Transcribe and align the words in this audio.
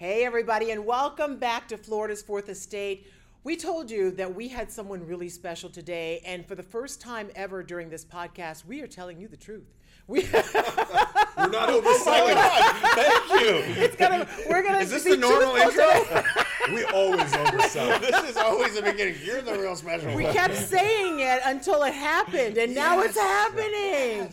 Hey, 0.00 0.24
everybody, 0.24 0.70
and 0.70 0.86
welcome 0.86 1.36
back 1.36 1.68
to 1.68 1.76
Florida's 1.76 2.22
Fourth 2.22 2.48
Estate. 2.48 3.06
We 3.44 3.54
told 3.54 3.90
you 3.90 4.10
that 4.12 4.34
we 4.34 4.48
had 4.48 4.72
someone 4.72 5.06
really 5.06 5.28
special 5.28 5.68
today, 5.68 6.22
and 6.24 6.46
for 6.46 6.54
the 6.54 6.62
first 6.62 7.02
time 7.02 7.28
ever 7.34 7.62
during 7.62 7.90
this 7.90 8.02
podcast, 8.02 8.64
we 8.64 8.80
are 8.80 8.86
telling 8.86 9.20
you 9.20 9.28
the 9.28 9.36
truth. 9.36 9.66
We, 10.06 10.20
We're 10.32 11.50
not 11.50 11.68
overselling. 11.68 12.32
Oh 12.34 13.26
Thank 13.28 13.42
you. 13.42 13.82
it's 13.84 13.96
gonna, 13.96 14.26
we're 14.48 14.62
gonna. 14.62 14.78
Is 14.78 14.90
this 14.90 15.04
be 15.04 15.10
the 15.10 15.16
normal 15.18 15.54
intro? 15.56 15.84
we 16.74 16.82
always 16.84 17.30
oversell. 17.32 18.00
this 18.10 18.30
is 18.30 18.38
always 18.38 18.76
the 18.76 18.80
beginning. 18.82 19.16
You're 19.22 19.42
the 19.42 19.52
real 19.52 19.76
special 19.76 20.14
We 20.14 20.24
one. 20.24 20.32
kept 20.32 20.54
saying 20.56 21.20
it 21.20 21.42
until 21.44 21.82
it 21.82 21.92
happened, 21.92 22.56
and 22.56 22.74
now 22.74 23.02
it's 23.02 23.18
happening. 23.18 24.32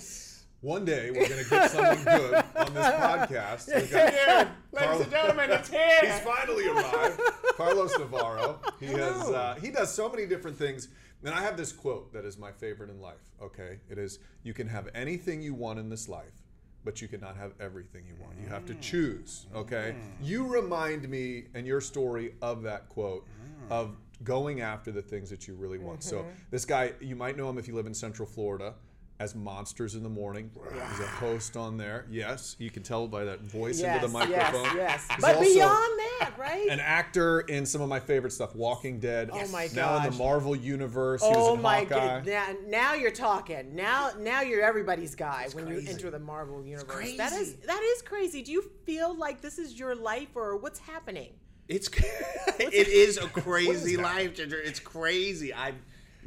One 0.61 0.85
day 0.85 1.11
we're 1.11 1.29
gonna 1.29 1.43
get 1.43 1.69
someone 1.69 2.03
good 2.03 2.33
on 2.55 2.73
this 2.73 2.87
podcast. 2.87 3.67
We 3.67 3.87
got 3.87 4.11
Here, 4.11 4.51
ladies 4.71 5.01
and 5.01 5.11
gentlemen, 5.11 5.51
it's 5.51 5.69
here. 5.69 5.99
He's 6.01 6.19
finally 6.21 6.67
arrived. 6.67 7.21
Carlos 7.55 7.97
Navarro. 7.99 8.59
He 8.79 8.87
has 8.87 9.29
uh, 9.29 9.55
he 9.61 9.69
does 9.69 9.93
so 9.93 10.09
many 10.09 10.25
different 10.25 10.57
things. 10.57 10.87
And 11.23 11.33
I 11.33 11.41
have 11.41 11.57
this 11.57 11.71
quote 11.71 12.11
that 12.13 12.25
is 12.25 12.39
my 12.39 12.51
favorite 12.51 12.89
in 12.89 12.99
life. 12.99 13.21
Okay, 13.41 13.79
it 13.87 13.99
is: 13.99 14.17
"You 14.41 14.55
can 14.55 14.67
have 14.67 14.89
anything 14.95 15.43
you 15.43 15.53
want 15.53 15.77
in 15.77 15.89
this 15.89 16.09
life, 16.09 16.41
but 16.83 17.03
you 17.03 17.07
cannot 17.07 17.37
have 17.37 17.53
everything 17.59 18.05
you 18.07 18.15
want. 18.19 18.33
You 18.41 18.49
have 18.49 18.65
to 18.65 18.73
mm. 18.73 18.81
choose." 18.81 19.45
Okay. 19.53 19.95
Mm. 19.95 20.27
You 20.27 20.47
remind 20.47 21.07
me 21.07 21.45
and 21.53 21.67
your 21.67 21.81
story 21.81 22.33
of 22.41 22.63
that 22.63 22.89
quote 22.89 23.27
mm. 23.27 23.71
of 23.71 23.95
going 24.23 24.61
after 24.61 24.91
the 24.91 25.03
things 25.03 25.29
that 25.29 25.47
you 25.47 25.55
really 25.55 25.77
want. 25.77 26.03
So 26.03 26.17
mm-hmm. 26.17 26.29
this 26.49 26.65
guy, 26.65 26.93
you 26.99 27.15
might 27.15 27.37
know 27.37 27.47
him 27.47 27.59
if 27.59 27.67
you 27.67 27.75
live 27.75 27.85
in 27.85 27.93
Central 27.93 28.27
Florida. 28.27 28.73
As 29.19 29.33
monsters 29.33 29.95
in 29.95 30.03
the 30.03 30.09
morning, 30.09 30.51
he's 30.71 30.99
a 30.99 31.07
host 31.07 31.57
on 31.57 31.75
there. 31.75 32.05
Yes, 32.07 32.55
you 32.59 32.69
can 32.69 32.83
tell 32.83 33.07
by 33.07 33.23
that 33.23 33.41
voice 33.41 33.79
Yes, 33.81 33.95
into 33.95 34.07
the 34.07 34.13
microphone. 34.13 34.77
yes. 34.77 35.07
He's 35.09 35.21
But 35.25 35.39
beyond 35.41 35.99
that, 36.19 36.33
right? 36.37 36.67
an 36.69 36.79
actor 36.79 37.39
in 37.39 37.65
some 37.65 37.81
of 37.81 37.89
my 37.89 37.99
favorite 37.99 38.29
stuff, 38.29 38.55
Walking 38.55 38.99
Dead. 38.99 39.31
Oh 39.33 39.47
my 39.47 39.69
god! 39.69 39.75
Now 39.75 39.97
in 40.05 40.11
the 40.11 40.17
Marvel 40.19 40.55
universe, 40.55 41.23
he 41.23 41.29
Oh 41.33 41.49
was 41.49 41.55
in 41.55 41.63
my 41.63 41.79
Hawkeye. 41.79 41.87
god! 42.21 42.27
Now, 42.27 42.45
now 42.67 42.93
you're 42.93 43.09
talking. 43.09 43.73
Now, 43.75 44.11
now 44.19 44.41
you're 44.41 44.61
everybody's 44.61 45.15
guy 45.15 45.47
when 45.53 45.67
you 45.67 45.81
enter 45.87 46.11
the 46.11 46.19
Marvel 46.19 46.63
universe. 46.63 47.17
That 47.17 47.31
is 47.31 47.37
crazy. 47.53 47.57
that 47.65 47.81
is 47.81 48.01
crazy. 48.03 48.43
Do 48.43 48.51
you 48.51 48.69
feel 48.85 49.15
like 49.17 49.41
this 49.41 49.57
is 49.57 49.79
your 49.79 49.95
life, 49.95 50.29
or 50.35 50.57
what's 50.57 50.77
happening? 50.77 51.31
It's 51.67 51.87
it 52.59 52.87
is 52.87 53.17
a 53.17 53.27
crazy 53.27 53.95
that? 53.95 54.03
life, 54.03 54.35
Ginger. 54.35 54.59
It's 54.59 54.79
crazy. 54.79 55.53
I've 55.53 55.73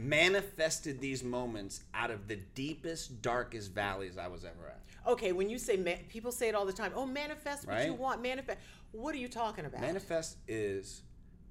manifested 0.00 1.00
these 1.00 1.22
moments 1.22 1.82
out 1.94 2.10
of 2.10 2.26
the 2.26 2.36
deepest, 2.54 3.20
darkest 3.22 3.72
valleys 3.72 4.16
I 4.18 4.28
was 4.28 4.44
ever 4.44 4.68
at. 4.68 4.80
Okay, 5.06 5.32
when 5.32 5.48
you 5.48 5.58
say 5.58 5.76
ma- 5.76 6.02
people 6.08 6.32
say 6.32 6.48
it 6.48 6.54
all 6.54 6.66
the 6.66 6.72
time. 6.72 6.92
Oh, 6.94 7.06
manifest 7.06 7.66
what 7.66 7.84
you 7.84 7.94
want. 7.94 8.22
Manifest. 8.22 8.58
What 8.92 9.14
are 9.14 9.18
you 9.18 9.28
talking 9.28 9.64
about? 9.64 9.80
Manifest 9.80 10.36
is 10.48 11.02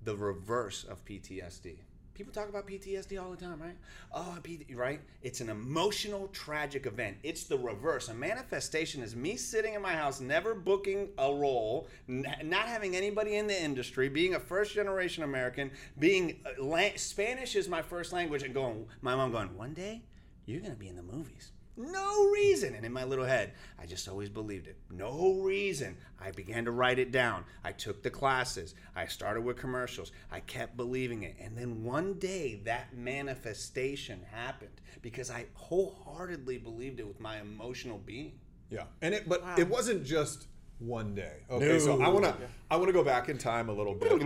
the 0.04 0.16
reverse 0.16 0.84
of 0.84 1.04
PTSD. 1.06 1.78
People 2.20 2.34
talk 2.34 2.50
about 2.50 2.68
PTSD 2.68 3.18
all 3.18 3.32
the 3.32 3.38
time, 3.38 3.62
right? 3.62 3.78
Oh, 4.12 4.38
right? 4.76 5.00
It's 5.22 5.40
an 5.40 5.48
emotional, 5.48 6.28
tragic 6.34 6.86
event. 6.86 7.16
It's 7.24 7.46
the 7.46 7.58
reverse. 7.58 8.10
A 8.10 8.14
manifestation 8.14 9.02
is 9.02 9.16
me 9.16 9.38
sitting 9.38 9.74
in 9.74 9.82
my 9.82 9.94
house, 9.94 10.20
never 10.20 10.54
booking 10.54 11.12
a 11.18 11.34
role, 11.34 11.88
not 12.10 12.68
having 12.68 12.94
anybody 12.94 13.38
in 13.38 13.48
the 13.48 13.58
industry, 13.58 14.10
being 14.10 14.36
a 14.36 14.40
first 14.42 14.74
generation 14.74 15.24
American, 15.24 15.72
being 15.98 16.42
uh, 16.46 16.90
Spanish 16.98 17.56
is 17.56 17.70
my 17.70 17.82
first 17.82 18.12
language, 18.12 18.44
and 18.44 18.54
going, 18.54 18.86
my 19.00 19.16
mom 19.16 19.32
going, 19.32 19.56
one 19.56 19.74
day 19.74 20.02
you're 20.46 20.60
gonna 20.60 20.76
be 20.76 20.90
in 20.90 20.98
the 20.98 21.04
movies. 21.04 21.54
No 21.80 22.30
reason. 22.30 22.76
And 22.76 22.86
in 22.86 22.92
my 22.92 23.06
little 23.06 23.24
head, 23.24 23.54
I 23.82 23.86
just 23.86 24.10
always 24.10 24.28
believed 24.28 24.68
it. 24.68 24.76
No 24.92 25.40
reason. 25.42 25.96
I 26.20 26.32
began 26.32 26.66
to 26.66 26.72
write 26.72 27.00
it 27.00 27.14
down. 27.14 27.46
I 27.64 27.72
took 27.72 28.04
the 28.04 28.10
classes. 28.10 28.76
I 28.98 29.08
started 29.08 29.46
with 29.46 29.56
commercials. 29.56 30.12
I 30.30 30.42
kept 30.42 30.76
believing 30.76 31.24
it. 31.24 31.38
And 31.40 31.58
then 31.58 31.86
one 31.86 32.16
day 32.16 32.60
that 32.66 32.94
manifestation 32.94 34.26
happened 34.30 34.82
because 35.02 35.32
I 35.32 35.46
wholeheartedly 35.54 36.58
believed 36.58 37.00
it 37.00 37.08
with 37.08 37.22
my 37.22 37.40
emotional 37.40 37.98
being. 37.98 38.34
Yeah, 38.70 38.84
and 39.02 39.16
it, 39.16 39.30
but 39.30 39.42
it 39.58 39.70
wasn't 39.70 40.04
just 40.04 40.48
one 40.80 41.14
day. 41.14 41.44
Okay, 41.52 41.78
so 41.78 42.02
I 42.02 42.08
wanna 42.08 42.36
I 42.72 42.78
wanna 42.78 42.94
go 42.94 43.04
back 43.04 43.28
in 43.28 43.38
time 43.38 43.68
a 43.70 43.74
little 43.74 43.94
bit. 43.94 44.12
All 44.12 44.18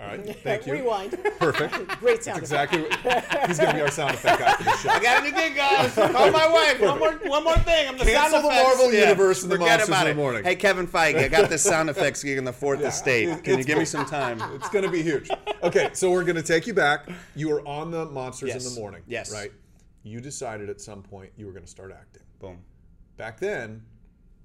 right, 0.00 0.24
thank 0.42 0.66
you. 0.66 0.72
Rewind. 0.72 1.18
Perfect. 1.38 1.74
Great 2.00 2.24
sound. 2.24 2.40
That's 2.40 2.50
Exactly. 2.50 2.80
what- 2.82 3.46
He's 3.48 3.58
gonna 3.58 3.74
be 3.74 3.80
our 3.82 3.90
sound 3.90 4.14
effect 4.14 4.38
guy 4.40 4.52
for 4.54 4.62
the 4.64 4.76
show. 4.76 4.88
I 4.88 5.00
got 5.00 5.20
a 5.20 5.24
new 5.28 5.32
gig, 5.36 5.54
guys. 5.54 5.94
Call 5.94 6.30
my 6.30 6.48
wife. 6.48 6.80
One 6.80 6.98
more, 6.98 7.12
one 7.30 7.44
more 7.44 7.58
thing. 7.58 7.88
I'm 7.88 7.98
the 7.98 8.04
Cancel 8.04 8.40
sound 8.40 8.44
the 8.44 8.48
effects. 8.48 8.64
Marvel 8.78 8.92
universe 8.94 9.42
and 9.42 9.52
the 9.52 9.58
Monsters 9.58 9.88
in 10.00 10.06
the 10.08 10.14
Morning. 10.14 10.44
Hey, 10.44 10.56
Kevin 10.56 10.86
Feige, 10.86 11.18
I 11.18 11.28
got 11.28 11.50
this 11.50 11.62
sound 11.62 11.90
effects 11.90 12.22
gig 12.22 12.38
in 12.38 12.44
the 12.44 12.52
Fourth 12.52 12.80
Estate. 12.80 13.28
It- 13.28 13.44
Can 13.44 13.58
you 13.58 13.64
give 13.64 13.78
me 13.78 13.84
some 13.84 14.06
time? 14.06 14.40
It's 14.54 14.68
gonna 14.70 14.90
be 14.90 15.02
huge. 15.02 15.28
Okay, 15.62 15.90
so 15.92 16.10
we're 16.10 16.24
gonna 16.24 16.42
take 16.42 16.66
you 16.66 16.74
back. 16.74 17.08
You 17.36 17.50
were 17.50 17.66
on 17.66 17.90
the 17.90 18.06
Monsters 18.06 18.54
in 18.66 18.74
the 18.74 18.80
Morning. 18.80 19.02
Yes. 19.06 19.30
Right. 19.32 19.52
You 20.04 20.20
decided 20.20 20.70
at 20.70 20.80
some 20.80 21.02
point 21.02 21.30
you 21.36 21.44
were 21.46 21.52
gonna 21.52 21.66
start 21.66 21.92
acting. 21.92 22.22
Boom. 22.38 22.58
Back 23.18 23.38
then, 23.40 23.82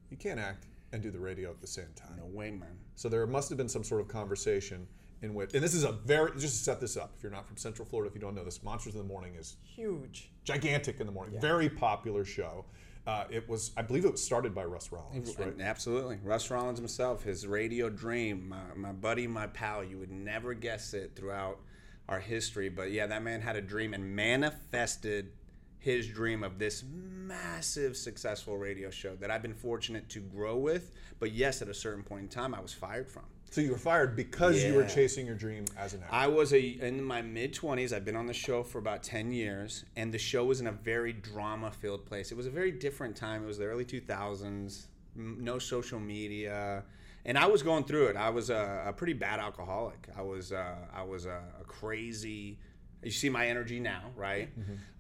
you 0.10 0.18
can't 0.18 0.40
act 0.40 0.66
and 0.94 1.02
do 1.02 1.12
the 1.12 1.20
radio 1.20 1.50
at 1.50 1.60
the 1.60 1.68
same 1.68 1.90
time. 1.96 2.16
No 2.18 2.26
way, 2.26 2.52
man. 2.52 2.78
So 2.96 3.10
there 3.10 3.26
must 3.28 3.50
have 3.50 3.58
been 3.58 3.68
some 3.68 3.84
sort 3.84 4.00
of 4.00 4.08
conversation 4.08 4.88
in 5.22 5.34
which, 5.34 5.54
and 5.54 5.64
this 5.64 5.74
is 5.74 5.84
a 5.84 5.92
very, 5.92 6.32
just 6.34 6.58
to 6.58 6.64
set 6.64 6.80
this 6.80 6.96
up, 6.96 7.14
if 7.18 7.24
you're 7.24 7.32
not 7.32 7.48
from 7.48 7.58
Central 7.58 7.86
Florida, 7.86 8.10
if 8.10 8.16
you 8.16 8.22
don't 8.22 8.36
know 8.36 8.44
this, 8.44 8.62
Monsters 8.62 8.94
in 8.94 9.00
the 9.00 9.08
Morning 9.08 9.36
is 9.36 9.56
Huge. 9.64 10.30
gigantic 10.44 11.00
in 11.00 11.08
the 11.08 11.12
morning, 11.12 11.40
very 11.42 11.70
popular 11.70 12.24
show. 12.24 12.66
Uh, 13.06 13.26
it 13.30 13.48
was, 13.50 13.72
I 13.76 13.82
believe 13.82 14.06
it 14.06 14.12
was 14.12 14.24
started 14.24 14.54
by 14.56 14.64
Russ 14.64 14.92
Rollins, 14.92 15.38
right? 15.38 15.60
Absolutely. 15.60 16.20
Russ 16.24 16.50
Rollins 16.50 16.80
himself, 16.80 17.24
his 17.24 17.46
radio 17.46 17.90
dream, 17.90 18.48
my, 18.48 18.62
my 18.76 18.92
buddy, 18.94 19.28
my 19.28 19.48
pal, 19.48 19.84
you 19.84 19.98
would 19.98 20.12
never 20.12 20.54
guess 20.54 20.94
it 20.94 21.14
throughout 21.16 21.60
our 22.08 22.20
history. 22.20 22.70
But 22.70 22.92
yeah, 22.92 23.08
that 23.08 23.24
man 23.24 23.42
had 23.42 23.58
a 23.58 23.62
dream 23.62 23.94
and 23.94 24.16
manifested 24.16 25.32
his 25.84 26.08
dream 26.08 26.44
of 26.44 26.60
this 26.60 26.82
massive 26.88 27.98
successful 27.98 28.58
radio 28.58 28.90
show 28.90 29.18
that 29.18 29.30
I've 29.30 29.42
been 29.42 29.54
fortunate 29.54 30.08
to 30.10 30.22
grow 30.22 30.56
with. 30.56 30.92
But 31.20 31.34
yes, 31.34 31.62
at 31.62 31.68
a 31.68 31.74
certain 31.74 32.04
point 32.04 32.22
in 32.22 32.30
time, 32.30 32.56
I 32.56 32.62
was 32.62 32.72
fired 32.72 33.10
from. 33.10 33.24
So 33.52 33.60
you 33.60 33.72
were 33.72 33.78
fired 33.78 34.16
because 34.16 34.64
you 34.64 34.76
were 34.76 34.86
chasing 34.86 35.26
your 35.26 35.36
dream 35.36 35.66
as 35.78 35.94
an 35.94 36.02
actor. 36.04 36.16
I 36.16 36.28
was 36.28 36.54
a 36.54 36.60
in 36.60 37.04
my 37.04 37.22
mid 37.22 37.54
twenties. 37.54 37.92
I've 37.92 38.06
been 38.06 38.16
on 38.16 38.28
the 38.28 38.34
show 38.34 38.64
for 38.64 38.80
about 38.80 39.04
ten 39.04 39.34
years, 39.34 39.84
and 39.98 40.14
the 40.14 40.18
show 40.18 40.46
was 40.46 40.62
in 40.62 40.68
a 40.68 40.72
very 40.72 41.12
drama 41.12 41.70
filled 41.70 42.06
place. 42.06 42.32
It 42.32 42.38
was 42.38 42.48
a 42.48 42.50
very 42.50 42.72
different 42.72 43.18
time. 43.18 43.44
It 43.44 43.48
was 43.48 43.58
the 43.58 43.66
early 43.66 43.86
two 43.86 44.00
thousands. 44.00 44.88
No 45.16 45.60
social 45.60 46.00
media, 46.00 46.84
and 47.26 47.38
I 47.38 47.46
was 47.46 47.62
going 47.62 47.84
through 47.84 48.08
it. 48.08 48.16
I 48.16 48.30
was 48.30 48.50
a, 48.50 48.86
a 48.88 48.94
pretty 48.94 49.14
bad 49.14 49.40
alcoholic. 49.40 50.08
I 50.18 50.22
was 50.22 50.54
uh, 50.54 50.76
I 50.96 51.04
was 51.04 51.26
a, 51.26 51.44
a 51.60 51.66
crazy. 51.66 52.58
You 53.04 53.12
see 53.12 53.30
my 53.30 53.48
energy 53.48 53.80
now, 53.80 54.12
right? 54.16 54.50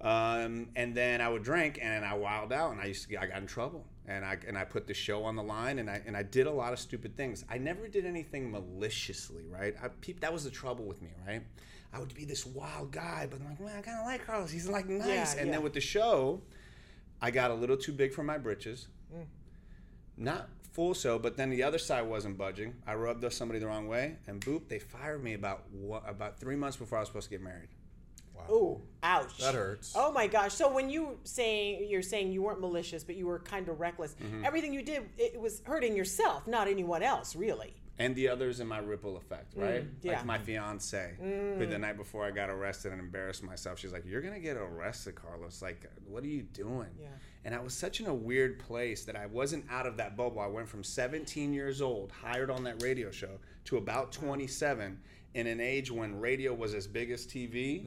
Um, 0.02 0.69
and 0.75 0.96
then 0.96 1.22
I 1.22 1.30
would 1.30 1.44
drink, 1.44 1.80
and 1.81 2.06
I 2.06 2.14
wild 2.14 2.52
out, 2.52 2.72
and 2.72 2.81
I 2.81 2.86
used 2.86 3.03
to 3.03 3.09
get, 3.09 3.22
I 3.22 3.28
got 3.28 3.38
in 3.38 3.47
trouble, 3.47 3.86
and 4.08 4.25
I 4.25 4.38
and 4.47 4.58
I 4.58 4.66
put 4.66 4.88
the 4.88 4.94
show 4.94 5.24
on 5.24 5.36
the 5.36 5.44
line, 5.44 5.80
and 5.80 5.90
I 5.90 6.02
and 6.06 6.16
I 6.18 6.24
did 6.24 6.47
a 6.47 6.52
lot 6.52 6.74
of 6.74 6.80
stupid 6.80 7.16
things. 7.16 7.46
I 7.50 7.58
never 7.58 7.88
did 7.88 8.06
anything 8.06 8.52
maliciously, 8.52 9.46
right? 9.50 9.75
I, 9.81 9.90
that 10.19 10.34
was 10.34 10.44
the 10.44 10.52
trouble 10.52 10.86
with 10.86 11.02
me, 11.02 11.09
right? 11.28 11.44
I 11.94 12.00
would 12.00 12.13
be 12.16 12.25
this 12.25 12.46
wild 12.46 12.92
guy, 12.92 13.28
but 13.30 13.40
I'm 13.40 13.50
like, 13.50 13.59
man, 13.59 13.78
I 13.78 13.81
kind 13.81 14.00
of 14.00 14.06
like 14.06 14.25
Carlos. 14.25 14.52
He's 14.52 14.68
like 14.68 14.90
nice. 14.90 15.08
Yeah, 15.08 15.40
and 15.40 15.47
yeah. 15.47 15.53
then 15.53 15.63
with 15.63 15.74
the 15.74 15.81
show, 15.81 16.42
I 17.22 17.30
got 17.31 17.52
a 17.52 17.53
little 17.53 17.78
too 17.78 17.94
big 17.94 18.13
for 18.13 18.24
my 18.24 18.38
britches. 18.38 18.88
Not 20.18 20.50
full 20.74 20.94
so, 20.94 21.19
but 21.19 21.38
then 21.38 21.50
the 21.50 21.63
other 21.63 21.78
side 21.78 22.03
wasn't 22.08 22.38
budging. 22.38 22.75
I 22.86 22.96
rubbed 22.96 23.31
somebody 23.31 23.59
the 23.59 23.68
wrong 23.68 23.88
way, 23.88 24.18
and 24.28 24.42
boop, 24.42 24.68
they 24.68 24.80
fired 24.80 25.24
me 25.24 25.34
about 25.34 25.63
what, 25.72 26.03
about 26.08 26.40
three 26.40 26.56
months 26.56 26.78
before 26.78 26.97
I 26.97 27.02
was 27.02 27.09
supposed 27.09 27.30
to 27.30 27.31
get 27.31 27.42
married. 27.42 27.69
Ooh, 28.52 28.81
ouch. 29.04 29.38
That 29.40 29.56
hurts. 29.56 29.94
Oh 29.96 30.12
my 30.12 30.28
gosh. 30.28 30.54
So 30.54 30.72
when 30.74 30.90
you 30.90 31.18
saying 31.24 31.88
you're 31.90 32.02
saying 32.02 32.31
you 32.31 32.42
weren't 32.42 32.62
malicious, 32.62 33.04
but 33.04 33.16
you 33.16 33.26
were 33.28 33.40
kind 33.40 33.68
of 33.70 33.80
reckless. 33.80 34.16
Mm-hmm. 34.22 34.46
Everything 34.46 34.74
you 34.74 34.81
did, 34.84 35.04
it 35.18 35.40
was 35.40 35.62
hurting 35.66 35.96
yourself, 35.96 36.48
not 36.48 36.68
anyone 36.68 37.04
else, 37.04 37.36
really. 37.36 37.74
and 38.00 38.16
the 38.16 38.28
others 38.28 38.59
in 38.59 38.68
my 38.68 38.80
ripple 38.80 39.18
effect, 39.18 39.54
right? 39.56 39.86
yeah. 40.01 40.13
Like 40.13 40.25
my 40.25 40.40
fiance, 40.40 41.13
who 41.19 41.66
the 41.68 41.78
night 41.78 41.95
before 41.98 42.25
I 42.25 42.31
got 42.31 42.50
arrested 42.50 42.92
and 42.92 43.00
embarrassed 43.00 43.44
myself, 43.44 43.78
she's 43.80 43.94
like, 43.94 44.04
"You're 44.06 44.22
gonna 44.22 44.40
get 44.40 44.57
arrested, 44.57 45.13
Carlos. 45.16 45.62
Like, 45.62 45.86
what 46.07 46.24
are 46.24 46.28
you 46.28 46.42
doing?" 46.42 46.90
Yeah. 47.00 47.10
And 47.45 47.54
I 47.54 47.60
was 47.60 47.74
such 47.74 48.00
in 48.00 48.06
a 48.07 48.13
weird 48.13 48.60
place 48.60 49.04
that 49.06 49.16
I 49.16 49.25
wasn't 49.25 49.66
out 49.69 49.86
of 49.86 49.98
that 49.98 50.16
bubble. 50.16 50.40
I 50.40 50.48
went 50.48 50.68
from 50.69 50.84
17 50.84 51.54
years 51.54 51.81
old, 51.81 52.12
hired 52.12 52.50
on 52.50 52.63
that 52.63 52.81
radio 52.81 53.12
show, 53.12 53.40
to 53.66 53.78
about 53.78 54.12
27, 54.13 54.98
in 55.34 55.48
an 55.48 55.60
age 55.60 55.92
when 55.92 56.19
radio 56.19 56.54
was 56.54 56.74
as 56.74 56.88
big 56.88 57.12
as 57.12 57.25
TV, 57.25 57.84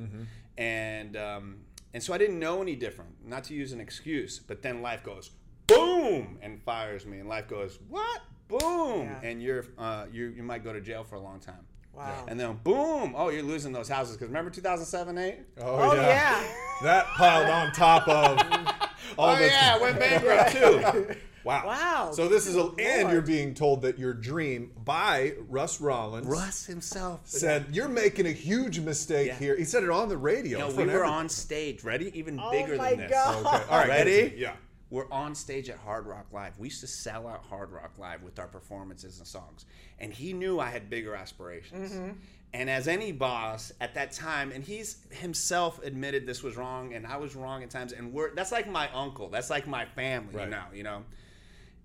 and 0.59 1.17
um, 1.17 1.57
and 1.95 2.03
so 2.03 2.13
I 2.13 2.19
didn't 2.19 2.39
know 2.39 2.61
any 2.61 2.77
different. 2.77 3.11
Not 3.25 3.45
to 3.45 3.55
use 3.55 3.73
an 3.73 3.81
excuse, 3.81 4.39
but 4.39 4.63
then 4.63 4.83
life 4.83 5.03
goes 5.03 5.31
boom 5.67 6.39
and 6.43 6.61
fires 6.63 7.07
me, 7.07 7.19
and 7.21 7.29
life 7.29 7.49
goes 7.49 7.79
what? 7.89 8.21
Boom, 8.49 9.05
Yeah. 9.07 9.21
and 9.23 9.43
you're 9.43 9.65
uh, 9.79 10.07
you 10.13 10.27
you 10.29 10.43
might 10.43 10.65
go 10.65 10.73
to 10.73 10.81
jail 10.81 11.03
for 11.05 11.15
a 11.17 11.21
long 11.21 11.41
time. 11.41 11.67
Wow. 11.95 12.27
And 12.29 12.39
then 12.39 12.59
boom, 12.63 13.15
oh, 13.17 13.31
you're 13.31 13.43
losing 13.43 13.73
those 13.73 13.89
houses 13.89 14.17
because 14.17 14.29
remember 14.29 14.51
2007, 14.51 15.17
8? 15.17 15.39
Oh, 15.63 15.95
yeah. 15.95 16.45
That 16.83 17.07
piled 17.07 17.49
on 17.49 17.73
top 17.73 18.07
of 18.07 18.39
all 19.19 19.31
Oh 19.31 19.37
the 19.39 19.47
yeah, 19.47 19.79
went 19.79 19.99
bankrupt 20.01 20.53
too. 20.53 21.17
Wow. 21.45 21.63
Wow. 21.67 22.11
So 22.13 22.27
this 22.27 22.49
is 22.49 22.57
a, 22.57 22.65
Good 22.65 22.81
and 22.81 23.11
you're 23.13 23.23
being 23.23 23.55
told 23.55 23.83
that 23.83 23.99
your 24.01 24.13
dream 24.13 24.73
by 24.85 25.35
Russ 25.49 25.81
Rollins 25.81 26.27
Russ 26.27 26.67
himself 26.67 27.21
said 27.25 27.67
you're 27.71 27.87
making 27.89 28.27
a 28.27 28.33
huge 28.33 28.81
mistake 28.81 29.29
Yeah. 29.29 29.35
here. 29.39 29.57
He 29.57 29.65
said 29.65 29.85
it 29.85 29.91
on 29.91 30.09
the 30.09 30.17
radio. 30.19 30.59
No, 30.59 30.69
we 30.69 30.75
were 30.75 30.91
everybody. 30.91 31.09
on 31.13 31.29
stage. 31.29 31.85
Ready? 31.85 32.11
Even 32.19 32.41
Oh 32.43 32.51
bigger 32.51 32.77
my 32.77 32.91
than 32.91 32.99
this. 32.99 33.11
God. 33.13 33.47
Okay. 33.47 33.65
All 33.71 33.79
right. 33.79 33.89
Ready? 33.89 34.35
Yeah. 34.37 34.55
We're 34.91 35.11
on 35.13 35.35
stage 35.35 35.69
at 35.69 35.79
Hard 35.79 36.07
Rock 36.07 36.27
Live. 36.33 36.59
We 36.59 36.69
used 36.69 36.81
to 36.81 36.87
sell 36.87 37.27
out 37.27 37.45
Hard 37.47 37.71
Rock 37.73 37.93
Live 37.99 38.23
with 38.23 38.39
our 38.39 38.47
performances 38.47 39.19
and 39.19 39.27
songs. 39.27 39.67
And 39.99 40.13
he 40.13 40.33
knew 40.33 40.61
I 40.61 40.71
had 40.71 40.89
bigger 40.91 41.15
aspirations. 41.15 41.93
Mm-hmm. 41.93 42.11
And 42.59 42.71
as 42.71 42.89
any 42.89 43.13
boss 43.13 43.71
at 43.83 43.95
that 43.97 44.13
time, 44.13 44.51
and 44.51 44.65
he's 44.65 44.97
himself 45.11 45.79
admitted 45.85 46.27
this 46.27 46.43
was 46.43 46.57
wrong, 46.57 46.95
and 46.95 47.07
I 47.07 47.19
was 47.19 47.37
wrong 47.37 47.63
at 47.63 47.69
times. 47.71 47.93
And 47.93 48.15
we're 48.15 48.35
that's 48.35 48.51
like 48.51 48.67
my 48.67 48.89
uncle. 48.93 49.29
That's 49.29 49.51
like 49.51 49.67
my 49.67 49.85
family 49.85 50.35
Right. 50.35 50.49
now, 50.49 50.69
you 50.73 50.83
know. 50.83 51.05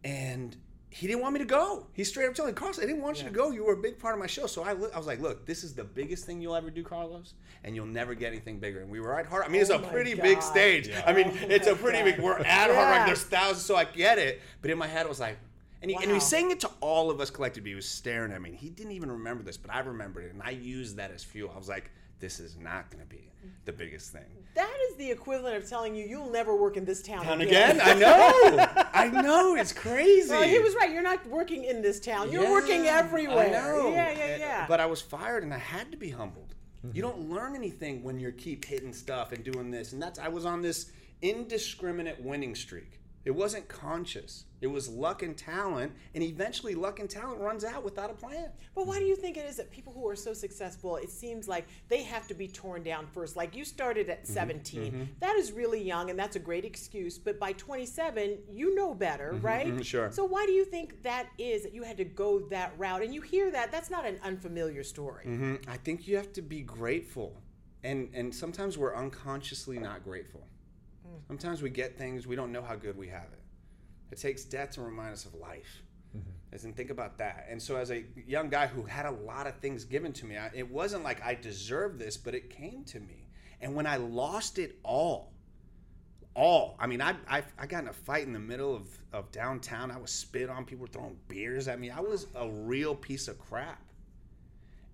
And 0.03 0.55
he 0.89 1.07
didn't 1.07 1.21
want 1.21 1.33
me 1.33 1.39
to 1.39 1.45
go. 1.45 1.87
He 1.93 2.03
straight 2.05 2.27
up 2.27 2.35
told 2.35 2.47
me, 2.49 2.53
Carlos, 2.53 2.77
I 2.79 2.81
didn't 2.81 3.01
want 3.01 3.17
you 3.19 3.25
to 3.25 3.29
go. 3.33 3.51
You 3.51 3.63
were 3.65 3.73
a 3.73 3.77
big 3.77 3.99
part 3.99 4.13
of 4.13 4.19
my 4.19 4.27
show. 4.27 4.45
So 4.47 4.63
I, 4.63 4.71
I 4.71 4.73
was 4.97 5.07
like, 5.07 5.19
look, 5.21 5.45
this 5.45 5.63
is 5.63 5.73
the 5.73 5.83
biggest 5.83 6.25
thing 6.25 6.41
you'll 6.41 6.55
ever 6.55 6.69
do, 6.69 6.83
Carlos, 6.83 7.33
and 7.63 7.75
you'll 7.75 7.85
never 7.85 8.13
get 8.13 8.27
anything 8.27 8.59
bigger. 8.59 8.81
And 8.81 8.89
we 8.89 8.99
were 9.01 9.17
at 9.19 9.25
Hard. 9.25 9.43
I 9.45 9.49
mean, 9.49 9.61
it's 9.61 9.69
Oh 9.71 9.75
a 9.75 9.79
pretty 9.87 10.13
God. 10.15 10.23
big 10.23 10.41
stage. 10.41 10.89
I 11.05 11.11
mean, 11.13 11.27
Oh 11.33 11.47
it's 11.49 11.67
a 11.67 11.75
pretty 11.75 11.97
God. 11.99 12.05
big. 12.05 12.19
We're 12.19 12.37
at 12.39 12.73
Hard 12.73 12.97
Rock. 12.97 13.05
There's 13.07 13.23
thousands, 13.23 13.65
so 13.65 13.75
I 13.75 13.83
get 13.85 14.17
it. 14.19 14.41
But 14.61 14.71
in 14.71 14.77
my 14.77 14.87
head, 14.87 15.05
I 15.05 15.09
was 15.09 15.19
like, 15.19 15.37
and 15.81 15.89
he, 15.89 15.97
and 15.97 16.05
he 16.05 16.13
was 16.13 16.27
saying 16.27 16.51
it 16.51 16.59
to 16.61 16.69
all 16.79 17.09
of 17.09 17.19
us 17.19 17.29
collectively. 17.29 17.71
He 17.71 17.75
was 17.75 17.87
staring 17.87 18.31
at 18.31 18.41
me. 18.41 18.51
He 18.51 18.69
didn't 18.69 18.91
even 18.91 19.11
remember 19.11 19.43
this, 19.43 19.57
but 19.57 19.73
I 19.73 19.79
remembered 19.79 20.25
it, 20.25 20.33
and 20.33 20.41
I 20.43 20.51
used 20.51 20.97
that 20.97 21.11
as 21.11 21.23
fuel. 21.23 21.51
I 21.53 21.57
was 21.57 21.69
like, 21.69 21.91
this 22.19 22.39
is 22.39 22.55
not 22.55 22.91
going 22.91 23.03
to 23.03 23.09
be 23.09 23.31
the 23.65 23.73
biggest 23.73 24.11
thing. 24.11 24.25
That 24.53 24.77
is 24.89 24.97
the 24.97 25.09
equivalent 25.09 25.55
of 25.55 25.67
telling 25.67 25.95
you 25.95 26.05
you'll 26.05 26.29
never 26.29 26.55
work 26.55 26.77
in 26.77 26.85
this 26.85 27.01
town 27.01 27.25
And 27.25 27.41
again. 27.41 27.79
again, 27.79 27.81
I 27.83 27.99
know, 27.99 28.85
I 28.93 29.07
know, 29.21 29.55
it's 29.55 29.73
crazy. 29.73 30.29
Well, 30.29 30.43
he 30.43 30.59
was 30.59 30.75
right. 30.75 30.91
You're 30.91 31.01
not 31.01 31.25
working 31.25 31.63
in 31.63 31.81
this 31.81 31.99
town. 31.99 32.31
You're 32.31 32.51
working 32.51 32.85
everywhere. 32.85 33.47
I 33.47 33.51
know. 33.51 33.89
Yeah, 33.91 34.11
yeah, 34.11 34.37
yeah. 34.37 34.65
But 34.67 34.79
I 34.79 34.85
was 34.85 35.01
fired, 35.01 35.43
and 35.43 35.53
I 35.53 35.57
had 35.57 35.91
to 35.91 35.97
be 35.97 36.11
humbled. 36.11 36.53
You 36.83 36.89
mm-hmm. 36.89 37.01
don't 37.01 37.29
learn 37.29 37.55
anything 37.55 38.03
when 38.03 38.19
you 38.19 38.31
keep 38.31 38.65
hitting 38.65 38.93
stuff 38.93 39.31
and 39.31 39.43
doing 39.43 39.71
this, 39.71 39.93
and 39.93 40.01
that's. 40.01 40.19
I 40.19 40.27
was 40.27 40.45
on 40.45 40.61
this 40.61 40.91
indiscriminate 41.21 42.21
winning 42.21 42.55
streak. 42.55 42.99
It 43.23 43.31
wasn't 43.31 43.67
conscious. 43.67 44.45
It 44.61 44.67
was 44.67 44.87
luck 44.89 45.21
and 45.23 45.35
talent, 45.37 45.91
and 46.13 46.23
eventually, 46.23 46.75
luck 46.75 46.99
and 46.99 47.09
talent 47.09 47.39
runs 47.39 47.63
out 47.63 47.83
without 47.83 48.09
a 48.09 48.13
plan. 48.13 48.49
But 48.75 48.85
why 48.87 48.99
do 48.99 49.05
you 49.05 49.15
think 49.15 49.37
it 49.37 49.45
is 49.45 49.57
that 49.57 49.71
people 49.71 49.91
who 49.93 50.07
are 50.07 50.15
so 50.15 50.33
successful, 50.33 50.97
it 50.97 51.09
seems 51.09 51.47
like 51.47 51.67
they 51.87 52.03
have 52.03 52.27
to 52.27 52.33
be 52.35 52.47
torn 52.47 52.83
down 52.83 53.07
first? 53.07 53.35
Like 53.35 53.55
you 53.55 53.65
started 53.65 54.09
at 54.09 54.23
Mm-hmm, 54.23 54.33
17. 54.33 55.09
That 55.19 55.35
is 55.35 55.51
really 55.51 55.81
young, 55.83 56.09
and 56.11 56.17
that's 56.17 56.35
a 56.35 56.39
great 56.39 56.63
excuse. 56.65 57.17
But 57.17 57.39
by 57.39 57.53
27, 57.53 58.37
you 58.51 58.75
know 58.75 58.93
better, 58.93 59.33
right? 59.41 59.67
mhm, 59.67 59.83
sure. 59.85 60.11
So 60.11 60.25
why 60.25 60.45
do 60.45 60.51
you 60.51 60.65
think 60.65 61.01
that 61.03 61.27
is 61.37 61.63
that 61.63 61.73
you 61.73 61.83
had 61.83 61.97
to 61.97 62.05
go 62.05 62.39
that 62.49 62.73
route? 62.77 63.01
And 63.03 63.13
you 63.13 63.21
hear 63.21 63.51
that, 63.51 63.71
that's 63.71 63.89
not 63.89 64.05
an 64.05 64.19
unfamiliar 64.23 64.83
story. 64.83 65.25
Mhm. 65.25 65.67
I 65.67 65.77
think 65.77 66.07
you 66.07 66.17
have 66.17 66.33
to 66.33 66.41
be 66.41 66.61
grateful, 66.61 67.41
and 67.83 68.09
and 68.13 68.33
sometimes 68.33 68.77
we're 68.77 68.95
unconsciously 68.95 69.79
not 69.79 70.03
grateful. 70.03 70.47
Mm. 71.11 71.27
Sometimes 71.27 71.61
we 71.61 71.69
get 71.69 71.97
things 71.97 72.27
we 72.27 72.35
don't 72.35 72.51
know 72.51 72.61
how 72.61 72.75
good 72.75 72.97
we 72.97 73.07
have 73.07 73.27
it. 73.31 73.41
It 74.11 74.19
takes 74.19 74.43
death 74.43 74.71
to 74.71 74.81
remind 74.81 75.13
us 75.13 75.25
of 75.25 75.35
life. 75.35 75.83
Mm-hmm. 76.15 76.29
As 76.51 76.65
in, 76.65 76.73
think 76.73 76.89
about 76.89 77.17
that. 77.19 77.47
And 77.49 77.61
so, 77.61 77.77
as 77.77 77.91
a 77.91 78.03
young 78.27 78.49
guy 78.49 78.67
who 78.67 78.83
had 78.83 79.05
a 79.05 79.11
lot 79.11 79.47
of 79.47 79.55
things 79.59 79.85
given 79.85 80.11
to 80.13 80.25
me, 80.25 80.37
I, 80.37 80.49
it 80.53 80.69
wasn't 80.69 81.03
like 81.03 81.23
I 81.23 81.35
deserved 81.35 81.99
this, 81.99 82.17
but 82.17 82.35
it 82.35 82.49
came 82.49 82.83
to 82.85 82.99
me. 82.99 83.29
And 83.61 83.75
when 83.75 83.87
I 83.87 83.95
lost 83.97 84.59
it 84.59 84.77
all, 84.83 85.31
all, 86.35 86.75
I 86.79 86.87
mean, 86.87 87.01
I, 87.01 87.15
I, 87.29 87.43
I 87.57 87.65
got 87.67 87.83
in 87.83 87.89
a 87.89 87.93
fight 87.93 88.25
in 88.25 88.33
the 88.33 88.39
middle 88.39 88.75
of, 88.75 88.89
of 89.13 89.31
downtown. 89.31 89.91
I 89.91 89.97
was 89.97 90.11
spit 90.11 90.49
on. 90.49 90.65
People 90.65 90.81
were 90.81 90.91
throwing 90.91 91.17
beers 91.29 91.69
at 91.69 91.79
me. 91.79 91.89
I 91.89 92.01
was 92.01 92.27
a 92.35 92.49
real 92.49 92.95
piece 92.95 93.29
of 93.29 93.39
crap 93.39 93.81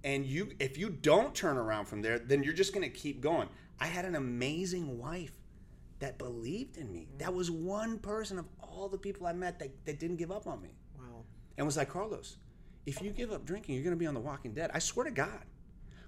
and 0.04 0.26
you 0.26 0.50
if 0.60 0.78
you 0.78 0.90
don't 0.90 1.34
turn 1.36 1.58
around 1.58 1.86
from 1.86 2.02
there 2.02 2.20
then 2.20 2.44
you're 2.44 2.54
just 2.54 2.74
going 2.74 2.84
to 2.84 2.96
keep 2.96 3.22
going 3.22 3.48
i 3.80 3.86
had 3.86 4.06
an 4.06 4.16
amazing 4.16 4.98
wife 4.98 5.34
that 6.00 6.18
believed 6.18 6.78
in 6.78 6.92
me 6.92 7.08
that 7.18 7.34
was 7.34 7.50
one 7.50 7.98
person 8.00 8.38
of 8.40 8.46
all 8.62 8.88
the 8.88 8.98
people 8.98 9.26
i 9.28 9.34
met 9.34 9.58
that, 9.60 9.72
that 9.86 10.00
didn't 10.00 10.18
give 10.18 10.32
up 10.32 10.48
on 10.48 10.62
me 10.62 10.70
Wow. 11.00 11.24
and 11.58 11.66
was 11.66 11.78
like 11.78 11.90
carlos 11.90 12.38
if 12.86 13.02
you 13.02 13.10
give 13.12 13.32
up 13.32 13.46
drinking 13.46 13.76
you're 13.76 13.84
going 13.84 13.96
to 13.96 14.00
be 14.00 14.08
on 14.08 14.14
the 14.14 14.20
walking 14.20 14.54
dead 14.54 14.70
i 14.74 14.80
swear 14.80 15.06
to 15.06 15.12
god 15.12 15.46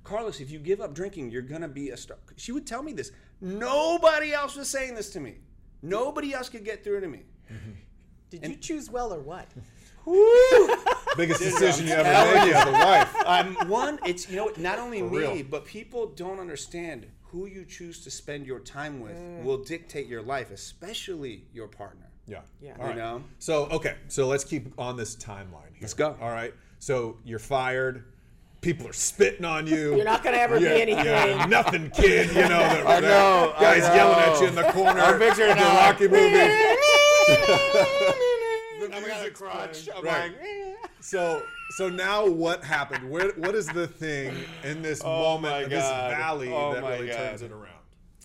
carlos 0.03 0.39
if 0.39 0.49
you 0.51 0.59
give 0.59 0.79
up 0.81 0.93
drinking 0.93 1.31
you're 1.31 1.41
going 1.41 1.61
to 1.61 1.67
be 1.67 1.89
a 1.89 1.97
star 1.97 2.17
she 2.37 2.51
would 2.51 2.65
tell 2.67 2.83
me 2.83 2.93
this 2.93 3.11
nobody 3.41 4.33
else 4.33 4.55
was 4.55 4.69
saying 4.69 4.95
this 4.95 5.09
to 5.11 5.19
me 5.19 5.35
nobody 5.81 6.33
else 6.33 6.49
could 6.49 6.63
get 6.65 6.83
through 6.83 6.99
to 7.01 7.07
me 7.07 7.23
Did 8.29 8.45
you 8.45 8.55
choose 8.57 8.91
well 8.91 9.11
or 9.11 9.19
what? 9.21 9.47
Biggest 11.17 11.41
decision 11.41 11.87
you 11.87 11.93
ever 11.93 12.35
made 12.45 12.53
as 12.53 12.67
a 12.67 12.71
wife. 12.71 13.15
I'm 13.25 13.55
one. 13.67 13.99
It's 14.05 14.29
you 14.29 14.35
know 14.37 14.51
not 14.57 14.77
only 14.79 15.01
me, 15.01 15.17
real. 15.17 15.43
but 15.49 15.65
people 15.65 16.07
don't 16.07 16.39
understand 16.39 17.07
who 17.31 17.45
you 17.45 17.65
choose 17.65 18.03
to 18.03 18.11
spend 18.11 18.45
your 18.45 18.59
time 18.59 18.99
with 18.99 19.15
mm. 19.15 19.43
will 19.43 19.57
dictate 19.57 20.07
your 20.07 20.21
life, 20.21 20.51
especially 20.51 21.43
your 21.53 21.67
partner. 21.67 22.07
Yeah. 22.27 22.41
Yeah. 22.61 22.75
All 22.79 22.89
You 22.89 22.95
know? 22.95 23.23
So 23.39 23.65
okay, 23.65 23.95
so 24.07 24.27
let's 24.27 24.43
keep 24.43 24.73
on 24.77 24.97
this 24.97 25.15
timeline 25.15 25.71
here. 25.73 25.81
Let's 25.81 25.93
go. 25.93 26.17
All 26.21 26.31
right. 26.31 26.53
So 26.79 27.17
you're 27.23 27.39
fired. 27.39 28.05
People 28.61 28.87
are 28.87 28.93
spitting 28.93 29.45
on 29.45 29.67
you. 29.67 29.95
You're 29.95 30.05
not 30.05 30.23
gonna 30.23 30.37
ever 30.37 30.59
be 30.59 30.65
Yeah, 30.65 30.71
anything. 30.71 31.05
yeah, 31.05 31.45
nothing, 31.45 31.89
kid. 31.91 32.29
You 32.29 32.41
know. 32.41 32.59
The, 32.59 32.87
I 32.87 32.99
know, 32.99 33.53
I 33.55 33.61
Guys 33.61 33.95
yelling 33.95 34.19
at 34.19 34.41
you 34.41 34.47
in 34.47 34.55
the 34.55 34.63
corner. 34.63 34.99
I'm 34.99 35.17
picturing 35.17 35.55
the. 35.55 35.63
Rocky 35.63 36.07
movie. 36.07 36.65
I'm 38.93 39.07
got 39.07 39.25
a 39.25 39.31
crutch. 39.31 39.89
I'm 39.95 40.03
Right. 40.03 40.31
like, 40.31 40.41
eh. 40.41 40.73
So 41.01 41.43
so 41.77 41.87
now 41.89 42.25
what 42.27 42.63
happened? 42.63 43.09
Where, 43.09 43.29
what 43.37 43.55
is 43.55 43.67
the 43.67 43.87
thing 43.87 44.35
in 44.63 44.81
this 44.81 45.01
Oh 45.03 45.37
moment, 45.37 45.53
my 45.53 45.63
this 45.63 45.83
valley 45.83 46.51
Oh 46.53 46.73
that 46.73 46.83
really 46.83 47.07
God. 47.07 47.15
turns 47.17 47.41
it 47.41 47.51
around? 47.51 47.75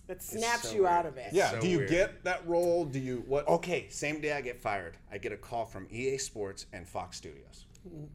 That 0.07 0.23
snaps 0.23 0.69
so 0.69 0.75
you 0.75 0.83
weird. 0.83 0.93
out 0.93 1.07
of 1.07 1.17
it. 1.17 1.29
Yeah. 1.33 1.53
So 1.53 1.61
Do 1.61 1.69
you 1.69 1.79
weird. 1.79 1.91
get 1.91 2.25
that 2.25 2.47
role? 2.47 2.85
Do 2.85 2.99
you 2.99 3.23
what? 3.27 3.47
okay, 3.49 3.89
same 3.91 4.21
day 4.21 4.33
I 4.33 4.41
get 4.41 4.61
fired, 4.61 4.97
I 5.11 5.19
get 5.19 5.33
a 5.33 5.37
call 5.37 5.65
from 5.67 5.87
EA 5.91 6.19
Sports 6.19 6.67
and 6.73 6.87
Fox 6.87 7.17
Studios. 7.17 7.67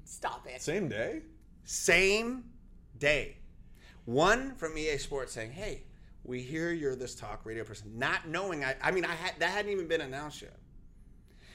Stop 0.04 0.46
it. 0.48 0.62
Same 0.62 0.88
day. 0.90 1.22
Same 1.64 2.44
day. 2.98 3.38
One 4.06 4.56
from 4.56 4.78
EA 4.78 4.98
Sports 4.98 5.32
saying, 5.34 5.52
"Hey, 5.52 5.84
we 6.24 6.42
hear 6.42 6.72
you're 6.72 6.96
this 6.96 7.16
talk 7.16 7.46
radio 7.46 7.64
person," 7.64 7.98
not 7.98 8.28
knowing 8.28 8.64
I. 8.66 8.76
I 8.82 8.92
mean, 8.92 9.06
I 9.06 9.14
had 9.16 9.34
that 9.40 9.50
hadn't 9.52 9.72
even 9.72 9.88
been 9.88 10.02
announced 10.02 10.42
yet. 10.42 10.58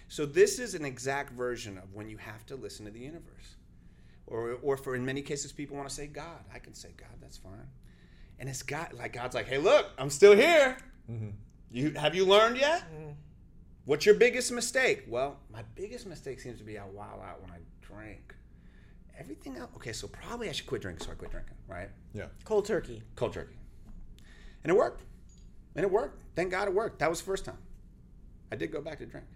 So 0.09 0.27
this 0.27 0.59
is 0.59 0.75
an 0.75 0.85
exact 0.85 1.33
version 1.33 1.79
of 1.79 1.93
when 1.95 2.09
you 2.09 2.19
have 2.19 2.45
to 2.47 2.57
listen 2.57 2.85
to 2.87 2.93
the 2.93 3.01
universe, 3.01 3.57
or 4.27 4.59
or 4.63 4.77
for 4.77 4.95
in 4.95 5.05
many 5.05 5.23
cases 5.23 5.53
people 5.53 5.77
want 5.77 5.89
to 5.89 5.95
say 5.95 6.07
God. 6.07 6.45
I 6.55 6.59
can 6.59 6.75
say 6.75 6.91
God, 6.97 7.17
that's 7.21 7.37
fine. 7.37 7.69
And 8.39 8.49
it's 8.49 8.63
God, 8.63 8.93
like 8.93 9.13
God's 9.13 9.35
like, 9.35 9.47
"Hey, 9.47 9.59
look, 9.59 9.91
I'm 9.99 10.11
still 10.11 10.37
here. 10.37 10.77
Mm-hmm. 11.11 11.31
You 11.71 11.93
have 11.93 12.15
you 12.15 12.25
learned 12.27 12.57
yet? 12.59 12.83
Mm-hmm. 12.83 13.13
What's 13.87 14.07
your 14.07 14.15
biggest 14.15 14.53
mistake?" 14.53 15.05
Well, 15.09 15.39
my 15.51 15.63
biggest 15.75 16.07
mistake 16.07 16.41
seems 16.41 16.59
to 16.59 16.65
be 16.65 16.79
I 16.79 16.85
wild 16.85 17.21
out 17.23 17.41
when 17.43 17.51
I 17.51 17.59
drink. 17.81 18.35
Everything 19.17 19.57
else, 19.57 19.71
okay, 19.77 19.93
so 19.93 20.09
probably 20.09 20.49
I 20.49 20.53
should 20.53 20.67
quit 20.67 20.83
drinking. 20.83 21.07
So 21.07 21.13
I 21.13 21.15
quit 21.15 21.31
drinking, 21.31 21.55
right? 21.69 21.89
Yeah. 22.15 22.27
Cold 22.45 22.67
turkey. 22.67 23.03
Cold 23.15 23.33
turkey. 23.33 23.55
And 24.65 24.71
it 24.73 24.77
worked. 24.77 25.03
And 25.77 25.85
it 25.85 25.91
worked. 25.91 26.21
Thank 26.35 26.51
God 26.51 26.67
it 26.67 26.75
worked. 26.75 26.99
That 26.99 27.11
was 27.11 27.21
the 27.21 27.27
first 27.27 27.45
time. 27.45 27.59
I 28.51 28.57
did 28.57 28.73
go 28.73 28.81
back 28.81 28.99
to 28.99 29.07
drink. 29.07 29.27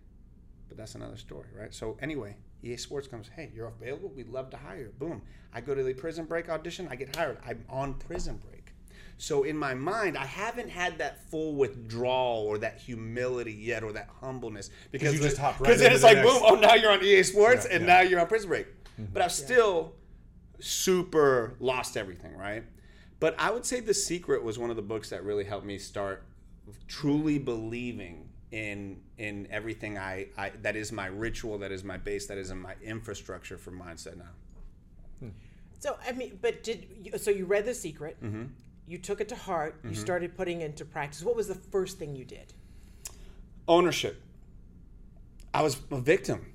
But 0.69 0.77
that's 0.77 0.95
another 0.95 1.17
story, 1.17 1.47
right? 1.59 1.73
So 1.73 1.97
anyway, 2.03 2.37
EA 2.63 2.77
Sports 2.77 3.09
comes, 3.09 3.29
hey, 3.35 3.51
you're 3.55 3.69
available. 3.69 4.11
We'd 4.15 4.29
love 4.29 4.51
to 4.51 4.57
hire 4.57 4.79
you. 4.79 4.93
Boom. 4.99 5.23
I 5.55 5.61
go 5.61 5.75
to 5.75 5.83
the 5.83 5.95
prison 5.95 6.27
break 6.27 6.49
audition. 6.49 6.89
I 6.91 6.97
get 6.97 7.15
hired. 7.17 7.39
I'm 7.47 7.65
on 7.71 7.95
prison 7.95 8.39
break. 8.49 8.75
So 9.21 9.43
in 9.43 9.57
my 9.57 9.75
mind, 9.75 10.17
I 10.17 10.25
haven't 10.27 10.69
had 10.69 10.99
that 10.99 11.29
full 11.31 11.55
withdrawal 11.57 12.45
or 12.47 12.59
that 12.59 12.79
humility 12.79 13.53
yet 13.53 13.83
or 13.83 13.93
that 13.93 14.09
humbleness 14.21 14.71
because 14.93 15.13
you 15.15 15.19
just 15.21 15.39
hop 15.39 15.59
right 15.59 15.67
Because 15.69 15.81
then 15.81 15.87
into 15.93 15.95
it's 15.97 16.03
the 16.03 16.07
like, 16.09 16.17
next- 16.19 16.33
boom, 16.41 16.43
oh, 16.45 16.55
now 16.61 16.75
you're 16.75 16.93
on 16.93 17.03
EA 17.03 17.23
Sports 17.25 17.67
Yeah, 17.69 17.77
and 17.77 17.87
yeah. 17.87 17.95
now 17.95 18.01
you're 18.03 18.21
on 18.21 18.27
prison 18.29 18.49
break. 18.49 18.67
Mm-hmm. 18.69 19.07
But 19.13 19.23
I've 19.23 19.33
still 19.33 19.95
super 20.61 21.55
lost 21.61 21.97
everything, 21.97 22.37
right? 22.37 22.65
But 23.21 23.35
I 23.39 23.51
would 23.51 23.67
say 23.67 23.81
The 23.81 23.95
Secret 23.95 24.45
was 24.45 24.59
one 24.59 24.71
of 24.71 24.77
the 24.77 24.83
books 24.83 25.11
that 25.11 25.25
really 25.25 25.45
helped 25.45 25.67
me 25.67 25.79
start 25.79 26.25
truly 26.87 27.39
believing 27.39 28.28
in 28.51 29.01
in 29.19 29.47
everything 29.51 29.99
I, 29.99 30.29
I 30.37 30.51
that 30.63 30.77
is 30.77 30.93
my 30.93 31.07
ritual, 31.07 31.59
that 31.59 31.73
is 31.73 31.85
my 31.85 31.97
base, 31.97 32.27
that 32.27 32.39
is 32.39 32.51
in 32.51 32.59
my 32.59 32.75
infrastructure 32.83 33.59
for 33.59 33.71
mindset 33.71 34.17
now. 34.17 35.31
So 35.81 35.97
I 36.07 36.13
mean, 36.13 36.39
but 36.41 36.63
did 36.63 36.87
you, 37.03 37.19
so 37.19 37.31
you 37.31 37.45
read 37.45 37.65
The 37.65 37.75
Secret? 37.75 38.17
Mm-hmm. 38.23 38.45
You 38.87 38.99
took 38.99 39.21
it 39.21 39.29
to 39.29 39.37
heart. 39.37 39.81
You 39.85 39.95
started 39.95 40.35
putting 40.35 40.63
into 40.63 40.85
practice. 40.85 41.23
What 41.23 41.37
was 41.37 41.47
the 41.47 41.55
first 41.55 41.99
thing 41.99 42.17
you 42.17 42.25
did? 42.25 42.55
Ownership. 43.69 44.23
I 45.53 45.63
was 45.63 45.77
a 45.91 46.01
victim. 46.01 46.53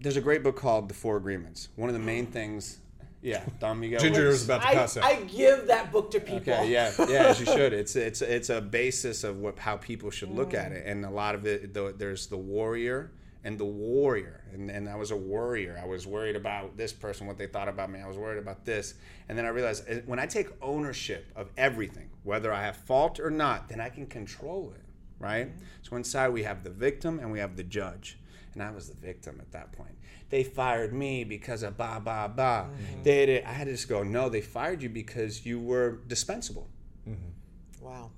There's 0.00 0.16
a 0.16 0.22
great 0.22 0.42
book 0.42 0.56
called 0.56 0.88
The 0.88 0.94
Four 0.94 1.18
Agreements. 1.18 1.68
One 1.76 1.90
of 1.90 1.94
the 1.94 2.00
main 2.00 2.26
things, 2.26 2.78
yeah, 3.24 3.42
Don 3.58 3.80
Miguel. 3.80 4.00
Ginger 4.00 4.24
Ruiz. 4.24 4.42
is 4.42 4.44
about 4.44 4.62
to 4.62 4.68
I, 4.68 4.74
pass 4.74 4.96
out. 4.96 5.04
I 5.04 5.22
give 5.22 5.66
that 5.66 5.90
book 5.90 6.10
to 6.12 6.20
people. 6.20 6.52
Okay, 6.52 6.70
yeah, 6.70 6.92
yeah, 6.98 7.26
as 7.26 7.40
you 7.40 7.46
should. 7.46 7.72
It's 7.72 7.96
it's 7.96 8.22
it's 8.22 8.50
a 8.50 8.60
basis 8.60 9.24
of 9.24 9.38
what 9.38 9.58
how 9.58 9.76
people 9.76 10.10
should 10.10 10.30
look 10.30 10.54
at 10.54 10.72
it, 10.72 10.86
and 10.86 11.04
a 11.04 11.10
lot 11.10 11.34
of 11.34 11.46
it. 11.46 11.74
The, 11.74 11.94
there's 11.96 12.26
the 12.26 12.36
warrior 12.36 13.10
and 13.44 13.58
the 13.58 13.64
warrior. 13.64 14.42
And, 14.52 14.70
and 14.70 14.88
I 14.88 14.96
was 14.96 15.10
a 15.10 15.16
worrier. 15.16 15.78
I 15.80 15.86
was 15.86 16.06
worried 16.06 16.34
about 16.34 16.76
this 16.76 16.92
person, 16.92 17.26
what 17.26 17.36
they 17.36 17.46
thought 17.46 17.68
about 17.68 17.90
me. 17.90 18.00
I 18.00 18.08
was 18.08 18.16
worried 18.16 18.38
about 18.38 18.64
this. 18.64 18.94
And 19.28 19.36
then 19.36 19.44
I 19.44 19.48
realized 19.48 19.84
eh, 19.86 20.00
when 20.06 20.18
I 20.18 20.26
take 20.26 20.48
ownership 20.62 21.30
of 21.36 21.50
everything, 21.56 22.08
whether 22.22 22.52
I 22.52 22.62
have 22.62 22.76
fault 22.76 23.20
or 23.20 23.30
not, 23.30 23.68
then 23.68 23.80
I 23.80 23.90
can 23.90 24.06
control 24.06 24.72
it, 24.74 24.82
right? 25.18 25.50
So 25.82 25.96
inside 25.96 26.30
we 26.30 26.42
have 26.42 26.64
the 26.64 26.70
victim 26.70 27.18
and 27.20 27.30
we 27.30 27.38
have 27.38 27.56
the 27.56 27.62
judge. 27.62 28.18
And 28.54 28.62
I 28.62 28.70
was 28.70 28.88
the 28.88 28.94
victim 28.94 29.38
at 29.40 29.50
that 29.52 29.72
point. 29.72 29.96
They 30.30 30.44
fired 30.44 30.92
me 30.92 31.24
because 31.24 31.62
of 31.62 31.76
ba 31.76 32.00
ba 32.02 32.32
ba. 32.34 32.68
They, 33.02 33.26
they, 33.26 33.42
I 33.44 33.52
had 33.52 33.66
to 33.66 33.72
just 33.72 33.88
go, 33.88 34.02
no, 34.02 34.28
they 34.28 34.40
fired 34.40 34.82
you 34.82 34.88
because 34.88 35.44
you 35.44 35.60
were 35.60 36.00
dispensable. 36.06 36.68
Mm-hmm. 37.08 37.84
Wow. 37.84 38.10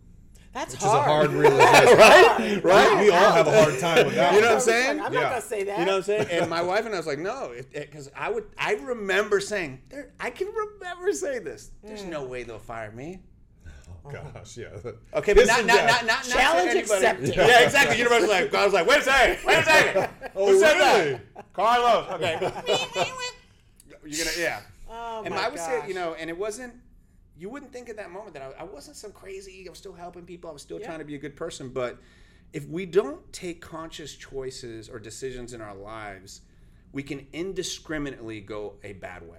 That's 0.52 0.72
Which 0.72 0.84
is 0.84 0.86
a 0.86 1.02
hard 1.02 1.04
hard. 1.04 1.30
realization. 1.32 1.98
right? 1.98 2.64
Right? 2.64 3.00
We 3.04 3.10
all 3.10 3.32
have 3.32 3.46
a 3.46 3.62
hard 3.62 3.78
time 3.78 4.06
with 4.06 4.14
that. 4.14 4.32
You 4.32 4.40
know 4.40 4.46
what 4.46 4.50
I'm 4.52 4.54
one. 4.54 4.60
saying? 4.62 5.00
I'm 5.00 5.12
Yeah. 5.12 5.20
not 5.20 5.28
gonna 5.30 5.40
say 5.42 5.64
that. 5.64 5.78
You 5.78 5.84
know 5.84 5.92
what 5.92 5.98
I'm 5.98 6.02
saying? 6.04 6.28
And 6.30 6.48
my 6.48 6.62
wife 6.62 6.86
and 6.86 6.94
I 6.94 6.98
was 6.98 7.06
like, 7.06 7.18
no, 7.18 7.52
because 7.74 8.10
I 8.16 8.30
would. 8.30 8.44
I 8.56 8.72
remember 8.72 9.38
saying, 9.38 9.82
there, 9.90 10.12
I 10.18 10.30
can 10.30 10.48
remember 10.48 11.12
saying 11.12 11.44
this. 11.44 11.72
There's 11.82 12.04
mm. 12.04 12.08
no 12.08 12.24
way 12.24 12.42
they'll 12.42 12.58
fire 12.58 12.90
me. 12.90 13.20
Oh, 14.08 14.30
gosh, 14.32 14.56
yeah. 14.56 14.68
Okay, 15.14 15.32
but 15.34 15.46
not 15.46 15.64
not, 15.66 15.76
not 15.76 15.86
not 15.86 16.06
not 16.06 16.24
Challenge 16.24 16.72
to 16.72 16.78
accepted. 16.78 17.28
Yeah, 17.36 17.60
exactly. 17.60 17.98
Universal 17.98 18.28
like 18.28 18.54
I 18.54 18.64
was 18.64 18.74
like, 18.74 18.86
wait 18.86 18.98
a 19.00 19.02
second, 19.02 19.44
wait 19.46 19.58
a 19.58 19.64
second. 19.64 20.08
Oh, 20.36 20.46
Who 20.52 20.60
said 20.60 20.74
really? 20.76 21.20
that? 21.34 21.52
Carlos. 21.52 22.12
Okay. 22.12 22.38
You're 24.04 24.24
gonna 24.24 24.36
yeah. 24.38 24.60
Oh 24.88 25.22
and 25.24 25.34
my 25.34 25.46
I 25.46 25.48
would 25.48 25.58
say, 25.58 25.82
you 25.88 25.94
know, 25.94 26.14
and 26.14 26.30
it 26.30 26.38
wasn't. 26.38 26.74
You 27.38 27.50
wouldn't 27.50 27.70
think 27.72 27.88
at 27.90 27.96
that 27.96 28.10
moment 28.10 28.32
that 28.34 28.42
I, 28.42 28.62
I 28.62 28.64
wasn't 28.64 28.96
some 28.96 29.12
crazy. 29.12 29.64
I 29.66 29.70
was 29.70 29.78
still 29.78 29.92
helping 29.92 30.24
people. 30.24 30.48
I 30.48 30.52
was 30.52 30.62
still 30.62 30.78
Yeah. 30.80 30.86
trying 30.86 31.00
to 31.00 31.04
be 31.04 31.16
a 31.16 31.18
good 31.18 31.36
person. 31.36 31.68
But 31.68 31.98
if 32.52 32.66
we 32.66 32.86
don't 32.86 33.30
take 33.32 33.60
conscious 33.60 34.14
choices 34.14 34.88
or 34.88 34.98
decisions 34.98 35.52
in 35.52 35.60
our 35.60 35.74
lives, 35.74 36.40
we 36.92 37.02
can 37.02 37.26
indiscriminately 37.34 38.40
go 38.40 38.74
a 38.84 38.94
bad 38.94 39.28
way. 39.28 39.38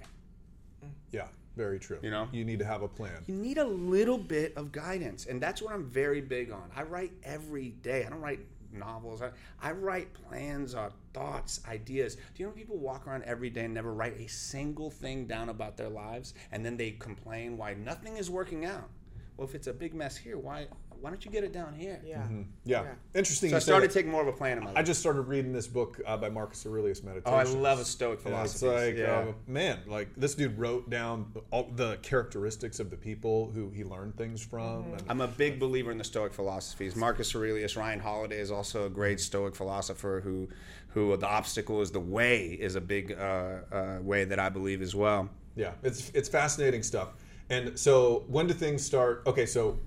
Yeah, 1.11 1.27
very 1.57 1.79
true. 1.79 1.99
You 2.01 2.11
know? 2.11 2.29
you 2.31 2.45
need 2.45 2.59
to 2.59 2.65
have 2.65 2.83
a 2.83 2.87
plan. 2.87 3.23
You 3.27 3.35
need 3.35 3.57
a 3.57 3.65
little 3.65 4.17
bit 4.17 4.55
of 4.55 4.71
guidance, 4.71 5.25
and 5.25 5.41
that's 5.41 5.61
what 5.61 5.73
I'm 5.73 5.83
very 5.83 6.21
big 6.21 6.51
on. 6.51 6.69
I 6.75 6.83
write 6.83 7.11
every 7.23 7.69
day. 7.81 8.05
I 8.05 8.09
don't 8.09 8.21
write 8.21 8.39
novels. 8.71 9.21
I, 9.21 9.31
I 9.61 9.71
write 9.71 10.13
plans, 10.13 10.75
uh, 10.75 10.91
thoughts, 11.13 11.61
ideas. 11.67 12.15
Do 12.15 12.21
you 12.37 12.45
know 12.45 12.51
people 12.51 12.77
walk 12.77 13.07
around 13.07 13.23
every 13.23 13.49
day 13.49 13.65
and 13.65 13.73
never 13.73 13.93
write 13.93 14.19
a 14.19 14.27
single 14.27 14.91
thing 14.91 15.25
down 15.25 15.49
about 15.49 15.75
their 15.77 15.89
lives, 15.89 16.33
and 16.51 16.65
then 16.65 16.77
they 16.77 16.91
complain 16.91 17.57
why 17.57 17.73
nothing 17.73 18.17
is 18.17 18.29
working 18.29 18.65
out? 18.65 18.89
Well, 19.35 19.47
if 19.47 19.55
it's 19.55 19.67
a 19.67 19.73
big 19.73 19.93
mess 19.93 20.17
here, 20.17 20.37
why 20.37 20.67
why 21.01 21.09
don't 21.09 21.23
you 21.25 21.31
get 21.31 21.43
it 21.43 21.53
down 21.53 21.73
here? 21.73 21.99
Yeah. 22.05 22.23
Yeah, 22.63 22.81
Yeah. 22.83 22.93
interesting. 23.15 23.49
So 23.51 23.55
I 23.57 23.59
started 23.59 23.91
taking 23.91 24.11
more 24.11 24.21
of 24.21 24.27
a 24.27 24.31
plan 24.31 24.57
in 24.57 24.63
my 24.63 24.69
life. 24.71 24.77
I 24.77 24.83
just 24.83 24.99
started 24.99 25.21
reading 25.21 25.53
this 25.53 25.67
book 25.67 25.99
uh, 26.05 26.17
by 26.17 26.29
Marcus 26.29 26.65
Aurelius, 26.65 27.03
Meditation. 27.03 27.33
oh, 27.33 27.37
I 27.37 27.43
love 27.43 27.79
a 27.79 27.85
Stoic 27.85 28.25
And 28.25 28.33
it's 28.35 28.61
like, 28.61 28.97
yeah. 28.97 29.19
uh, 29.19 29.33
man, 29.47 29.79
like 29.87 30.09
this 30.17 30.35
dude 30.35 30.57
wrote 30.57 30.89
down 30.89 31.31
all 31.51 31.69
the 31.75 31.97
characteristics 32.01 32.79
of 32.79 32.89
the 32.89 32.97
people 32.97 33.51
who 33.53 33.69
he 33.69 33.83
learned 33.83 34.15
things 34.17 34.43
from. 34.43 34.93
And 34.93 35.03
I'm 35.09 35.21
a 35.21 35.27
big 35.27 35.59
believer 35.59 35.91
in 35.91 35.97
the 35.97 36.03
Stoic 36.03 36.33
philosophies. 36.33 36.95
Marcus 36.95 37.33
Aurelius, 37.35 37.75
Ryan 37.75 37.99
Holiday 37.99 38.39
is 38.39 38.51
also 38.51 38.85
a 38.85 38.89
great 38.89 39.19
Stoic 39.19 39.55
philosopher 39.55 40.21
who, 40.23 40.47
who 40.89 41.15
the 41.17 41.27
obstacle 41.27 41.81
is 41.81 41.91
the 41.91 41.99
way 41.99 42.47
is 42.47 42.75
a 42.75 42.81
big 42.81 43.11
uh, 43.11 43.59
uh, 43.71 43.97
way 44.01 44.25
that 44.25 44.39
I 44.39 44.49
believe 44.49 44.81
as 44.81 44.95
well. 44.95 45.29
yeah, 45.55 45.71
it's 45.83 46.11
it's 46.13 46.29
fascinating 46.29 46.83
stuff. 46.83 47.09
And 47.49 47.79
so, 47.79 48.25
when 48.27 48.45
do 48.47 48.53
things 48.53 48.85
start? 48.85 49.23
Okay, 49.25 49.45
so 49.45 49.79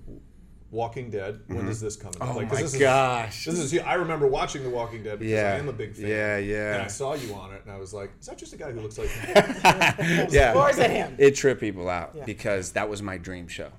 Walking 0.71 1.09
Dead. 1.09 1.41
When 1.47 1.65
does 1.65 1.77
mm-hmm. 1.77 1.85
this 1.85 1.95
come? 1.97 2.13
into 2.13 2.23
Oh 2.25 2.33
play? 2.33 2.45
'Cause 2.45 2.53
my 2.57 2.61
this 2.63 2.73
is- 2.73 2.79
gosh. 2.79 3.45
This 3.45 3.59
is. 3.59 3.79
I 3.79 3.93
remember 3.95 4.25
watching 4.27 4.63
The 4.63 4.69
Walking 4.69 5.03
Dead 5.03 5.19
because 5.19 5.31
Yeah. 5.31 5.53
I 5.53 5.57
am 5.57 5.67
a 5.67 5.73
big 5.73 5.95
fan. 5.95 6.07
Yeah, 6.07 6.37
yeah. 6.37 6.73
And 6.75 6.83
I 6.83 6.87
saw 6.87 7.13
you 7.13 7.33
on 7.35 7.53
it, 7.53 7.61
and 7.63 7.71
I 7.71 7.77
was 7.77 7.93
like, 7.93 8.11
"Is 8.19 8.27
that 8.27 8.37
just 8.37 8.53
a 8.53 8.57
guy 8.57 8.71
who 8.71 8.79
looks 8.79 8.97
like?" 8.97 9.09
me?" 9.09 9.33
yeah. 10.31 10.53
Or 10.55 10.69
is 10.69 10.79
it 10.79 10.89
him? 10.89 11.15
It 11.19 11.35
tripped 11.35 11.59
people 11.59 11.89
out 11.89 12.11
Yeah. 12.15 12.23
because 12.25 12.71
that 12.71 12.89
was 12.89 13.01
my 13.01 13.17
dream 13.17 13.47
show. 13.47 13.71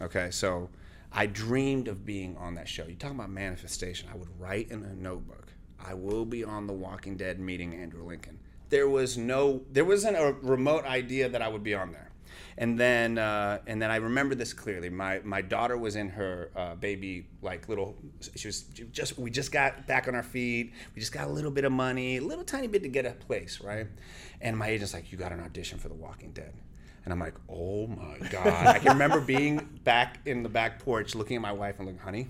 Okay, 0.00 0.30
so 0.30 0.70
I 1.12 1.26
dreamed 1.26 1.88
of 1.88 2.06
being 2.06 2.36
on 2.36 2.54
that 2.54 2.68
show. 2.68 2.86
You 2.86 2.94
talking 2.94 3.16
about 3.18 3.30
manifestation? 3.30 4.08
I 4.12 4.16
would 4.16 4.28
write 4.38 4.70
in 4.70 4.84
a 4.84 4.94
notebook. 4.94 5.48
I 5.84 5.94
will 5.94 6.24
be 6.24 6.44
on 6.44 6.66
The 6.66 6.72
Walking 6.72 7.16
Dead 7.16 7.40
meeting 7.40 7.74
Andrew 7.74 8.04
Lincoln. 8.04 8.38
There 8.68 8.88
was 8.88 9.16
no, 9.16 9.62
there 9.72 9.84
wasn't 9.84 10.16
a 10.16 10.36
remote 10.42 10.84
idea 10.84 11.28
that 11.28 11.40
I 11.40 11.48
would 11.48 11.62
be 11.62 11.74
on 11.74 11.92
there. 11.92 12.07
And 12.60 12.78
then, 12.78 13.18
uh, 13.18 13.60
and 13.68 13.80
then 13.80 13.92
I 13.92 13.96
remember 13.96 14.34
this 14.34 14.52
clearly. 14.52 14.90
My 14.90 15.20
my 15.22 15.40
daughter 15.40 15.78
was 15.78 15.94
in 15.94 16.08
her 16.08 16.50
uh, 16.56 16.74
baby 16.74 17.28
like 17.40 17.68
little. 17.68 17.96
She 18.34 18.48
was 18.48 18.62
just. 18.92 19.16
We 19.16 19.30
just 19.30 19.52
got 19.52 19.86
back 19.86 20.08
on 20.08 20.16
our 20.16 20.24
feet. 20.24 20.72
We 20.92 20.98
just 20.98 21.12
got 21.12 21.28
a 21.28 21.30
little 21.30 21.52
bit 21.52 21.64
of 21.64 21.70
money, 21.70 22.16
a 22.16 22.20
little 22.20 22.42
tiny 22.42 22.66
bit 22.66 22.82
to 22.82 22.88
get 22.88 23.06
a 23.06 23.12
place, 23.12 23.60
right? 23.60 23.86
And 24.40 24.56
my 24.58 24.66
agent's 24.68 24.92
like, 24.92 25.12
"You 25.12 25.18
got 25.18 25.30
an 25.30 25.38
audition 25.38 25.78
for 25.78 25.88
The 25.88 25.94
Walking 25.94 26.32
Dead." 26.32 26.52
And 27.04 27.12
I'm 27.12 27.20
like, 27.20 27.36
"Oh 27.48 27.86
my 27.86 28.18
god!" 28.28 28.66
I 28.66 28.80
can 28.80 28.88
remember 28.88 29.20
being 29.20 29.78
back 29.84 30.18
in 30.26 30.42
the 30.42 30.48
back 30.48 30.80
porch, 30.80 31.14
looking 31.14 31.36
at 31.36 31.42
my 31.42 31.52
wife 31.52 31.76
and 31.78 31.86
like, 31.86 32.00
"Honey." 32.00 32.26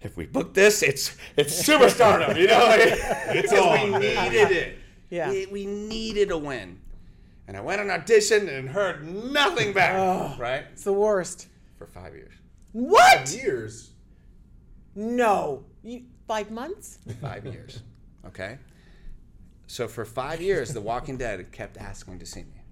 If 0.00 0.16
we 0.16 0.26
book 0.26 0.54
this, 0.54 0.80
it's 0.82 1.16
it's 1.36 1.60
superstardom, 1.60 2.36
you 2.36 2.46
know. 2.46 2.68
it's 2.70 3.52
on, 3.52 3.92
We 3.94 3.98
needed 3.98 4.52
it. 4.52 4.78
Yeah. 5.10 5.30
We, 5.30 5.46
we 5.46 5.66
needed 5.66 6.30
a 6.30 6.38
win. 6.38 6.78
And 7.46 7.56
I 7.56 7.60
went 7.60 7.80
on 7.80 7.90
audition 7.90 8.48
and 8.48 8.68
heard 8.68 9.06
nothing 9.06 9.72
back. 9.72 10.38
Right? 10.38 10.64
It's 10.72 10.84
the 10.84 10.92
worst. 10.92 11.48
For 11.78 11.86
five 11.86 12.14
years. 12.14 12.32
What? 12.72 13.30
Years. 13.34 13.90
No. 14.94 15.64
You, 15.82 16.04
five 16.26 16.50
months? 16.50 16.98
Five 17.20 17.44
years. 17.44 17.82
Okay? 18.26 18.58
So 19.66 19.88
for 19.88 20.04
five 20.04 20.40
years, 20.40 20.72
The 20.72 20.80
Walking 20.80 21.16
Dead 21.18 21.50
kept 21.52 21.76
asking 21.76 22.18
to 22.20 22.26
see 22.26 22.44
me. 22.44 22.62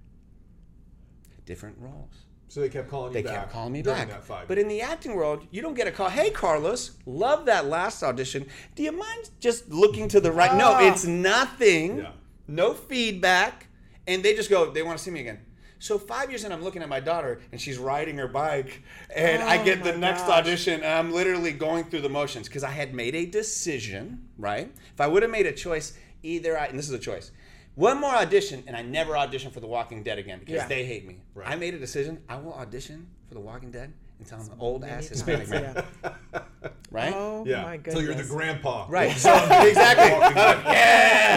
Different 1.45 1.77
roles. 1.79 2.13
So 2.47 2.59
they 2.61 2.69
kept 2.69 2.89
calling 2.89 3.09
you 3.11 3.13
They 3.15 3.23
back. 3.23 3.33
kept 3.35 3.51
calling 3.51 3.73
me 3.73 3.81
during 3.81 3.97
back. 3.99 4.09
That 4.09 4.23
five 4.23 4.47
But 4.47 4.57
in 4.59 4.67
the 4.67 4.81
acting 4.81 5.15
world, 5.15 5.45
you 5.51 5.61
don't 5.61 5.73
get 5.73 5.87
a 5.87 5.91
call. 5.91 6.09
Hey, 6.09 6.29
Carlos, 6.29 6.91
love 7.05 7.45
that 7.45 7.65
last 7.65 8.03
audition. 8.03 8.45
Do 8.75 8.83
you 8.83 8.91
mind 8.91 9.31
just 9.39 9.69
looking 9.69 10.07
to 10.09 10.19
the 10.21 10.31
right? 10.31 10.55
No, 10.55 10.69
Ah. 10.73 10.91
it's 10.91 11.03
nothing. 11.05 11.97
Yeah. 11.99 12.11
No 12.47 12.73
feedback. 12.73 13.67
And 14.07 14.23
they 14.23 14.35
just 14.35 14.49
go, 14.49 14.69
they 14.71 14.81
want 14.83 14.97
to 14.97 15.03
see 15.03 15.11
me 15.11 15.21
again. 15.21 15.39
So 15.79 15.97
five 15.99 16.29
years 16.29 16.45
in, 16.45 16.51
I'm 16.53 16.63
looking 16.63 16.81
at 16.81 16.87
my 16.87 17.01
daughter, 17.01 17.41
and 17.51 17.59
she's 17.59 17.77
riding 17.77 18.17
her 18.17 18.27
bike, 18.27 18.83
and 19.13 19.43
I 19.43 19.57
Oh 19.61 19.65
get 19.65 19.83
the 19.83 19.97
next 19.97 20.21
gosh. 20.21 20.39
audition, 20.39 20.75
and 20.75 20.85
I'm 20.85 21.11
literally 21.11 21.51
going 21.51 21.83
through 21.85 22.01
the 22.01 22.09
motions 22.09 22.47
because 22.47 22.63
I 22.63 22.69
had 22.69 22.93
made 22.93 23.15
a 23.15 23.25
decision, 23.25 24.29
right? 24.37 24.71
If 24.93 25.01
I 25.01 25.07
would 25.07 25.23
have 25.23 25.31
made 25.31 25.45
a 25.45 25.51
choice, 25.51 25.97
either 26.21 26.57
I, 26.57 26.67
and 26.67 26.79
this 26.79 26.87
is 26.87 26.93
a 26.93 26.99
choice, 26.99 27.31
one 27.75 27.99
more 27.99 28.11
audition, 28.15 28.63
and 28.65 28.77
I 28.77 28.81
never 28.81 29.17
audition 29.17 29.51
for 29.51 29.59
The 29.59 29.67
Walking 29.67 30.03
Dead 30.03 30.17
again 30.19 30.39
because 30.39 30.55
Yeah. 30.55 30.67
they 30.69 30.85
hate 30.85 31.05
me. 31.05 31.17
Right. 31.35 31.49
I 31.49 31.55
made 31.57 31.73
a 31.73 31.79
decision. 31.79 32.21
I 32.29 32.37
will 32.37 32.53
audition 32.53 33.07
for 33.27 33.33
The 33.33 33.41
Walking 33.41 33.71
Dead 33.71 33.91
until 34.31 34.39
I'm 34.45 34.51
an 34.51 34.57
old 34.59 34.83
ass 34.85 35.07
Hispanic 35.07 35.47
times, 35.49 35.75
man, 36.03 36.13
right? 36.91 37.13
Oh 37.15 37.43
yeah. 37.45 37.63
my 37.63 37.73
Until 37.75 37.93
goodness. 37.95 38.05
you're 38.05 38.23
the 38.23 38.29
grandpa. 38.33 38.85
Right. 38.89 39.11
Zombie 39.17 39.69
exactly. 39.69 40.11
Walking 40.19 40.35
Dead. 40.35 40.63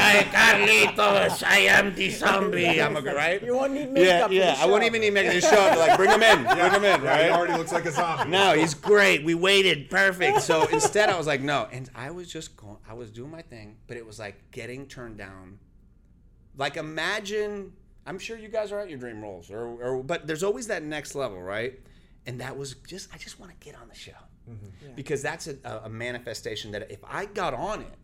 Yeah, 0.07 0.23
Carlitos, 0.33 1.43
I 1.45 1.59
am 1.59 1.95
the 1.95 2.11
zombie. 2.11 2.81
I'm 2.81 2.97
a 2.97 3.01
right. 3.03 3.43
You 3.43 3.55
won't 3.57 3.73
need 3.73 3.89
Yeah, 3.89 3.93
makeup. 3.93 4.29
for 4.29 4.35
yeah. 4.35 4.57
I 4.59 4.67
won't 4.67 4.85
even 4.85 5.01
need 5.01 5.13
making 5.13 5.33
this 5.33 5.45
show. 5.45 5.57
But 5.57 5.79
like, 5.79 5.97
bring 5.97 6.11
him 6.11 6.23
in. 6.23 6.45
Bring 6.45 6.71
him 6.73 6.85
in. 6.85 6.85
Yeah, 6.85 6.99
he 6.99 7.07
Right. 7.07 7.31
already 7.33 7.55
looks 7.55 7.73
like 7.73 7.85
a 7.87 7.91
zombie. 7.93 8.31
No, 8.31 8.55
he's 8.55 8.73
great. 8.75 9.25
We 9.25 9.35
waited. 9.35 9.91
Perfect. 9.91 10.43
So 10.43 10.65
instead, 10.69 11.11
I 11.11 11.19
was 11.19 11.27
like, 11.27 11.41
no. 11.41 11.67
And 11.73 11.91
I 11.95 12.11
was 12.13 12.31
just 12.31 12.57
going, 12.57 12.77
I 12.89 12.95
was 12.95 13.11
doing 13.11 13.31
my 13.31 13.43
thing, 13.43 13.77
but 13.89 13.97
it 13.97 14.07
was 14.07 14.19
like 14.19 14.37
getting 14.53 14.87
turned 14.87 15.19
down. 15.19 15.59
Like, 16.57 16.77
imagine, 16.77 17.73
I'm 18.07 18.19
sure 18.19 18.39
you 18.39 18.49
guys 18.49 18.71
are 18.73 18.79
at 18.81 18.89
your 18.89 18.99
dream 18.99 19.21
roles, 19.21 19.51
or, 19.51 19.67
or 19.83 20.03
but 20.03 20.27
there's 20.27 20.43
always 20.45 20.69
that 20.69 20.83
next 20.83 21.15
level, 21.15 21.43
right? 21.43 21.79
And 22.27 22.41
that 22.41 22.57
was 22.57 22.75
just, 22.87 23.09
I 23.15 23.19
just 23.19 23.39
want 23.39 23.53
to 23.53 23.65
get 23.65 23.81
on 23.81 23.89
the 23.89 23.95
show. 23.95 24.13
Mm-hmm. 24.51 24.95
Because 24.95 25.23
that's 25.23 25.49
a, 25.49 25.83
a 25.85 25.89
manifestation 25.89 26.71
that 26.73 26.91
if 26.91 27.01
I 27.05 27.27
got 27.27 27.55
on 27.55 27.83
it, 27.83 27.95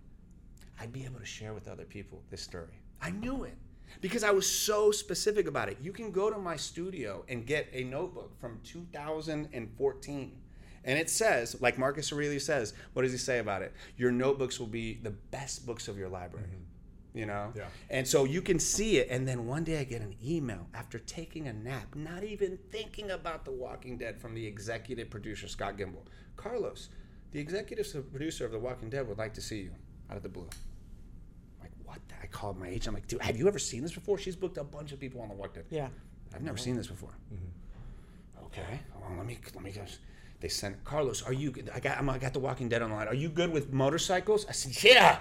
I'd 0.81 0.93
be 0.93 1.05
able 1.05 1.21
to 1.21 1.26
share 1.26 1.55
with 1.55 1.69
other 1.69 1.85
people 1.85 2.23
this 2.31 2.43
story. 2.43 2.81
I 3.00 3.11
knew 3.11 3.45
it 3.45 3.57
because 4.00 4.25
I 4.25 4.31
was 4.31 4.49
so 4.49 4.91
specific 4.91 5.47
about 5.47 5.69
it. 5.69 5.79
You 5.81 5.93
can 5.93 6.11
go 6.11 6.31
to 6.31 6.38
my 6.38 6.57
studio 6.57 7.25
and 7.29 7.47
get 7.47 7.69
a 7.73 7.85
notebook 7.85 8.38
from 8.41 8.61
2014. 8.64 10.38
And 10.85 10.99
it 10.99 11.09
says, 11.09 11.61
like 11.61 11.79
Marcus 11.79 12.12
Aurelius 12.12 12.45
says, 12.45 12.75
what 12.93 13.02
does 13.02 13.12
he 13.12 13.19
say 13.19 13.38
about 13.38 13.62
it? 13.62 13.73
Your 13.97 14.11
notebooks 14.11 14.59
will 14.59 14.67
be 14.67 14.95
the 14.95 15.11
best 15.11 15.64
books 15.67 15.87
of 15.87 15.97
your 15.97 16.09
library. 16.09 16.47
Mm-hmm. 16.47 16.72
You 17.14 17.26
know? 17.26 17.52
Yeah. 17.54 17.64
And 17.90 18.07
so 18.09 18.25
you 18.25 18.40
can 18.40 18.59
see 18.59 18.97
it. 18.99 19.09
And 19.11 19.28
then 19.28 19.47
one 19.47 19.64
day 19.64 19.78
I 19.81 19.85
get 19.85 20.00
an 20.00 20.14
email 20.25 20.66
after 20.75 20.99
taking 20.99 21.47
a 21.49 21.52
nap, 21.52 21.95
not 21.95 22.25
even 22.25 22.59
thinking 22.71 23.11
about 23.11 23.45
The 23.45 23.50
Walking 23.52 23.99
Dead 23.99 24.19
from 24.19 24.35
the 24.35 24.47
executive 24.47 25.11
producer, 25.11 25.47
Scott 25.47 25.76
Gimple. 25.76 26.04
Carlos, 26.37 26.88
the 27.33 27.40
executive 27.40 28.11
producer 28.11 28.47
of 28.47 28.52
The 28.52 28.59
Walking 28.59 28.88
Dead 28.88 29.07
would 29.09 29.19
like 29.19 29.35
to 29.35 29.42
see 29.42 29.61
you 29.61 29.73
out 30.11 30.16
of 30.16 30.23
the 30.23 30.28
blue. 30.31 30.49
I'm 31.59 31.62
like, 31.62 31.73
what? 31.85 31.99
the- 32.09 32.14
I 32.23 32.26
called 32.26 32.59
my 32.59 32.69
agent. 32.69 32.88
I'm 32.88 32.95
like, 32.95 33.09
dude, 33.09 33.21
have 33.23 33.37
you 33.37 33.47
ever 33.47 33.59
seen 33.59 33.83
this 33.83 33.92
before? 33.92 34.16
She's 34.16 34.37
booked 34.37 34.57
a 34.57 34.64
bunch 34.64 34.92
of 34.92 34.99
people 35.00 35.21
on 35.21 35.28
The 35.28 35.35
Walking 35.35 35.62
Dead. 35.62 35.64
Yeah. 35.71 35.88
I've 36.35 36.42
never 36.42 36.57
seen 36.57 36.76
this 36.76 36.87
before. 36.87 37.11
Mm-hmm. 37.33 38.47
Okay, 38.47 38.81
well, 39.00 39.16
let 39.16 39.26
me 39.26 39.38
let 39.54 39.62
me 39.64 39.71
just. 39.71 39.99
They 40.43 40.49
sent 40.49 40.85
Carlos. 40.85 41.23
Are 41.23 41.33
you? 41.33 41.55
I 41.73 41.79
got. 41.79 41.99
I'm, 41.99 42.11
I 42.11 42.19
got 42.19 42.33
The 42.33 42.41
Walking 42.41 42.69
Dead 42.69 42.83
on 42.83 42.91
the 42.91 42.97
line. 42.97 43.07
Are 43.07 43.15
you 43.15 43.29
good 43.29 43.53
with 43.53 43.73
motorcycles? 43.73 44.45
I 44.49 44.51
said, 44.53 44.83
Yeah. 44.83 45.19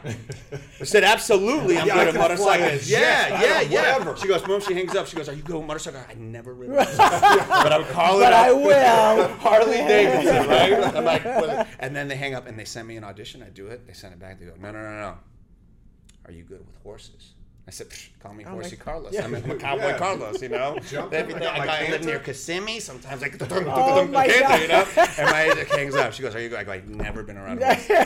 I 0.80 0.84
said, 0.84 1.04
Absolutely. 1.04 1.78
I'm 1.78 1.86
Yeah, 1.86 1.94
good 1.94 2.08
at 2.08 2.20
motorcycles. 2.20 2.90
Yeah, 2.90 3.40
yeah, 3.40 3.62
yeah. 3.62 3.98
whatever. 4.00 4.18
She 4.18 4.28
goes, 4.28 4.46
Mom. 4.48 4.62
She 4.62 4.74
hangs 4.74 4.96
up. 4.96 5.06
She 5.06 5.16
goes, 5.16 5.30
Are 5.30 5.34
you 5.34 5.44
good 5.44 5.58
with 5.58 5.68
motorcycles? 5.68 6.04
I 6.10 6.16
never 6.16 6.56
ridden 6.56 6.76
motorcycle, 6.76 7.20
but 7.50 7.72
I 7.72 7.78
would 7.78 7.88
call 7.90 8.20
it. 8.20 8.24
But 8.24 8.34
I 8.34 8.52
will. 8.52 9.28
Harley 9.38 9.78
Davidson, 9.88 10.48
right? 10.48 10.74
I'm 10.96 11.06
like, 11.06 11.68
and 11.78 11.96
then 11.96 12.08
they 12.08 12.16
hang 12.16 12.34
up 12.34 12.48
and 12.48 12.58
they 12.58 12.66
send 12.66 12.88
me 12.88 12.98
an 12.98 13.04
audition. 13.04 13.44
I 13.44 13.50
do 13.50 13.68
it. 13.68 13.86
They 13.86 13.94
send 13.94 14.14
it 14.14 14.20
back. 14.20 14.40
They 14.40 14.48
go, 14.48 14.54
No, 14.60 14.72
no, 14.72 14.82
no, 14.82 15.00
no. 15.02 15.18
Are 16.26 16.32
you 16.32 16.42
good 16.44 16.66
with 16.66 16.82
horses? 16.82 17.34
I 17.68 17.72
said, 17.72 17.88
call 18.20 18.34
me 18.34 18.44
Oh 18.46 18.52
Horsey 18.52 18.76
Carlos. 18.76 19.14
Yeah. 19.14 19.24
I'm 19.24 19.36
a 19.36 19.56
cowboy 19.56 19.82
Yeah. 19.88 19.98
Carlos, 19.98 20.42
you 20.42 20.50
know. 20.50 20.78
Jump 20.90 21.14
Everything. 21.14 21.44
in, 21.44 21.48
I 21.48 21.88
I, 21.88 21.90
live 21.90 22.04
near 22.04 22.20
Kissimmee. 22.20 22.80
Sometimes 22.80 23.24
I 23.24 23.30
get 23.30 23.40
the 23.40 23.74
Oh 23.74 24.06
my 24.08 24.28
canter, 24.28 24.62
you 24.62 24.68
know. 24.68 24.86
And 25.18 25.30
my 25.30 25.44
agent 25.44 25.70
hangs 25.70 25.96
up. 25.96 26.14
She 26.14 26.24
goes, 26.24 26.36
"Are 26.36 26.42
you 26.42 26.50
good?" 26.50 26.60
I 26.60 26.64
go, 26.64 26.72
"I've 26.72 26.90
never 26.90 27.24
been 27.24 27.38
around." 27.38 27.62
a 27.62 27.76
horse." 27.76 27.88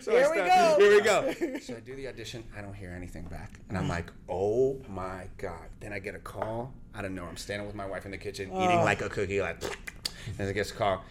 So 0.00 0.16
I 0.16 0.20
Here 0.20 0.30
we 0.30 0.36
go. 0.36 0.76
Here 0.78 0.90
we 0.94 1.02
go. 1.02 1.58
So 1.60 1.76
I 1.76 1.80
do 1.80 1.94
the 1.94 2.08
audition. 2.08 2.42
I 2.56 2.62
don't 2.62 2.72
hear 2.72 2.92
anything 2.96 3.24
back, 3.24 3.60
and 3.68 3.76
I'm 3.76 3.86
like, 3.86 4.10
"Oh 4.30 4.80
my 4.88 5.28
god!" 5.36 5.68
Then 5.80 5.92
I 5.92 5.98
get 5.98 6.14
a 6.14 6.18
call 6.18 6.72
I 6.96 7.02
don't 7.02 7.14
know. 7.14 7.24
I'm 7.24 7.36
standing 7.36 7.66
with 7.66 7.74
my 7.74 7.86
wife 7.86 8.04
in 8.04 8.12
the 8.12 8.18
kitchen, 8.18 8.48
eating 8.50 8.78
oh. 8.78 8.84
like 8.84 9.02
a 9.02 9.08
cookie, 9.08 9.40
like. 9.40 9.60
And 10.38 10.48
I 10.48 10.52
get 10.52 10.70
a 10.70 10.74
call. 10.74 11.02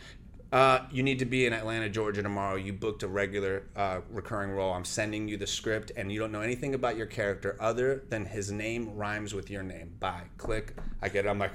Uh, 0.54 0.86
you 0.92 1.02
need 1.02 1.18
to 1.18 1.26
be 1.26 1.48
in 1.48 1.52
Atlanta, 1.52 1.90
Georgia 1.90 2.22
tomorrow. 2.22 2.56
You 2.56 2.74
booked 2.74 3.02
a 3.02 3.08
regular 3.08 3.64
uh, 3.76 4.02
recurring 4.12 4.52
role. 4.52 4.72
I'm 4.72 4.86
sending 4.86 5.28
you 5.28 5.36
the 5.36 5.48
script, 5.48 5.92
and 5.98 6.12
you 6.12 6.20
don't 6.20 6.32
know 6.32 6.42
anything 6.42 6.76
about 6.76 6.96
your 6.96 7.08
character 7.08 7.58
other 7.60 8.04
than 8.10 8.24
his 8.24 8.52
name 8.52 8.94
rhymes 8.96 9.34
with 9.34 9.50
your 9.50 9.64
name. 9.64 9.96
Bye. 10.00 10.26
Click. 10.38 10.76
I 11.02 11.10
get 11.10 11.26
it. 11.26 11.30
I'm 11.30 11.40
like, 11.40 11.54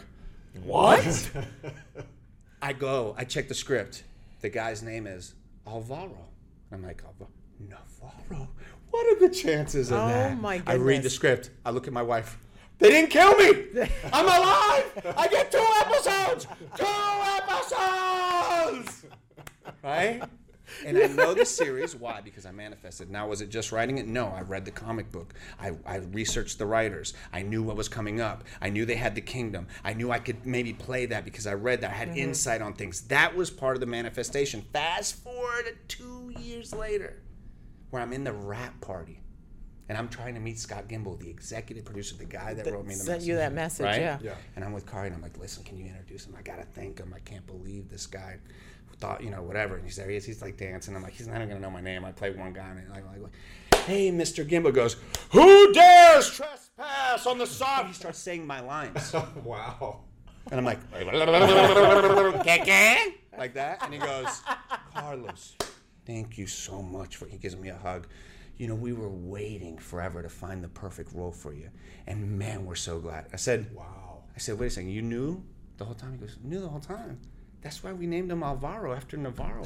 what? 0.64 1.31
I 2.61 2.73
go. 2.73 3.14
I 3.17 3.23
check 3.23 3.47
the 3.47 3.55
script. 3.55 4.02
The 4.40 4.49
guy's 4.49 4.83
name 4.83 5.07
is 5.07 5.35
Alvaro. 5.64 6.26
I'm 6.73 6.83
like, 6.83 7.00
Alvaro. 7.07 7.31
Navarro. 7.61 8.49
What 8.90 9.07
are 9.07 9.28
the 9.28 9.33
chances 9.33 9.93
of 9.93 9.99
Oh 9.99 10.09
that? 10.09 10.40
my 10.40 10.61
I 10.67 10.75
read 10.75 11.05
the 11.05 11.11
script. 11.11 11.50
I 11.64 11.71
look 11.71 11.87
at 11.87 11.93
my 11.93 12.02
wife. 12.02 12.37
They 12.78 12.90
didn't 12.90 13.11
kill 13.11 13.35
me. 13.37 13.66
I'm 14.12 14.25
alive. 14.25 15.14
I 15.16 15.28
get 15.28 15.50
two 15.50 15.66
episodes. 15.80 16.47
Two 16.76 16.87
episodes. 17.40 19.06
Right? 19.82 20.23
And 20.85 20.97
I 20.97 21.06
know 21.08 21.35
the 21.35 21.44
series. 21.44 21.97
Why? 21.97 22.20
Because 22.20 22.47
I 22.47 22.52
manifested. 22.52 23.11
Now, 23.11 23.26
was 23.28 23.40
it 23.40 23.49
just 23.49 23.73
writing 23.73 23.99
it? 23.99 24.06
No, 24.06 24.28
I 24.28 24.42
read 24.42 24.64
the 24.64 24.70
comic 24.70 25.11
book. 25.11 25.35
I, 25.58 25.73
I 25.85 25.97
researched 25.97 26.58
the 26.58 26.66
writers. 26.66 27.14
I 27.32 27.42
knew 27.42 27.62
what 27.62 27.76
was 27.76 27.88
coming 27.88 28.20
up. 28.20 28.44
I 28.61 28.70
knew 28.70 28.85
they 28.85 28.97
had 28.97 29.14
the 29.14 29.20
kingdom. 29.20 29.66
I 29.82 29.94
knew 29.94 30.11
I 30.12 30.18
could 30.18 30.47
maybe 30.47 30.73
play 30.73 31.06
that 31.06 31.25
because 31.25 31.47
I 31.47 31.54
read 31.54 31.80
that. 31.80 31.90
I 31.90 31.94
had 31.94 32.08
mm-hmm. 32.08 32.18
insight 32.18 32.62
on 32.62 32.75
things. 32.75 33.02
That 33.02 33.35
was 33.35 33.50
part 33.50 33.76
of 33.76 33.80
the 33.80 33.87
manifestation. 33.87 34.62
Fast 34.73 35.16
forward 35.16 35.78
two 35.88 36.32
years 36.38 36.73
later, 36.75 37.23
where 37.90 38.02
I'm 38.02 38.12
in 38.12 38.25
the 38.25 38.32
wrap 38.32 38.80
party. 38.80 39.20
And 39.88 39.97
I'm 39.97 40.09
trying 40.09 40.35
to 40.35 40.40
meet 40.40 40.59
Scott 40.59 40.87
Gimple, 40.87 41.18
the 41.18 41.30
executive 41.30 41.85
producer, 41.85 42.14
the 42.16 42.26
guy 42.26 42.52
that, 42.54 42.66
wrote 42.66 42.85
me 42.85 42.92
the 42.92 43.00
Sent 43.00 43.09
message. 43.09 43.28
you 43.28 43.37
that 43.37 43.54
message, 43.54 43.85
right? 43.85 44.00
yeah. 44.00 44.18
Yeah. 44.23 44.35
And 44.54 44.64
I'm 44.64 44.73
with 44.73 44.87
Kari, 44.87 45.07
and 45.07 45.16
I'm 45.16 45.23
like, 45.23 45.38
listen, 45.38 45.64
can 45.64 45.78
you 45.78 45.87
introduce 45.87 46.26
him? 46.26 46.35
I 46.38 46.42
gotta 46.42 46.64
thank 46.64 46.99
him. 46.99 47.14
I 47.16 47.21
can't 47.21 47.47
believe 47.47 47.88
this 47.88 48.07
guy 48.07 48.38
thought, 48.99 49.23
you 49.23 49.30
know, 49.30 49.42
whatever. 49.42 49.76
And 49.76 49.85
he's 49.85 49.97
there. 49.97 50.11
He 50.11 50.16
is. 50.16 50.25
He's 50.25 50.42
like 50.42 50.57
dancing. 50.57 50.95
I'm 50.95 51.02
like, 51.02 51.14
he's 51.14 51.26
not 51.26 51.37
even 51.37 51.49
gonna 51.49 51.61
know 51.61 51.71
my 51.71 51.80
name. 51.80 52.04
I 52.04 52.12
play 52.12 52.30
one 52.30 52.52
guy, 52.52 52.68
and 52.68 52.92
I'm 52.92 53.23
like, 53.23 53.33
hey, 53.87 54.11
Mr. 54.11 54.47
Gimple 54.47 54.75
goes, 54.75 54.97
who 55.30 55.73
dares 55.73 56.30
trespass 56.30 57.26
on 57.26 57.38
the 57.38 57.47
sod? 57.59 57.87
He 57.87 57.92
starts 57.92 58.18
saying 58.18 58.47
my 58.47 58.61
lines, 58.61 59.14
wow. 59.45 60.00
and 60.50 60.59
I'm 60.59 60.64
like, 60.64 60.80
like 63.38 63.54
that. 63.54 63.83
And 63.83 63.95
he 63.95 64.00
goes, 64.00 64.42
Carlos, 64.92 65.57
thank 66.04 66.37
you 66.37 66.47
so 66.47 66.83
much 66.83 67.16
for. 67.16 67.26
He 67.26 67.38
gives 67.38 67.57
me 67.57 67.68
a 67.71 67.76
hug. 67.76 68.07
You 68.58 68.66
know, 68.66 68.74
we 68.74 68.92
were 68.92 69.08
waiting 69.08 69.78
forever 69.78 70.20
to 70.22 70.28
find 70.28 70.62
the 70.62 70.68
perfect 70.68 71.12
role 71.14 71.30
for 71.32 71.52
you, 71.54 71.70
and 72.06 72.38
man, 72.38 72.66
we're 72.66 72.74
so 72.74 72.98
glad. 72.98 73.26
I 73.32 73.36
said, 73.36 73.72
Wow. 73.74 74.22
I 74.34 74.40
said, 74.40 74.58
wait 74.58 74.66
a 74.68 74.70
second, 74.70 74.90
you 74.90 75.02
knew 75.02 75.42
the 75.78 75.84
whole 75.84 75.94
time? 75.96 76.12
He 76.12 76.18
goes, 76.18 76.36
knew 76.44 76.60
the 76.60 76.68
whole 76.68 76.78
time. 76.80 77.18
That's 77.60 77.82
why 77.82 77.92
we 77.92 78.06
named 78.06 78.30
him 78.30 78.44
Alvaro 78.44 78.92
after 78.94 79.16
Navarro. 79.16 79.64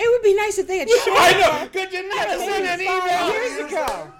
It 0.00 0.08
would 0.08 0.22
be 0.22 0.34
nice 0.36 0.58
if 0.58 0.68
they 0.68 0.78
had 0.78 0.88
shared 1.04 1.16
I 1.18 1.32
know. 1.64 1.68
Could 1.72 1.92
you 1.92 2.08
not 2.08 2.28
Maybe 2.28 2.44
send 2.44 2.66
an 2.66 2.86
five 2.86 3.04
email? 3.04 3.32
years 3.32 3.72
ago. 3.72 4.12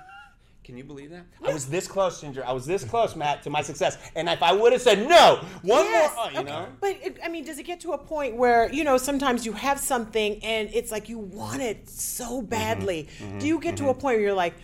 Can 0.69 0.77
you 0.77 0.85
believe 0.85 1.09
that? 1.13 1.25
I 1.43 1.55
was 1.55 1.65
this 1.65 1.89
close, 1.89 2.21
Ginger. 2.21 2.45
I 2.45 2.53
was 2.53 2.67
this 2.67 2.85
close, 2.85 3.17
Matt, 3.17 3.43
to 3.45 3.49
my 3.49 3.63
success. 3.63 3.97
And 4.15 4.29
if 4.29 4.43
I 4.43 4.53
would 4.53 4.75
have 4.75 4.83
said 4.83 5.09
no, 5.09 5.43
one 5.63 5.87
Yes, 5.87 6.15
more, 6.15 6.31
you 6.31 6.41
okay. 6.41 6.51
know. 6.51 6.69
But 6.79 6.99
it, 7.03 7.19
I 7.25 7.31
mean, 7.31 7.47
does 7.47 7.59
it 7.59 7.63
get 7.63 7.81
to 7.81 7.93
a 7.93 7.99
point 7.99 8.37
where 8.37 8.71
you 8.71 8.85
know 8.85 8.99
sometimes 8.99 9.47
you 9.47 9.55
have 9.55 9.81
something 9.81 10.45
and 10.45 10.69
it's 10.75 10.93
like 10.93 11.09
you 11.09 11.21
want 11.21 11.63
it 11.63 11.89
so 11.89 12.43
badly? 12.43 13.09
Mm-hmm. 13.19 13.39
Do 13.39 13.47
you 13.47 13.59
get 13.61 13.79
to 13.79 13.85
mm-hmm. 13.85 13.93
a 13.93 13.95
point 13.95 14.17
where 14.19 14.21
you're 14.21 14.35
like, 14.35 14.57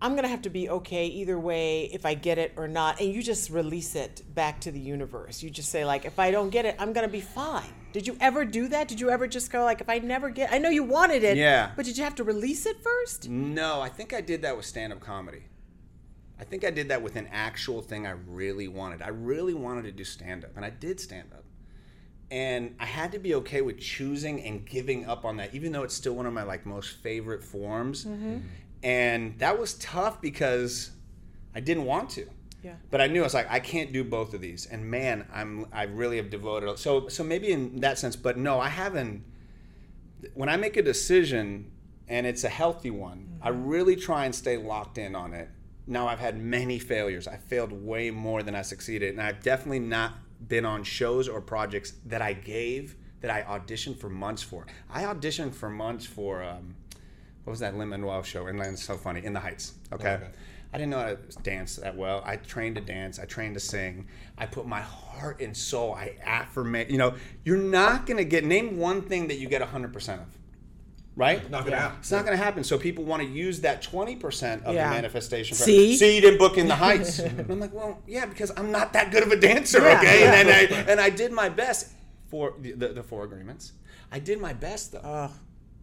I'm 0.00 0.14
gonna 0.14 0.28
have 0.28 0.42
to 0.42 0.50
be 0.50 0.68
okay 0.68 1.06
either 1.06 1.38
way 1.38 1.84
if 1.84 2.04
I 2.04 2.14
get 2.14 2.36
it 2.38 2.52
or 2.56 2.68
not, 2.68 3.00
and 3.00 3.12
you 3.12 3.22
just 3.22 3.48
release 3.50 3.94
it 3.94 4.22
back 4.34 4.60
to 4.62 4.70
the 4.70 4.78
universe? 4.78 5.42
You 5.42 5.48
just 5.50 5.70
say 5.70 5.84
like, 5.86 6.04
if 6.04 6.18
I 6.18 6.30
don't 6.30 6.50
get 6.50 6.66
it, 6.66 6.76
I'm 6.78 6.92
gonna 6.92 7.08
be 7.08 7.22
fine. 7.22 7.72
Did 7.92 8.06
you 8.06 8.16
ever 8.20 8.44
do 8.44 8.68
that? 8.68 8.88
Did 8.88 9.00
you 9.00 9.08
ever 9.08 9.26
just 9.26 9.50
go 9.50 9.64
like, 9.64 9.80
if 9.80 9.88
I 9.88 9.98
never 9.98 10.28
get, 10.28 10.52
I 10.52 10.58
know 10.58 10.68
you 10.68 10.82
wanted 10.84 11.24
it, 11.24 11.38
Yeah. 11.38 11.70
but 11.76 11.86
did 11.86 11.96
you 11.96 12.04
have 12.04 12.14
to 12.16 12.24
release 12.24 12.66
it 12.66 12.76
first? 12.82 13.28
No, 13.30 13.80
I 13.80 13.88
think 13.88 14.12
I 14.12 14.20
did 14.20 14.42
that 14.42 14.54
with 14.56 14.66
stand 14.66 14.92
up 14.92 15.00
comedy. 15.00 15.44
I 16.38 16.44
think 16.44 16.64
I 16.64 16.70
did 16.70 16.88
that 16.90 17.00
with 17.00 17.16
an 17.16 17.28
actual 17.32 17.80
thing 17.80 18.06
I 18.06 18.10
really 18.10 18.68
wanted. 18.68 19.00
I 19.00 19.08
really 19.08 19.54
wanted 19.54 19.84
to 19.84 19.92
do 19.92 20.04
stand 20.04 20.44
up, 20.44 20.50
and 20.56 20.64
I 20.66 20.70
did 20.70 21.00
stand 21.00 21.30
up. 21.32 21.44
And 22.30 22.74
I 22.78 22.84
had 22.84 23.12
to 23.12 23.18
be 23.18 23.34
okay 23.36 23.62
with 23.62 23.78
choosing 23.78 24.42
and 24.42 24.66
giving 24.66 25.06
up 25.06 25.24
on 25.24 25.36
that, 25.38 25.54
even 25.54 25.72
though 25.72 25.84
it's 25.84 25.94
still 25.94 26.14
one 26.14 26.26
of 26.26 26.34
my 26.34 26.42
like 26.42 26.66
most 26.66 26.96
favorite 26.98 27.42
forms. 27.42 28.04
Mm-hmm. 28.04 28.38
And 28.86 29.36
that 29.40 29.58
was 29.58 29.74
tough 29.74 30.20
because 30.20 30.92
I 31.56 31.58
didn't 31.58 31.86
want 31.86 32.08
to. 32.10 32.28
Yeah. 32.62 32.76
But 32.92 33.00
I 33.00 33.08
knew 33.08 33.20
I 33.20 33.24
was 33.24 33.34
like, 33.34 33.50
I 33.50 33.58
can't 33.58 33.92
do 33.92 34.04
both 34.04 34.32
of 34.32 34.40
these. 34.40 34.66
And 34.66 34.88
man, 34.88 35.26
I'm 35.34 35.66
I 35.72 35.82
really 35.84 36.18
have 36.18 36.30
devoted 36.30 36.78
so 36.78 37.08
so 37.08 37.24
maybe 37.24 37.50
in 37.50 37.80
that 37.80 37.98
sense, 37.98 38.14
but 38.14 38.38
no, 38.38 38.60
I 38.60 38.68
haven't 38.68 39.24
when 40.34 40.48
I 40.48 40.56
make 40.56 40.76
a 40.76 40.82
decision 40.82 41.72
and 42.06 42.28
it's 42.28 42.44
a 42.44 42.48
healthy 42.48 42.92
one, 42.92 43.40
I 43.42 43.48
really 43.48 43.96
try 43.96 44.24
and 44.24 44.32
stay 44.32 44.56
locked 44.56 44.98
in 44.98 45.16
on 45.16 45.34
it. 45.34 45.48
Now 45.88 46.06
I've 46.06 46.20
had 46.20 46.38
many 46.40 46.78
failures. 46.78 47.26
I 47.26 47.38
failed 47.38 47.72
way 47.72 48.12
more 48.12 48.44
than 48.44 48.54
I 48.54 48.62
succeeded, 48.62 49.10
and 49.10 49.20
I've 49.20 49.42
definitely 49.42 49.80
not 49.80 50.14
been 50.46 50.64
on 50.64 50.84
shows 50.84 51.28
or 51.28 51.40
projects 51.40 51.94
that 52.06 52.22
I 52.22 52.34
gave 52.34 52.94
that 53.20 53.32
I 53.32 53.42
auditioned 53.42 53.98
for 53.98 54.08
months 54.08 54.42
for. 54.42 54.64
I 54.88 55.02
auditioned 55.02 55.54
for 55.54 55.68
months 55.68 56.06
for 56.06 56.44
um, 56.44 56.76
what 57.46 57.52
was 57.52 57.60
that 57.60 57.76
Lin 57.78 57.88
Manuel 57.90 58.24
show? 58.24 58.48
And 58.48 58.60
it's 58.60 58.82
so 58.82 58.96
funny 58.96 59.24
in 59.24 59.32
the 59.32 59.38
Heights. 59.38 59.74
Okay. 59.92 60.14
Okay. 60.14 60.26
I 60.74 60.78
didn't 60.78 60.90
know 60.90 60.98
how 60.98 61.06
to 61.10 61.16
dance 61.44 61.76
that 61.76 61.96
well. 61.96 62.22
I 62.26 62.36
trained 62.36 62.74
to 62.74 62.80
dance. 62.80 63.20
I 63.20 63.24
trained 63.24 63.54
to 63.54 63.60
sing. 63.60 64.08
I 64.36 64.46
put 64.46 64.66
my 64.66 64.80
heart 64.80 65.40
and 65.40 65.56
soul. 65.56 65.94
I 65.94 66.16
affirmate. 66.26 66.90
You 66.90 66.98
know, 66.98 67.14
you're 67.44 67.56
not 67.56 68.04
gonna 68.04 68.24
get 68.24 68.44
name 68.44 68.78
one 68.78 69.02
thing 69.02 69.28
that 69.28 69.36
you 69.36 69.48
get 69.48 69.60
100 69.60 69.92
percent 69.92 70.22
of, 70.22 70.26
right? 71.14 71.48
Not 71.48 71.64
gonna 71.64 71.76
happen. 71.76 71.98
It's 72.00 72.10
not 72.10 72.24
going 72.26 72.36
to 72.36 72.42
happen. 72.44 72.64
So 72.64 72.78
people 72.78 73.04
want 73.04 73.22
to 73.22 73.28
use 73.28 73.60
that 73.60 73.80
20% 73.80 74.64
of 74.64 74.74
Yeah. 74.74 74.88
the 74.88 74.94
manifestation. 74.96 75.56
for- 75.56 75.62
See? 75.62 75.96
See, 75.96 76.16
you 76.16 76.20
didn't 76.20 76.38
book 76.38 76.58
in 76.58 76.66
the 76.66 76.74
heights. 76.74 77.18
and 77.20 77.48
I'm 77.48 77.60
like, 77.60 77.72
well, 77.72 78.02
yeah, 78.06 78.26
because 78.26 78.50
I'm 78.56 78.72
not 78.72 78.92
that 78.94 79.12
good 79.12 79.22
of 79.22 79.30
a 79.30 79.36
dancer, 79.36 79.80
Yeah, 79.80 79.98
okay? 79.98 80.20
yeah. 80.20 80.34
And, 80.34 80.48
then 80.48 80.72
I, 80.72 80.90
and 80.90 81.00
I 81.00 81.10
did 81.10 81.30
my 81.32 81.48
best 81.48 81.92
for 82.28 82.54
the, 82.60 82.72
the, 82.72 82.88
the 82.88 83.02
four 83.04 83.22
agreements. 83.24 83.72
I 84.12 84.18
did 84.18 84.40
my 84.40 84.52
best, 84.52 84.92
though. 84.92 84.98
Ugh. 84.98 85.30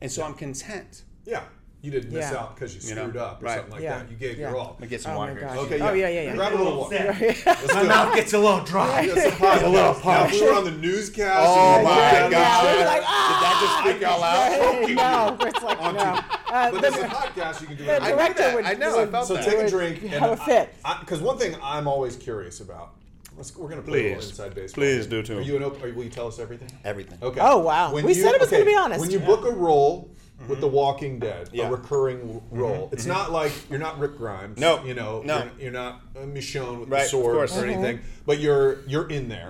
and 0.02 0.12
so 0.12 0.24
I'm 0.24 0.34
content. 0.34 1.04
Yeah. 1.26 1.44
You 1.82 1.92
didn't 1.92 2.14
miss 2.14 2.32
Yeah. 2.32 2.38
out 2.40 2.56
because 2.56 2.74
you 2.74 2.90
You 2.90 2.96
know, 2.96 3.02
screwed 3.02 3.18
up 3.18 3.42
or 3.42 3.46
right. 3.46 3.56
something 3.58 3.74
like 3.74 3.82
Yeah. 3.84 3.98
that. 4.00 4.10
You 4.10 4.16
gave 4.16 4.38
Yeah. 4.40 4.50
your 4.52 4.58
all. 4.58 4.68
Let 4.72 4.80
me 4.80 4.88
get 4.88 5.02
some 5.02 5.12
Oh 5.14 5.18
water 5.18 5.34
here. 5.34 5.42
gosh. 5.42 5.58
Okay, 5.58 5.82
Oh, 5.82 5.92
yeah. 5.92 6.08
yeah, 6.08 6.08
yeah, 6.08 6.22
yeah. 6.30 6.36
Grab 6.36 6.54
a 6.54 6.56
little 6.56 6.78
water. 6.80 7.16
My 7.74 7.84
mouth 7.84 8.16
gets 8.16 8.32
a 8.32 8.40
little 8.40 8.62
dry. 8.64 9.02
Yes, 9.02 9.38
a 9.40 9.44
little 9.44 9.72
little 9.72 10.00
Now, 10.06 10.24
if 10.26 10.32
we 10.32 10.42
were 10.46 10.54
on 10.54 10.64
the 10.64 10.72
newscast. 10.72 11.46
Oh 11.46 11.84
my 11.84 12.22
looked 12.22 12.32
God. 12.32 12.32
at 12.32 12.32
Yeah, 12.32 12.72
it, 12.72 12.78
we're 12.78 12.86
Did 13.04 13.44
that 13.44 13.60
just 13.62 13.84
freak 13.84 14.02
y'all 14.02 14.24
out? 14.24 15.40
no, 15.42 15.46
it's 15.48 15.62
like 15.64 15.80
no. 15.92 16.00
Uh, 16.00 16.72
But 16.72 16.72
the- 16.72 16.80
this 16.90 16.96
is 16.98 17.04
a 17.04 17.08
podcast. 17.08 17.62
You 17.62 17.68
can 17.68 17.76
do 17.76 17.84
it. 17.84 17.90
I 18.02 18.10
knew 18.10 18.16
director 18.16 18.42
that. 18.44 18.56
would, 18.56 18.66
I 18.66 18.74
know. 18.76 19.00
I 19.02 19.06
felt 19.08 19.28
So 19.28 19.34
that. 19.34 19.44
take 19.46 19.60
a 19.60 19.70
drink. 19.70 20.04
Have 20.04 20.32
a 20.32 20.38
fit. 20.38 20.74
Because 21.02 21.20
one 21.22 21.38
thing 21.38 21.58
I'm 21.62 21.88
always 21.90 22.16
curious 22.16 22.62
about. 22.62 22.92
Let's, 23.36 23.58
we're 23.58 23.68
gonna 23.68 23.82
play 23.82 24.00
a 24.00 24.04
little 24.04 24.18
Please. 24.22 24.30
inside 24.30 24.54
baseball. 24.56 24.84
Please 24.84 25.08
do 25.08 25.22
too. 25.24 25.40
Are 25.40 25.42
you 25.42 25.58
an 25.58 25.64
op- 25.64 25.84
are, 25.84 25.92
Will 25.92 26.04
you 26.04 26.10
tell 26.12 26.28
us 26.28 26.38
everything? 26.40 26.70
Everything. 26.86 27.18
Okay. 27.22 27.40
Oh, 27.44 27.58
wow. 27.58 27.92
We 27.94 28.14
said 28.14 28.36
it 28.36 28.40
was 28.40 28.50
gonna 28.52 28.64
be 28.64 28.76
honest. 28.76 29.02
When 29.02 29.10
you 29.12 29.20
Yeah. 29.20 29.26
book 29.26 29.44
a 29.46 29.52
role 29.52 30.10
with 30.48 30.60
The 30.62 30.68
Walking 30.68 31.20
Dead, 31.20 31.50
Yeah. 31.54 31.68
a 31.68 31.72
recurring 31.72 32.20
w- 32.20 32.42
role, 32.52 32.90
it's 32.92 33.06
not 33.06 33.32
like 33.32 33.52
you're 33.70 33.80
not 33.80 34.00
Rick 34.00 34.18
Grimes. 34.18 34.58
No. 34.60 34.84
You 34.84 34.94
know. 34.94 35.22
No. 35.24 35.38
You're, 35.44 35.52
you're 35.60 35.72
not 35.72 36.02
uh, 36.16 36.20
Michonne 36.22 36.80
with 36.82 36.90
Right, 36.90 37.04
the 37.04 37.10
sword 37.10 37.36
course. 37.36 37.58
or 37.58 37.62
Mhm. 37.64 37.70
anything, 37.74 38.00
but 38.26 38.40
you're 38.40 38.82
you're 38.88 39.08
in 39.10 39.30
there. 39.30 39.50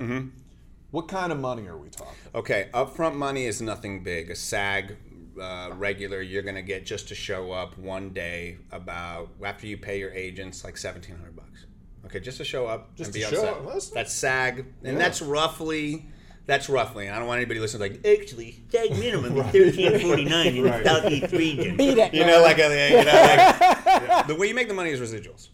What 0.91 1.07
kind 1.07 1.31
of 1.31 1.39
money 1.39 1.67
are 1.67 1.77
we 1.77 1.89
talking? 1.89 2.13
Okay, 2.35 2.69
upfront 2.73 3.15
money 3.15 3.45
is 3.45 3.61
nothing 3.61 4.03
big. 4.03 4.29
A 4.29 4.35
SAG 4.35 4.95
uh, 5.41 5.71
regular, 5.75 6.21
you're 6.21 6.43
gonna 6.43 6.61
get 6.61 6.85
just 6.85 7.07
to 7.07 7.15
show 7.15 7.51
up 7.51 7.75
one 7.79 8.09
day. 8.11 8.57
About 8.71 9.29
after 9.43 9.65
you 9.65 9.77
pay 9.77 9.97
your 9.99 10.11
agents, 10.11 10.63
like 10.63 10.77
seventeen 10.77 11.15
hundred 11.15 11.35
bucks. 11.35 11.65
Okay, 12.05 12.19
just 12.19 12.37
to 12.37 12.43
show 12.43 12.67
up. 12.67 12.95
Just 12.95 13.07
and 13.07 13.13
to 13.15 13.19
be 13.19 13.25
on 13.25 13.31
show 13.31 13.39
set. 13.41 13.49
up. 13.53 13.65
That's- 13.65 13.89
That's 13.89 14.13
SAG, 14.13 14.59
and 14.83 14.93
Yeah. 14.93 14.99
that's 14.99 15.21
roughly 15.23 16.05
That's 16.45 16.67
roughly. 16.67 17.07
And 17.07 17.15
I 17.15 17.19
don't 17.19 17.27
want 17.27 17.37
anybody 17.37 17.59
listening 17.59 17.93
like 17.93 18.05
actually 18.05 18.63
SAG 18.69 18.91
minimum 18.91 19.37
is 19.37 19.45
thirteen 19.51 19.99
forty 19.99 20.25
nine 20.25 20.55
in 20.55 20.63
the 20.63 20.83
southeast 20.83 21.31
region. 21.33 21.77
Beat 21.77 21.97
it, 21.97 22.13
You 22.13 22.25
know, 22.25 22.41
like, 22.41 22.59
uh, 22.59 22.63
a, 22.63 22.89
you 22.89 23.05
know, 23.05 24.03
like 24.03 24.27
the 24.27 24.35
way 24.35 24.47
you 24.47 24.55
make 24.55 24.67
the 24.67 24.73
money 24.73 24.89
is 24.89 24.99
residuals. 24.99 25.49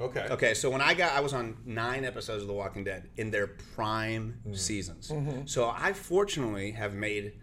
Okay. 0.00 0.26
Okay, 0.30 0.54
so 0.54 0.70
when 0.70 0.80
I 0.80 0.92
got, 0.94 1.12
I 1.12 1.20
was 1.20 1.32
on 1.32 1.56
nine 1.64 2.04
episodes 2.04 2.42
of 2.42 2.48
The 2.48 2.54
Walking 2.54 2.82
Dead 2.82 3.10
in 3.16 3.30
their 3.30 3.46
prime 3.46 4.40
mm-hmm. 4.40 4.54
seasons. 4.54 5.08
Mm-hmm. 5.08 5.46
So 5.46 5.72
I 5.76 5.92
fortunately 5.92 6.72
have 6.72 6.94
made 6.94 7.34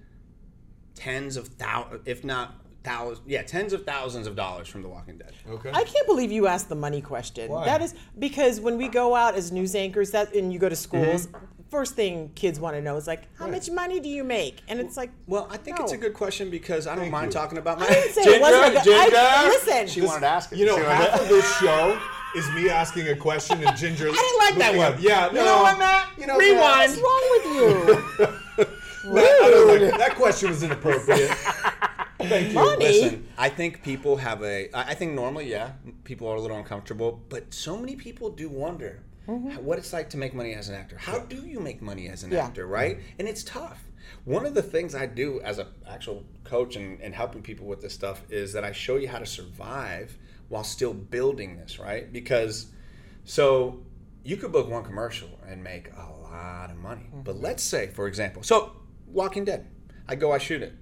tens 0.96 1.38
of 1.38 1.48
thousands, 1.48 2.02
if 2.06 2.26
not 2.26 2.56
thousands, 2.84 3.26
yeah, 3.26 3.44
tens 3.44 3.72
of 3.72 3.86
thousands 3.86 4.28
of 4.28 4.36
dollars 4.36 4.68
from 4.68 4.82
The 4.82 4.90
Walking 4.90 5.18
Dead. 5.18 5.34
Okay. 5.50 5.72
I 5.74 5.84
can't 5.86 6.06
believe 6.08 6.32
you 6.32 6.48
asked 6.48 6.68
the 6.68 6.76
money 6.76 7.00
question. 7.00 7.50
Why? 7.50 7.64
That 7.66 7.82
is 7.82 7.96
because 8.20 8.60
when 8.60 8.78
we 8.78 8.90
go 8.90 9.16
out 9.16 9.36
as 9.36 9.52
news 9.52 9.74
anchors, 9.74 10.12
that 10.12 10.36
and 10.36 10.52
you 10.52 10.60
go 10.60 10.68
to 10.68 10.76
schools, 10.76 11.28
Mm-hmm. 11.28 11.46
First 11.72 11.96
thing 11.96 12.30
kids 12.36 12.60
want 12.60 12.76
to 12.76 12.82
know 12.82 12.98
is 12.98 13.08
like, 13.08 13.24
how 13.40 13.46
Right. 13.46 13.54
much 13.54 13.72
money 13.72 14.00
do 14.00 14.10
you 14.10 14.24
make? 14.24 14.58
And 14.68 14.80
it's 14.80 14.98
like, 14.98 15.10
Well, 15.26 15.48
I 15.50 15.58
think 15.58 15.80
it's 15.80 15.94
a 15.94 15.98
good 15.98 16.14
question 16.14 16.50
because 16.52 16.86
I 16.86 16.92
don't 16.92 17.06
Thank 17.06 17.12
mind 17.14 17.28
you. 17.34 17.40
talking 17.40 17.58
about 17.58 17.80
my. 17.80 17.86
I 17.86 17.90
didn't 17.90 18.14
say 18.14 18.22
it 18.36 18.42
wasn't 18.42 18.78
a 18.78 18.84
good. 18.84 18.94
I, 18.94 19.04
Ginger? 19.06 19.48
listen, 19.72 19.88
She 19.88 20.02
wanted 20.02 20.20
to 20.22 20.28
ask 20.28 20.52
it. 20.52 20.58
You 20.60 20.66
know, 20.68 20.78
She 20.78 20.84
half 20.84 21.22
of 21.22 21.28
this 21.30 21.58
show 21.60 21.98
is 22.36 22.50
me 22.52 22.70
asking 22.70 23.08
a 23.08 23.16
question 23.16 23.64
and 23.64 23.76
Ginger. 23.78 24.10
I 24.12 24.12
didn't 24.12 24.60
like 24.60 24.76
that 24.78 24.78
one. 24.94 25.02
Yeah, 25.02 25.28
You 25.30 25.36
no, 25.36 25.46
know 25.46 25.62
what, 25.64 25.80
Matt? 25.80 26.08
You 26.18 26.28
know, 26.28 26.38
Rewind. 26.38 26.92
what's 26.92 26.98
wrong 27.00 27.26
with 27.32 27.46
you? 28.68 28.68
That, 29.04 29.82
like- 29.90 29.98
that 29.98 30.16
question 30.16 30.50
was 30.50 30.62
inappropriate. 30.62 31.30
Thank 32.20 32.50
you. 32.50 32.54
Money? 32.54 32.86
Listen, 32.86 33.28
I 33.36 33.50
think 33.50 33.82
people 33.82 34.18
have 34.18 34.44
a. 34.44 34.70
I 34.76 34.92
I 34.92 34.94
think 34.94 35.14
normally, 35.14 35.50
yeah, 35.50 35.72
people 36.04 36.28
are 36.28 36.36
a 36.36 36.40
little 36.40 36.56
uncomfortable, 36.58 37.20
but 37.30 37.52
so 37.52 37.76
many 37.78 37.96
people 37.96 38.30
do 38.30 38.48
wonder 38.48 39.00
Mm-hmm. 39.28 39.64
what 39.64 39.78
it's 39.78 39.94
like 39.94 40.10
to 40.10 40.18
make 40.18 40.34
money 40.34 40.54
as 40.56 40.68
an 40.70 40.76
actor. 40.76 40.98
How 40.98 41.20
do 41.20 41.46
you 41.46 41.60
make 41.60 41.82
money 41.82 42.10
as 42.10 42.24
an 42.24 42.32
Yeah. 42.32 42.46
actor, 42.46 42.66
right? 42.66 43.00
And 43.20 43.28
it's 43.28 43.44
tough. 43.44 43.84
One 44.26 44.46
of 44.46 44.54
the 44.56 44.62
things 44.64 44.94
I 44.96 45.06
do 45.06 45.40
as 45.42 45.60
an 45.60 45.68
actual 45.88 46.24
coach 46.44 46.76
and, 46.76 47.00
and 47.02 47.14
helping 47.14 47.42
people 47.42 47.66
with 47.68 47.82
this 47.82 47.94
stuff 47.94 48.24
is 48.30 48.52
that 48.54 48.64
I 48.64 48.72
show 48.72 48.98
you 48.98 49.08
how 49.08 49.20
to 49.20 49.26
survive 49.26 50.18
while 50.50 50.64
still 50.64 50.94
building 50.94 51.56
this, 51.58 51.80
right? 51.80 52.12
Because 52.12 52.68
so 53.24 53.82
you 54.24 54.38
could 54.38 54.52
book 54.52 54.70
one 54.70 54.84
commercial 54.84 55.30
and 55.48 55.64
make 55.64 55.90
a 55.96 56.10
lot 56.24 56.70
of 56.72 56.78
money. 56.78 57.06
But 57.24 57.40
let's 57.40 57.64
say, 57.64 57.88
for 57.88 58.08
example, 58.08 58.44
so 58.44 58.74
Walking 59.08 59.46
Dead, 59.46 59.68
I 60.08 60.16
go, 60.16 60.32
I 60.32 60.38
shoot 60.40 60.62
it. 60.62 60.74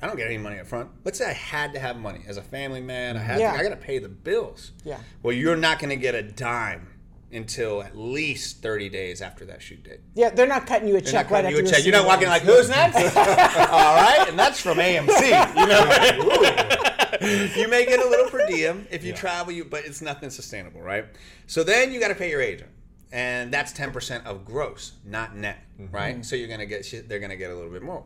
I 0.00 0.06
don't 0.08 0.16
get 0.16 0.26
any 0.26 0.38
money 0.38 0.58
up 0.58 0.66
front. 0.66 0.90
Let's 1.04 1.18
say 1.18 1.30
I 1.30 1.32
had 1.32 1.72
to 1.74 1.78
have 1.78 1.96
money 1.96 2.22
as 2.26 2.36
a 2.36 2.42
family 2.42 2.80
man. 2.80 3.16
I 3.16 3.20
had 3.20 3.38
Yeah. 3.40 3.52
to, 3.52 3.58
I 3.58 3.62
got 3.62 3.68
to 3.70 3.76
pay 3.76 3.98
the 3.98 4.08
bills. 4.08 4.72
Yeah. 4.84 4.98
Well, 5.22 5.32
you're 5.32 5.56
not 5.56 5.78
going 5.78 5.90
to 5.90 5.96
get 5.96 6.16
a 6.16 6.22
dime 6.22 6.88
until 7.32 7.82
at 7.82 7.96
least 7.96 8.62
30 8.62 8.88
days 8.88 9.22
after 9.22 9.44
that 9.46 9.62
shoot 9.62 9.82
date. 9.82 10.00
Yeah, 10.14 10.30
they're 10.30 10.46
not 10.46 10.66
cutting 10.66 10.88
you 10.88 10.96
a 10.96 11.00
They're 11.00 11.12
check 11.12 11.30
not 11.30 11.34
right 11.34 11.44
cutting 11.44 11.56
after 11.58 11.62
you 11.62 11.68
a 11.68 11.70
check. 11.70 11.84
You're 11.84 11.94
not 11.94 12.06
walking 12.06 12.28
like, 12.28 12.42
who's 12.42 12.58
who's 12.58 12.68
next? 12.68 13.16
All 13.16 13.96
right, 13.96 14.26
and 14.28 14.38
that's 14.38 14.60
from 14.60 14.78
AMC. 14.78 15.56
You 15.56 15.66
know, 15.66 17.56
you 17.62 17.68
may 17.68 17.86
get 17.86 18.00
a 18.00 18.08
little 18.08 18.28
per 18.28 18.46
diem 18.46 18.86
if 18.90 19.02
you 19.04 19.10
Yeah. 19.10 19.16
travel, 19.16 19.52
you 19.52 19.64
but 19.64 19.84
it's 19.84 20.02
nothing 20.02 20.30
sustainable, 20.30 20.82
right? 20.82 21.06
So 21.46 21.64
then 21.64 21.92
you 21.92 22.00
got 22.00 22.08
to 22.08 22.14
pay 22.14 22.30
your 22.30 22.40
agent, 22.40 22.70
and 23.12 23.52
that's 23.52 23.72
10% 23.72 24.24
of 24.26 24.44
gross, 24.44 24.92
not 25.04 25.36
net, 25.36 25.58
mm-hmm. 25.80 25.94
right? 25.94 26.24
So 26.24 26.36
you're 26.36 26.48
gonna 26.48 26.66
get 26.66 27.08
they're 27.08 27.20
gonna 27.20 27.36
get 27.36 27.50
a 27.50 27.54
little 27.54 27.70
bit 27.70 27.82
more, 27.82 28.04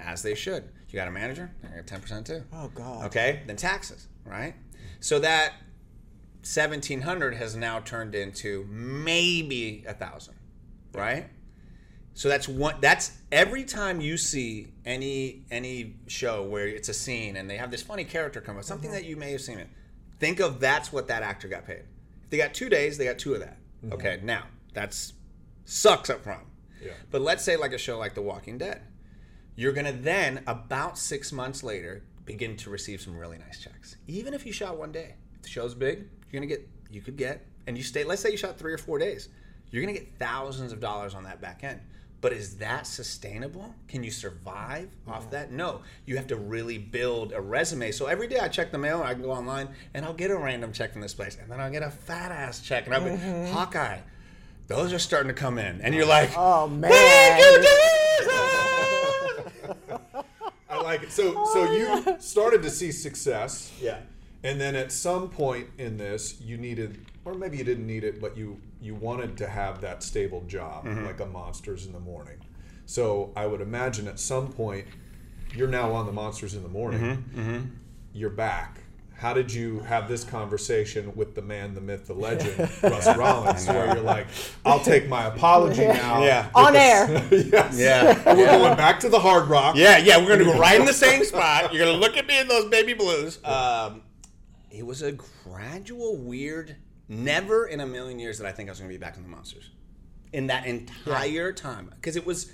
as 0.00 0.22
they 0.22 0.34
should. 0.34 0.64
You 0.88 0.96
got 0.96 1.08
a 1.08 1.10
manager, 1.10 1.50
they're 1.60 1.70
gonna 1.70 1.82
get 1.82 2.02
10% 2.02 2.24
too. 2.24 2.42
Oh 2.52 2.68
God. 2.74 3.06
Okay, 3.06 3.42
then 3.46 3.56
taxes, 3.56 4.06
right? 4.24 4.54
So 5.00 5.18
that 5.18 5.54
seventeen 6.44 7.00
hundred 7.00 7.34
has 7.34 7.56
now 7.56 7.80
turned 7.80 8.14
into 8.14 8.64
maybe 8.70 9.84
a 9.88 9.94
thousand, 9.94 10.34
right? 10.92 11.26
So 12.14 12.28
that's 12.28 12.46
one. 12.46 12.76
That's 12.80 13.10
every 13.32 13.64
time 13.64 14.00
you 14.00 14.16
see 14.16 14.68
any 14.84 15.44
any 15.50 15.96
show 16.06 16.44
where 16.44 16.68
it's 16.68 16.88
a 16.88 16.94
scene 16.94 17.36
and 17.36 17.50
they 17.50 17.56
have 17.56 17.72
this 17.72 17.82
funny 17.82 18.04
character 18.04 18.40
come 18.40 18.56
up, 18.56 18.64
something 18.64 18.90
mm-hmm. 18.90 19.00
that 19.00 19.04
you 19.04 19.16
may 19.16 19.32
have 19.32 19.40
seen 19.40 19.58
it. 19.58 19.68
Think 20.20 20.38
of 20.38 20.60
that's 20.60 20.92
what 20.92 21.08
that 21.08 21.24
actor 21.24 21.48
got 21.48 21.66
paid. 21.66 21.82
If 22.22 22.30
they 22.30 22.36
got 22.36 22.54
two 22.54 22.68
days, 22.68 22.98
they 22.98 23.06
got 23.06 23.18
two 23.18 23.34
of 23.34 23.40
that. 23.40 23.58
Mm-hmm. 23.84 23.94
Okay, 23.94 24.20
now 24.22 24.44
that's 24.72 25.14
sucks 25.64 26.08
up 26.08 26.22
front. 26.22 26.44
Yeah. 26.80 26.92
But 27.10 27.22
let's 27.22 27.42
say 27.42 27.56
like 27.56 27.72
a 27.72 27.78
show 27.78 27.98
like 27.98 28.14
The 28.14 28.22
Walking 28.22 28.58
Dead, 28.58 28.82
you're 29.56 29.72
gonna 29.72 29.92
then 29.92 30.44
about 30.46 30.98
six 30.98 31.32
months 31.32 31.62
later 31.64 32.04
begin 32.24 32.56
to 32.58 32.70
receive 32.70 33.00
some 33.00 33.16
really 33.16 33.38
nice 33.38 33.60
checks. 33.60 33.96
Even 34.06 34.34
if 34.34 34.46
you 34.46 34.52
shot 34.52 34.78
one 34.78 34.92
day, 34.92 35.16
if 35.34 35.42
the 35.42 35.48
show's 35.48 35.74
big, 35.74 36.06
you're 36.34 36.40
gonna 36.40 36.48
get 36.52 36.68
you 36.90 37.00
could 37.00 37.16
get 37.16 37.46
and 37.68 37.78
you 37.78 37.84
stay. 37.84 38.02
Let's 38.02 38.20
say 38.20 38.32
you 38.32 38.36
shot 38.36 38.58
three 38.58 38.72
or 38.72 38.78
four 38.78 38.98
days, 38.98 39.28
you're 39.70 39.82
gonna 39.82 39.92
get 39.92 40.18
thousands 40.18 40.72
of 40.72 40.80
dollars 40.80 41.14
on 41.14 41.22
that 41.24 41.40
back 41.40 41.62
end. 41.62 41.80
But 42.20 42.32
is 42.32 42.56
that 42.56 42.86
sustainable? 42.86 43.72
Can 43.86 44.02
you 44.02 44.10
survive 44.10 44.88
off 45.06 45.30
that? 45.30 45.52
No. 45.52 45.82
You 46.06 46.16
have 46.16 46.26
to 46.28 46.36
really 46.36 46.78
build 46.78 47.32
a 47.32 47.40
resume. 47.40 47.92
So 47.92 48.06
every 48.06 48.26
day 48.26 48.38
I 48.40 48.48
check 48.48 48.72
the 48.72 48.78
mail, 48.78 49.02
I 49.04 49.12
can 49.12 49.22
go 49.22 49.30
online 49.30 49.68
and 49.92 50.04
I'll 50.04 50.14
get 50.14 50.30
a 50.30 50.36
random 50.36 50.72
check 50.72 50.92
from 50.92 51.02
this 51.02 51.12
place, 51.14 51.36
and 51.40 51.50
then 51.50 51.60
I'll 51.60 51.70
get 51.70 51.82
a 51.82 51.90
fat 51.90 52.32
ass 52.32 52.60
check, 52.60 52.86
and 52.86 52.94
I'll 52.94 53.04
be 53.04 53.10
mm-hmm. 53.10 53.52
Hawkeye. 53.52 53.98
Those 54.66 54.92
are 54.92 54.98
starting 54.98 55.28
to 55.28 55.34
come 55.34 55.58
in, 55.58 55.82
and 55.82 55.94
you're 55.94 56.06
like, 56.06 56.30
Oh 56.34 56.66
man. 56.66 56.90
Thank 56.90 57.44
you, 57.44 57.58
Jesus! 57.58 58.34
I 60.70 60.82
like 60.82 61.02
it. 61.04 61.12
So, 61.12 61.44
so 61.52 61.72
you 61.72 62.16
started 62.18 62.62
to 62.62 62.70
see 62.70 62.90
success. 62.90 63.70
Yeah. 63.80 64.00
And 64.44 64.60
then 64.60 64.76
at 64.76 64.92
some 64.92 65.30
point 65.30 65.68
in 65.78 65.96
this, 65.96 66.38
you 66.40 66.58
needed, 66.58 67.06
or 67.24 67.32
maybe 67.32 67.56
you 67.56 67.64
didn't 67.64 67.86
need 67.86 68.04
it, 68.04 68.20
but 68.20 68.36
you 68.36 68.60
you 68.80 68.94
wanted 68.94 69.38
to 69.38 69.48
have 69.48 69.80
that 69.80 70.02
stable 70.02 70.42
job, 70.42 70.84
mm-hmm. 70.84 71.06
like 71.06 71.18
a 71.20 71.26
Monsters 71.26 71.86
in 71.86 71.92
the 71.92 72.00
Morning. 72.00 72.36
So 72.84 73.32
I 73.34 73.46
would 73.46 73.62
imagine 73.62 74.06
at 74.06 74.20
some 74.20 74.52
point, 74.52 74.86
you're 75.54 75.68
now 75.68 75.92
on 75.92 76.04
the 76.04 76.12
Monsters 76.12 76.54
in 76.54 76.62
the 76.62 76.68
Morning. 76.68 77.00
Mm-hmm. 77.00 77.40
Mm-hmm. 77.40 77.66
You're 78.12 78.28
back. 78.28 78.80
How 79.16 79.32
did 79.32 79.50
you 79.50 79.80
have 79.80 80.08
this 80.08 80.22
conversation 80.24 81.14
with 81.14 81.34
the 81.34 81.40
man, 81.40 81.74
the 81.74 81.80
myth, 81.80 82.06
the 82.06 82.12
legend, 82.12 82.58
Russ 82.82 83.16
Rollins, 83.16 83.66
where 83.66 83.86
you're 83.86 84.02
like, 84.02 84.26
"I'll 84.66 84.80
take 84.80 85.08
my 85.08 85.24
apology 85.26 85.86
now." 85.86 86.22
Yeah. 86.22 86.50
On 86.54 86.76
air. 86.76 87.26
yes. 87.30 87.78
Yeah. 87.78 88.34
We're 88.34 88.46
going 88.46 88.76
back 88.76 89.00
to 89.00 89.08
the 89.08 89.20
Hard 89.20 89.48
Rock. 89.48 89.76
Yeah, 89.76 89.96
yeah, 89.96 90.18
we're 90.18 90.36
gonna 90.36 90.44
go 90.44 90.58
right 90.58 90.78
in 90.78 90.84
the 90.84 90.92
same 90.92 91.24
spot. 91.24 91.72
You're 91.72 91.86
gonna 91.86 91.96
look 91.96 92.18
at 92.18 92.26
me 92.26 92.38
in 92.38 92.48
those 92.48 92.66
baby 92.66 92.92
blues. 92.92 93.38
Um, 93.44 94.02
it 94.74 94.84
was 94.84 95.02
a 95.02 95.12
gradual, 95.12 96.16
weird. 96.16 96.76
Never 97.08 97.66
in 97.66 97.80
a 97.80 97.86
million 97.86 98.18
years 98.18 98.38
that 98.38 98.46
I 98.46 98.52
think 98.52 98.68
I 98.68 98.72
was 98.72 98.78
gonna 98.80 98.88
be 98.88 98.96
back 98.96 99.16
in 99.16 99.22
the 99.22 99.28
monsters. 99.28 99.70
In 100.32 100.46
that 100.48 100.66
entire 100.66 101.52
time, 101.52 101.90
because 101.94 102.16
it 102.16 102.26
was 102.26 102.50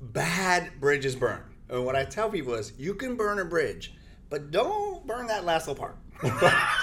bad 0.00 0.70
bridges 0.80 1.14
burn. 1.16 1.40
And 1.70 1.84
what 1.86 1.96
I 1.96 2.04
tell 2.04 2.28
people 2.28 2.54
is, 2.54 2.72
you 2.76 2.94
can 2.94 3.16
burn 3.16 3.38
a 3.38 3.44
bridge, 3.44 3.94
but 4.28 4.50
don't 4.50 5.06
burn 5.06 5.28
that 5.28 5.44
last 5.44 5.66
little 5.68 5.80
part. 5.80 5.96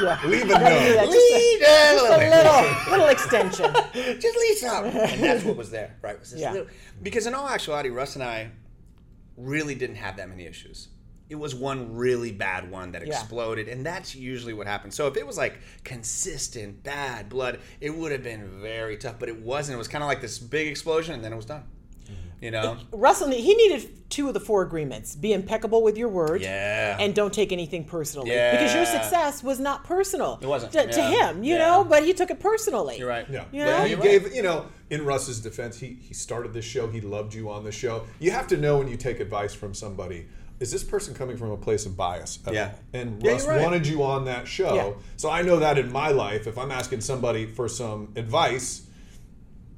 Yeah. 0.01 0.19
Leave 0.25 0.43
it 0.43 0.47
Just 0.47 1.11
Leave 1.11 1.61
it 1.61 1.67
a 1.67 1.91
a 1.91 2.89
little 2.89 2.91
little, 2.91 3.07
extension. 3.09 3.71
just 4.19 4.37
leave 4.37 4.57
some. 4.57 4.85
And 4.85 5.21
that's 5.23 5.43
what 5.43 5.55
was 5.57 5.69
there, 5.71 5.97
right? 6.01 6.17
Was 6.19 6.33
Yeah. 6.33 6.51
little- 6.53 6.67
because 7.03 7.27
in 7.27 7.33
all 7.33 7.47
actuality, 7.47 7.89
Russ 7.89 8.15
and 8.15 8.23
I 8.23 8.51
really 9.37 9.75
didn't 9.75 9.97
have 9.97 10.17
that 10.17 10.29
many 10.29 10.45
issues. 10.45 10.87
It 11.29 11.35
was 11.37 11.53
one 11.53 11.95
really 11.95 12.31
bad 12.31 12.71
one 12.71 12.91
that 12.93 13.05
Yeah. 13.05 13.13
exploded, 13.13 13.67
and 13.67 13.85
that's 13.85 14.15
usually 14.15 14.53
what 14.53 14.65
happens. 14.65 14.95
So 14.95 15.05
if 15.07 15.15
it 15.15 15.27
was 15.27 15.37
like 15.37 15.59
consistent 15.83 16.83
bad 16.83 17.29
blood, 17.29 17.59
it 17.79 17.91
would 17.91 18.11
have 18.11 18.23
been 18.23 18.61
very 18.61 18.97
tough. 18.97 19.15
But 19.19 19.29
it 19.29 19.39
wasn't. 19.41 19.75
It 19.75 19.77
was 19.77 19.87
kind 19.87 20.03
of 20.03 20.07
like 20.07 20.21
this 20.21 20.39
big 20.39 20.67
explosion, 20.67 21.13
and 21.13 21.23
then 21.23 21.31
it 21.31 21.35
was 21.35 21.45
done. 21.45 21.63
Mm-hmm. 22.05 22.43
You 22.45 22.51
know? 22.51 22.77
Russell, 22.91 23.29
he 23.29 23.53
needed 23.53 24.09
two 24.09 24.27
of 24.27 24.33
the 24.33 24.39
four 24.39 24.63
agreements: 24.63 25.15
be 25.15 25.31
impeccable 25.33 25.83
with 25.83 25.97
your 25.99 26.09
word, 26.09 26.41
Yeah. 26.41 26.97
and 26.99 27.13
don't 27.13 27.31
take 27.33 27.51
anything 27.51 27.83
personally. 27.83 28.31
yeah. 28.31 28.51
Because 28.53 28.73
your 28.73 28.85
success 28.85 29.43
was 29.43 29.59
not 29.59 29.83
personal. 29.83 30.39
It 30.41 30.47
wasn't, 30.47 30.71
to, 30.71 30.87
to 30.91 31.01
him, 31.01 31.43
you 31.43 31.53
Yeah. 31.53 31.59
know, 31.67 31.83
but 31.83 32.03
he 32.05 32.13
took 32.13 32.31
it 32.31 32.39
personally. 32.39 32.97
You're 32.97 33.07
right. 33.07 33.27
Yeah, 33.29 33.43
You 33.51 33.65
but 33.65 33.77
know? 33.77 33.83
he 33.83 33.89
You're 33.91 33.99
gave 34.01 34.33
you 34.33 34.41
know 34.41 34.65
in 34.89 35.05
Russ's 35.05 35.39
defense, 35.41 35.79
he 35.79 35.97
he 36.01 36.13
started 36.15 36.53
this 36.53 36.65
show. 36.65 36.87
He 36.87 37.01
loved 37.01 37.35
you 37.35 37.51
on 37.51 37.63
the 37.63 37.71
show. 37.71 38.05
You 38.19 38.31
have 38.31 38.47
to 38.47 38.57
know 38.57 38.77
when 38.79 38.87
you 38.87 38.97
take 38.97 39.19
advice 39.19 39.53
from 39.53 39.75
somebody. 39.75 40.25
Is 40.59 40.71
this 40.71 40.83
person 40.83 41.13
coming 41.13 41.37
from 41.37 41.51
a 41.51 41.57
place 41.57 41.85
of 41.85 41.95
bias? 41.95 42.39
Yeah. 42.51 42.71
And 42.93 43.23
Yeah, 43.23 43.31
Russ 43.31 43.47
right. 43.47 43.61
wanted 43.61 43.87
you 43.87 44.03
on 44.03 44.25
that 44.25 44.47
show, 44.47 44.75
Yeah. 44.75 44.91
so 45.15 45.29
I 45.29 45.41
know 45.41 45.57
that 45.59 45.77
in 45.77 45.91
my 45.91 46.09
life, 46.09 46.47
if 46.47 46.57
I'm 46.57 46.71
asking 46.71 47.01
somebody 47.01 47.45
for 47.45 47.69
some 47.69 48.11
advice, 48.17 48.81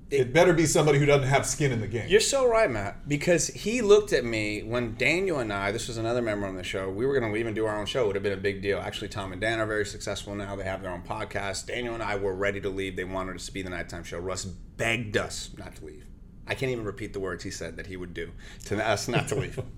it, 0.09 0.33
better 0.33 0.51
be 0.53 0.65
somebody 0.65 0.99
who 0.99 1.05
doesn't 1.05 1.27
have 1.29 1.45
skin 1.45 1.71
in 1.71 1.79
the 1.79 1.87
game. 1.87 2.05
You're 2.09 2.19
so 2.19 2.45
right, 2.45 2.69
Matt. 2.69 3.07
Because 3.07 3.47
he 3.47 3.81
looked 3.81 4.11
at 4.11 4.25
me 4.25 4.61
when 4.61 4.95
Daniel 4.95 5.39
and 5.39 5.53
I, 5.53 5.71
this 5.71 5.87
was 5.87 5.97
another 5.97 6.21
member 6.21 6.45
on 6.47 6.55
the 6.55 6.63
show, 6.63 6.89
we 6.89 7.05
were 7.05 7.17
going 7.17 7.31
to 7.31 7.37
even 7.39 7.53
do 7.53 7.65
our 7.65 7.77
own 7.79 7.85
show. 7.85 8.03
It 8.03 8.07
would 8.07 8.15
have 8.17 8.23
been 8.23 8.33
a 8.33 8.37
big 8.37 8.61
deal. 8.61 8.79
Actually, 8.79 9.07
Tom 9.07 9.31
and 9.31 9.39
Dan 9.39 9.59
are 9.61 9.65
very 9.65 9.85
successful 9.85 10.35
now. 10.35 10.55
They 10.57 10.65
have 10.65 10.81
their 10.81 10.91
own 10.91 11.03
podcast. 11.03 11.67
Daniel 11.67 11.93
and 11.93 12.03
I 12.03 12.17
were 12.17 12.35
ready 12.35 12.59
to 12.59 12.69
leave. 12.69 12.97
They 12.97 13.05
wanted 13.05 13.35
us 13.37 13.45
to 13.45 13.53
be 13.53 13.61
the 13.61 13.69
nighttime 13.69 14.03
show. 14.03 14.19
Russ 14.19 14.43
begged 14.43 15.15
us 15.15 15.51
not 15.57 15.75
to 15.77 15.85
leave. 15.85 16.05
I 16.45 16.55
can't 16.55 16.71
even 16.73 16.83
repeat 16.83 17.13
the 17.13 17.21
words 17.21 17.45
he 17.45 17.51
said 17.51 17.77
that 17.77 17.87
he 17.87 17.95
would 17.95 18.13
do 18.13 18.31
to 18.65 18.85
us 18.85 19.07
not 19.07 19.29
to 19.29 19.35
leave. 19.35 19.59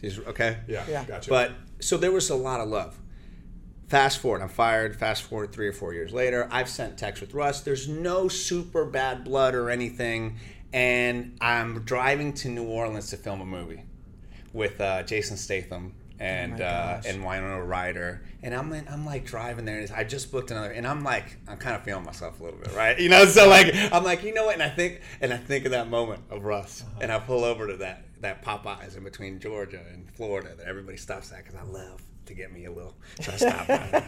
He's 0.00 0.18
okay. 0.20 0.58
yeah, 0.68 0.84
Yeah. 0.88 1.04
gotcha. 1.04 1.30
But 1.30 1.52
so 1.80 1.96
there 1.96 2.12
was 2.12 2.30
a 2.30 2.34
lot 2.36 2.60
of 2.60 2.68
love. 2.68 2.98
Fast 3.88 4.18
forward, 4.18 4.42
I'm 4.42 4.48
fired. 4.50 4.96
Fast 4.96 5.22
forward 5.22 5.50
three 5.52 5.66
or 5.66 5.72
four 5.72 5.94
years 5.94 6.12
later, 6.12 6.46
I've 6.50 6.68
sent 6.68 6.98
texts 6.98 7.20
with 7.22 7.32
Russ. 7.32 7.62
There's 7.62 7.88
no 7.88 8.28
super 8.28 8.84
bad 8.84 9.24
blood 9.24 9.54
or 9.54 9.70
anything. 9.70 10.36
and 10.74 11.38
I'm 11.40 11.82
driving 11.84 12.34
to 12.34 12.48
New 12.50 12.64
Orleans 12.64 13.08
to 13.10 13.16
film 13.16 13.40
a 13.40 13.46
movie 13.46 13.84
with 14.52 14.78
uh, 14.82 15.02
Jason 15.04 15.38
Statham 15.38 15.94
and 16.20 16.58
my 16.58 16.64
uh, 16.64 16.96
gosh. 16.96 17.04
and 17.06 17.24
Winona 17.24 17.62
Ryder, 17.64 18.22
and 18.42 18.52
I'm 18.54 18.70
in, 18.74 18.86
I'm 18.88 19.06
like 19.06 19.24
driving 19.24 19.64
there, 19.64 19.78
and 19.78 19.90
I 19.92 20.04
just 20.04 20.30
booked 20.30 20.50
another, 20.50 20.72
and 20.72 20.86
I'm 20.86 21.02
like 21.04 21.38
I'm 21.48 21.56
kind 21.56 21.74
of 21.76 21.84
feeling 21.84 22.04
myself 22.04 22.40
a 22.40 22.44
little 22.44 22.58
bit, 22.58 22.74
right? 22.74 22.98
You 23.00 23.08
know, 23.08 23.24
so 23.24 23.48
like 23.48 23.72
I'm 23.92 24.04
like 24.04 24.22
you 24.24 24.34
know 24.34 24.44
what, 24.46 24.54
and 24.54 24.62
I 24.62 24.68
think 24.68 25.00
and 25.22 25.32
I 25.32 25.36
think 25.38 25.64
of 25.64 25.70
that 25.70 25.88
moment 25.88 26.24
of 26.28 26.44
Russ, 26.44 26.82
Uh-huh. 26.82 26.98
and 27.02 27.10
I 27.12 27.18
pull 27.20 27.44
over 27.44 27.68
to 27.68 27.76
that 27.78 28.04
that 28.20 28.44
Popeyes 28.44 28.96
in 28.96 29.04
between 29.04 29.38
Georgia 29.38 29.80
and 29.92 30.10
Florida 30.10 30.54
that 30.56 30.66
everybody 30.66 30.96
stops 30.96 31.32
at 31.32 31.44
because 31.44 31.58
I 31.58 31.64
love 31.64 32.02
to 32.28 32.34
get 32.34 32.52
me 32.52 32.64
a 32.66 32.70
little, 32.72 32.94
so 33.20 33.32
I 33.32 33.36
stop 33.36 33.66
by. 33.66 34.04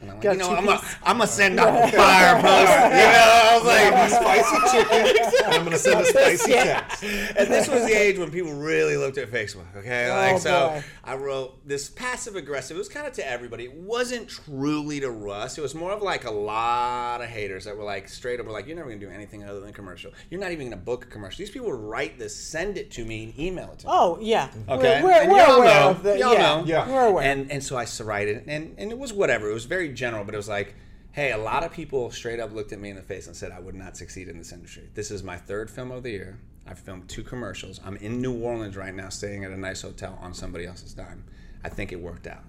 And 0.00 0.10
I'm 0.10 0.16
like, 0.20 0.24
you 0.24 0.36
know, 0.36 0.54
I'm 0.54 0.66
gonna 0.66 0.80
I'm 1.02 1.26
send 1.26 1.58
off 1.58 1.68
a 1.92 1.96
fire 1.96 2.34
post. 2.42 2.72
You 2.72 3.06
know, 3.14 3.40
I 3.40 3.58
was 3.58 3.64
like, 3.64 4.10
spicy 4.10 4.76
chicken. 4.76 5.42
I'm 5.46 5.64
gonna 5.64 5.78
send 5.78 6.00
a 6.00 6.04
spicy 6.04 6.52
text. 6.52 7.02
and 7.02 7.48
this 7.50 7.68
was 7.68 7.86
the 7.86 7.92
age 7.92 8.18
when 8.18 8.30
people 8.30 8.52
really 8.52 8.98
looked 8.98 9.16
at 9.16 9.30
Facebook. 9.30 9.64
Okay, 9.76 10.10
Oh, 10.10 10.14
like 10.32 10.40
so, 10.42 10.68
boy. 10.68 10.84
I 11.04 11.16
wrote 11.16 11.66
this 11.66 11.88
passive 11.88 12.36
aggressive. 12.36 12.76
It 12.76 12.80
was 12.80 12.88
kind 12.90 13.06
of 13.06 13.14
to 13.14 13.26
everybody. 13.26 13.64
It 13.64 13.72
wasn't 13.74 14.28
truly 14.28 15.00
to 15.00 15.10
Russ. 15.10 15.56
It 15.56 15.62
was 15.62 15.74
more 15.74 15.92
of 15.92 16.02
like 16.02 16.24
a 16.26 16.30
lot 16.30 17.22
of 17.22 17.28
haters 17.28 17.64
that 17.64 17.74
were 17.76 17.84
like 17.84 18.08
straight 18.10 18.40
up 18.40 18.44
were 18.46 18.52
like, 18.52 18.66
"You're 18.66 18.76
never 18.76 18.90
gonna 18.90 19.00
do 19.00 19.08
anything 19.10 19.44
other 19.44 19.60
than 19.60 19.72
commercial. 19.72 20.12
You're 20.30 20.40
not 20.40 20.52
even 20.52 20.66
gonna 20.68 20.82
book 20.82 21.04
a 21.04 21.08
commercial." 21.08 21.38
These 21.38 21.50
people 21.50 21.70
would 21.70 21.80
write 21.80 22.18
this, 22.18 22.36
send 22.36 22.76
it 22.76 22.90
to 22.92 23.06
me, 23.06 23.24
and 23.24 23.38
email 23.38 23.70
it 23.72 23.78
to 23.80 23.86
me. 23.86 23.92
Oh 23.94 24.18
yeah. 24.20 24.50
Okay, 24.68 25.00
We're, 25.02 25.26
we're, 25.26 25.32
we're 25.32 25.56
aware 25.56 25.80
know. 25.80 25.90
of 25.90 26.02
the 26.02 26.18
Y'all 26.18 26.34
yeah. 26.34 26.38
know. 26.42 26.62
Yeah. 26.66 26.88
We're 26.90 27.06
aware. 27.06 27.24
And 27.24 27.50
and 27.54 27.62
so 27.62 27.76
I 27.76 27.84
cited 27.86 28.36
it, 28.38 28.44
and 28.48 28.74
and 28.78 28.90
it 28.90 28.98
was 28.98 29.12
whatever. 29.12 29.48
It 29.48 29.54
was 29.54 29.64
very 29.64 29.92
general, 29.92 30.24
but 30.24 30.34
it 30.34 30.36
was 30.36 30.48
like, 30.48 30.74
hey, 31.12 31.30
a 31.32 31.38
lot 31.38 31.62
of 31.64 31.72
people 31.72 32.10
straight 32.10 32.40
up 32.40 32.52
looked 32.52 32.72
at 32.72 32.80
me 32.80 32.90
in 32.90 32.96
the 32.96 33.02
face 33.02 33.26
and 33.28 33.36
said 33.36 33.52
I 33.52 33.60
would 33.60 33.74
not 33.76 33.96
succeed 33.96 34.28
in 34.28 34.36
this 34.38 34.52
industry. 34.52 34.88
This 34.94 35.10
is 35.10 35.22
my 35.22 35.36
third 35.36 35.70
film 35.70 35.90
of 35.92 36.02
the 36.02 36.10
year. 36.10 36.38
I've 36.66 36.78
filmed 36.78 37.08
two 37.08 37.22
commercials. 37.22 37.78
I'm 37.84 37.96
in 37.98 38.20
New 38.20 38.34
Orleans 38.42 38.76
right 38.76 38.94
now, 38.94 39.08
staying 39.10 39.44
at 39.44 39.50
a 39.52 39.56
nice 39.56 39.82
hotel 39.82 40.18
on 40.20 40.34
somebody 40.34 40.66
else's 40.66 40.94
dime. 40.94 41.22
I 41.62 41.68
think 41.68 41.92
it 41.92 42.00
worked 42.00 42.26
out. 42.26 42.42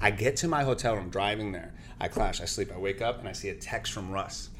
I 0.00 0.10
get 0.10 0.36
to 0.38 0.48
my 0.48 0.62
hotel 0.62 0.94
room, 0.96 1.10
driving 1.10 1.50
there. 1.52 1.74
I 2.00 2.08
clash. 2.08 2.40
I 2.40 2.44
sleep. 2.44 2.70
I 2.72 2.78
wake 2.78 3.02
up 3.02 3.18
and 3.20 3.28
I 3.28 3.32
see 3.32 3.48
a 3.48 3.54
text 3.54 3.92
from 3.92 4.10
Russ. 4.10 4.50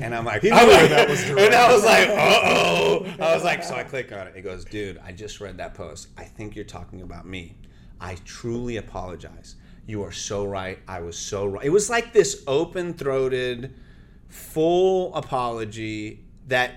And 0.00 0.14
I'm 0.14 0.24
like, 0.24 0.44
I'm 0.44 0.68
like- 0.68 0.90
that 0.90 1.08
was 1.08 1.24
true. 1.24 1.38
and 1.38 1.54
I 1.54 1.72
was 1.72 1.84
like, 1.84 2.08
uh 2.08 2.40
oh. 2.44 3.06
I 3.20 3.34
was 3.34 3.44
like, 3.44 3.62
so 3.64 3.74
I 3.74 3.82
click 3.84 4.12
on 4.12 4.26
it. 4.28 4.34
It 4.36 4.42
goes, 4.42 4.64
dude, 4.64 4.98
I 5.04 5.12
just 5.12 5.40
read 5.40 5.56
that 5.58 5.74
post. 5.74 6.08
I 6.16 6.24
think 6.24 6.54
you're 6.56 6.64
talking 6.64 7.02
about 7.02 7.26
me. 7.26 7.56
I 8.00 8.16
truly 8.24 8.76
apologize. 8.76 9.56
You 9.86 10.02
are 10.02 10.12
so 10.12 10.44
right. 10.44 10.78
I 10.86 11.00
was 11.00 11.18
so 11.18 11.46
right. 11.46 11.64
It 11.64 11.70
was 11.70 11.88
like 11.88 12.12
this 12.12 12.42
open 12.46 12.94
throated, 12.94 13.74
full 14.28 15.14
apology 15.14 16.24
that 16.46 16.72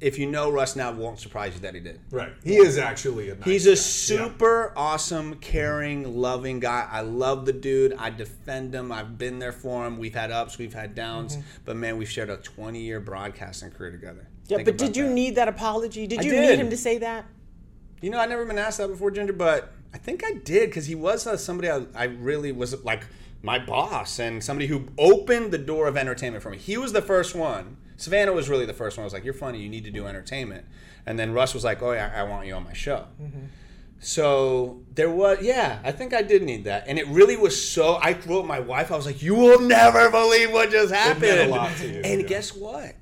if 0.00 0.18
you 0.18 0.26
know 0.26 0.50
Russ 0.50 0.76
now, 0.76 0.92
won't 0.92 1.20
surprise 1.20 1.54
you 1.54 1.60
that 1.60 1.74
he 1.74 1.80
did. 1.80 2.00
Right. 2.10 2.32
He 2.42 2.56
is 2.56 2.78
actually 2.78 3.30
a. 3.30 3.34
Nice 3.34 3.44
He's 3.44 3.66
a 3.66 3.70
guy. 3.70 3.76
super 3.76 4.72
awesome, 4.74 5.34
caring, 5.36 6.16
loving 6.16 6.58
guy. 6.58 6.88
I 6.90 7.02
love 7.02 7.44
the 7.44 7.52
dude. 7.52 7.94
I 7.98 8.10
defend 8.10 8.74
him. 8.74 8.90
I've 8.90 9.18
been 9.18 9.38
there 9.38 9.52
for 9.52 9.86
him. 9.86 9.98
We've 9.98 10.14
had 10.14 10.30
ups, 10.30 10.58
we've 10.58 10.72
had 10.72 10.94
downs, 10.94 11.36
mm-hmm. 11.36 11.46
but 11.64 11.76
man, 11.76 11.98
we've 11.98 12.10
shared 12.10 12.30
a 12.30 12.38
20 12.38 12.80
year 12.80 13.00
broadcasting 13.00 13.70
career 13.70 13.90
together. 13.90 14.26
yeah, 14.46 14.56
Think 14.56 14.66
but 14.66 14.78
did 14.78 14.96
you 14.96 15.06
that. 15.06 15.12
need 15.12 15.34
that 15.34 15.48
apology? 15.48 16.06
Did 16.06 16.24
you 16.24 16.30
did. 16.30 16.50
need 16.50 16.58
him 16.58 16.70
to 16.70 16.76
say 16.76 16.98
that? 16.98 17.26
You 18.00 18.10
know, 18.10 18.18
I've 18.18 18.30
never 18.30 18.46
been 18.46 18.58
asked 18.58 18.78
that 18.78 18.88
before, 18.88 19.10
Ginger, 19.10 19.34
but 19.34 19.72
I 19.92 19.98
think 19.98 20.24
I 20.24 20.32
did 20.44 20.70
because 20.70 20.86
he 20.86 20.94
was 20.94 21.26
uh, 21.26 21.36
somebody 21.36 21.70
I, 21.70 21.84
I 21.94 22.04
really 22.04 22.52
was 22.52 22.84
like 22.84 23.04
my 23.42 23.58
boss 23.58 24.18
and 24.18 24.42
somebody 24.42 24.66
who 24.66 24.88
opened 24.98 25.52
the 25.52 25.58
door 25.58 25.88
of 25.88 25.96
entertainment 25.96 26.42
for 26.42 26.50
me. 26.50 26.58
He 26.58 26.76
was 26.76 26.92
the 26.92 27.02
first 27.02 27.34
one. 27.34 27.76
Savannah 27.96 28.32
was 28.32 28.48
really 28.48 28.66
the 28.66 28.74
first 28.74 28.96
one. 28.96 29.02
I 29.02 29.06
was 29.06 29.12
like, 29.12 29.24
"You're 29.24 29.34
funny. 29.34 29.60
You 29.60 29.68
need 29.68 29.84
to 29.84 29.90
do 29.90 30.06
entertainment." 30.06 30.64
And 31.06 31.18
then 31.18 31.32
Russ 31.32 31.54
was 31.54 31.64
like, 31.64 31.82
"Oh 31.82 31.92
yeah, 31.92 32.12
I 32.14 32.22
want 32.22 32.46
you 32.46 32.54
on 32.54 32.64
my 32.64 32.72
show." 32.72 33.06
So 34.02 34.80
there 34.94 35.10
was, 35.10 35.42
yeah, 35.42 35.78
I 35.84 35.92
think 35.92 36.14
I 36.14 36.22
did 36.22 36.42
need 36.42 36.64
that, 36.64 36.84
and 36.86 36.98
it 36.98 37.06
really 37.08 37.36
was 37.36 37.70
so. 37.70 37.94
I 37.96 38.18
wrote 38.26 38.46
my 38.46 38.60
wife. 38.60 38.90
I 38.90 38.96
was 38.96 39.04
like, 39.04 39.22
"You 39.22 39.34
will 39.34 39.60
never 39.60 40.10
believe 40.10 40.52
what 40.52 40.70
just 40.70 40.94
happened." 40.94 41.22
meant 41.22 41.50
a 41.50 41.54
lot 41.54 41.76
to 41.76 41.86
you, 41.86 42.00
and 42.02 42.22
yeah. 42.22 42.26
guess 42.26 42.54
what? 42.54 42.94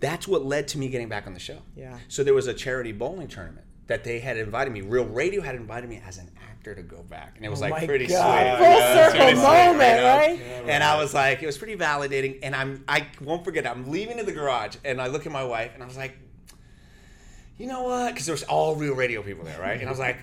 That's 0.00 0.26
what 0.26 0.44
led 0.44 0.68
to 0.68 0.78
me 0.78 0.88
getting 0.88 1.08
back 1.08 1.26
on 1.28 1.34
the 1.34 1.40
show. 1.40 1.58
Yeah. 1.76 1.98
So 2.08 2.24
there 2.24 2.34
was 2.34 2.48
a 2.48 2.54
charity 2.54 2.92
bowling 2.92 3.28
tournament 3.28 3.66
that 3.86 4.04
they 4.04 4.18
had 4.18 4.36
invited 4.38 4.72
me. 4.72 4.80
Real 4.80 5.04
Radio 5.04 5.42
had 5.42 5.54
invited 5.54 5.90
me 5.90 6.02
as 6.06 6.18
an 6.18 6.30
actor 6.50 6.74
to 6.74 6.82
go 6.82 7.02
back, 7.02 7.34
and 7.36 7.44
it 7.44 7.48
was 7.50 7.60
Oh 7.60 7.66
like 7.68 7.70
my 7.80 7.86
pretty 7.86 8.06
God. 8.06 8.58
sweet. 8.58 8.58
Full 8.58 8.74
you 8.74 8.80
know, 8.80 8.86
it's 8.86 9.00
circle 9.00 9.20
pretty 9.20 9.36
sweet, 9.36 9.42
moment, 9.44 9.96
you 9.96 10.04
know? 10.46 10.60
right? 10.62 10.68
And 10.70 10.82
I 10.84 10.96
was 10.96 11.12
like, 11.12 11.42
it 11.42 11.46
was 11.46 11.58
pretty 11.58 11.76
validating. 11.76 12.38
And 12.42 12.56
I'm, 12.56 12.84
I 12.88 13.06
won't 13.20 13.44
forget. 13.44 13.66
I'm 13.66 13.90
leaving 13.90 14.16
to 14.18 14.24
the 14.24 14.32
garage, 14.32 14.76
and 14.84 15.00
I 15.00 15.08
look 15.08 15.26
at 15.26 15.32
my 15.32 15.44
wife, 15.44 15.72
and 15.74 15.82
I 15.82 15.86
was 15.86 15.96
like, 15.96 16.16
you 17.58 17.66
know 17.66 17.82
what? 17.82 18.12
Because 18.12 18.26
there 18.26 18.32
was 18.34 18.42
all 18.44 18.74
Real 18.76 18.94
Radio 18.94 19.22
people 19.22 19.44
there, 19.44 19.60
right? 19.60 19.78
And 19.78 19.86
I 19.86 19.90
was 19.90 19.98
like, 20.00 20.16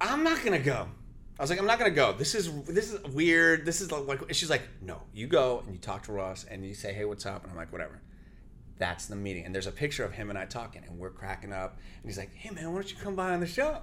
I'm 0.00 0.22
not 0.24 0.42
gonna 0.44 0.58
go. 0.58 0.88
I 1.38 1.42
was 1.42 1.50
like, 1.50 1.58
I'm 1.58 1.66
not 1.66 1.78
gonna 1.78 1.90
go. 1.90 2.12
This 2.12 2.34
is 2.34 2.50
this 2.64 2.92
is 2.92 3.02
weird. 3.12 3.66
This 3.66 3.80
is 3.80 3.92
like, 3.92 4.22
and 4.22 4.34
she's 4.34 4.50
like, 4.50 4.62
no, 4.80 5.02
you 5.12 5.26
go 5.26 5.60
and 5.66 5.74
you 5.74 5.78
talk 5.80 6.04
to 6.04 6.12
Ross 6.12 6.44
and 6.50 6.64
you 6.64 6.74
say, 6.74 6.92
hey, 6.92 7.04
what's 7.04 7.26
up? 7.26 7.42
And 7.42 7.50
I'm 7.50 7.56
like, 7.58 7.70
whatever. 7.72 8.00
That's 8.78 9.06
the 9.06 9.16
meeting. 9.16 9.44
And 9.44 9.54
there's 9.54 9.66
a 9.66 9.72
picture 9.72 10.04
of 10.04 10.12
him 10.12 10.30
and 10.30 10.38
I 10.38 10.44
talking, 10.44 10.82
and 10.86 10.98
we're 10.98 11.10
cracking 11.10 11.52
up. 11.52 11.78
And 12.02 12.10
he's 12.10 12.18
like, 12.18 12.34
hey 12.34 12.50
man, 12.50 12.68
why 12.68 12.74
don't 12.74 12.90
you 12.90 12.96
come 12.96 13.16
by 13.16 13.32
on 13.32 13.40
the 13.40 13.46
show? 13.46 13.78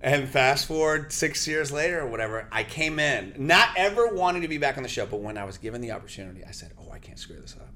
And 0.00 0.28
fast 0.28 0.66
forward 0.66 1.12
six 1.12 1.48
years 1.48 1.72
later 1.72 2.00
or 2.02 2.06
whatever, 2.06 2.46
I 2.52 2.62
came 2.64 2.98
in, 2.98 3.34
not 3.38 3.70
ever 3.76 4.08
wanting 4.08 4.42
to 4.42 4.48
be 4.48 4.58
back 4.58 4.76
on 4.76 4.82
the 4.82 4.88
show, 4.88 5.06
but 5.06 5.20
when 5.20 5.38
I 5.38 5.44
was 5.44 5.56
given 5.56 5.80
the 5.80 5.92
opportunity, 5.92 6.44
I 6.44 6.50
said, 6.50 6.72
oh, 6.78 6.90
I 6.92 6.98
can't 6.98 7.18
screw 7.18 7.40
this 7.40 7.56
up. 7.58 7.70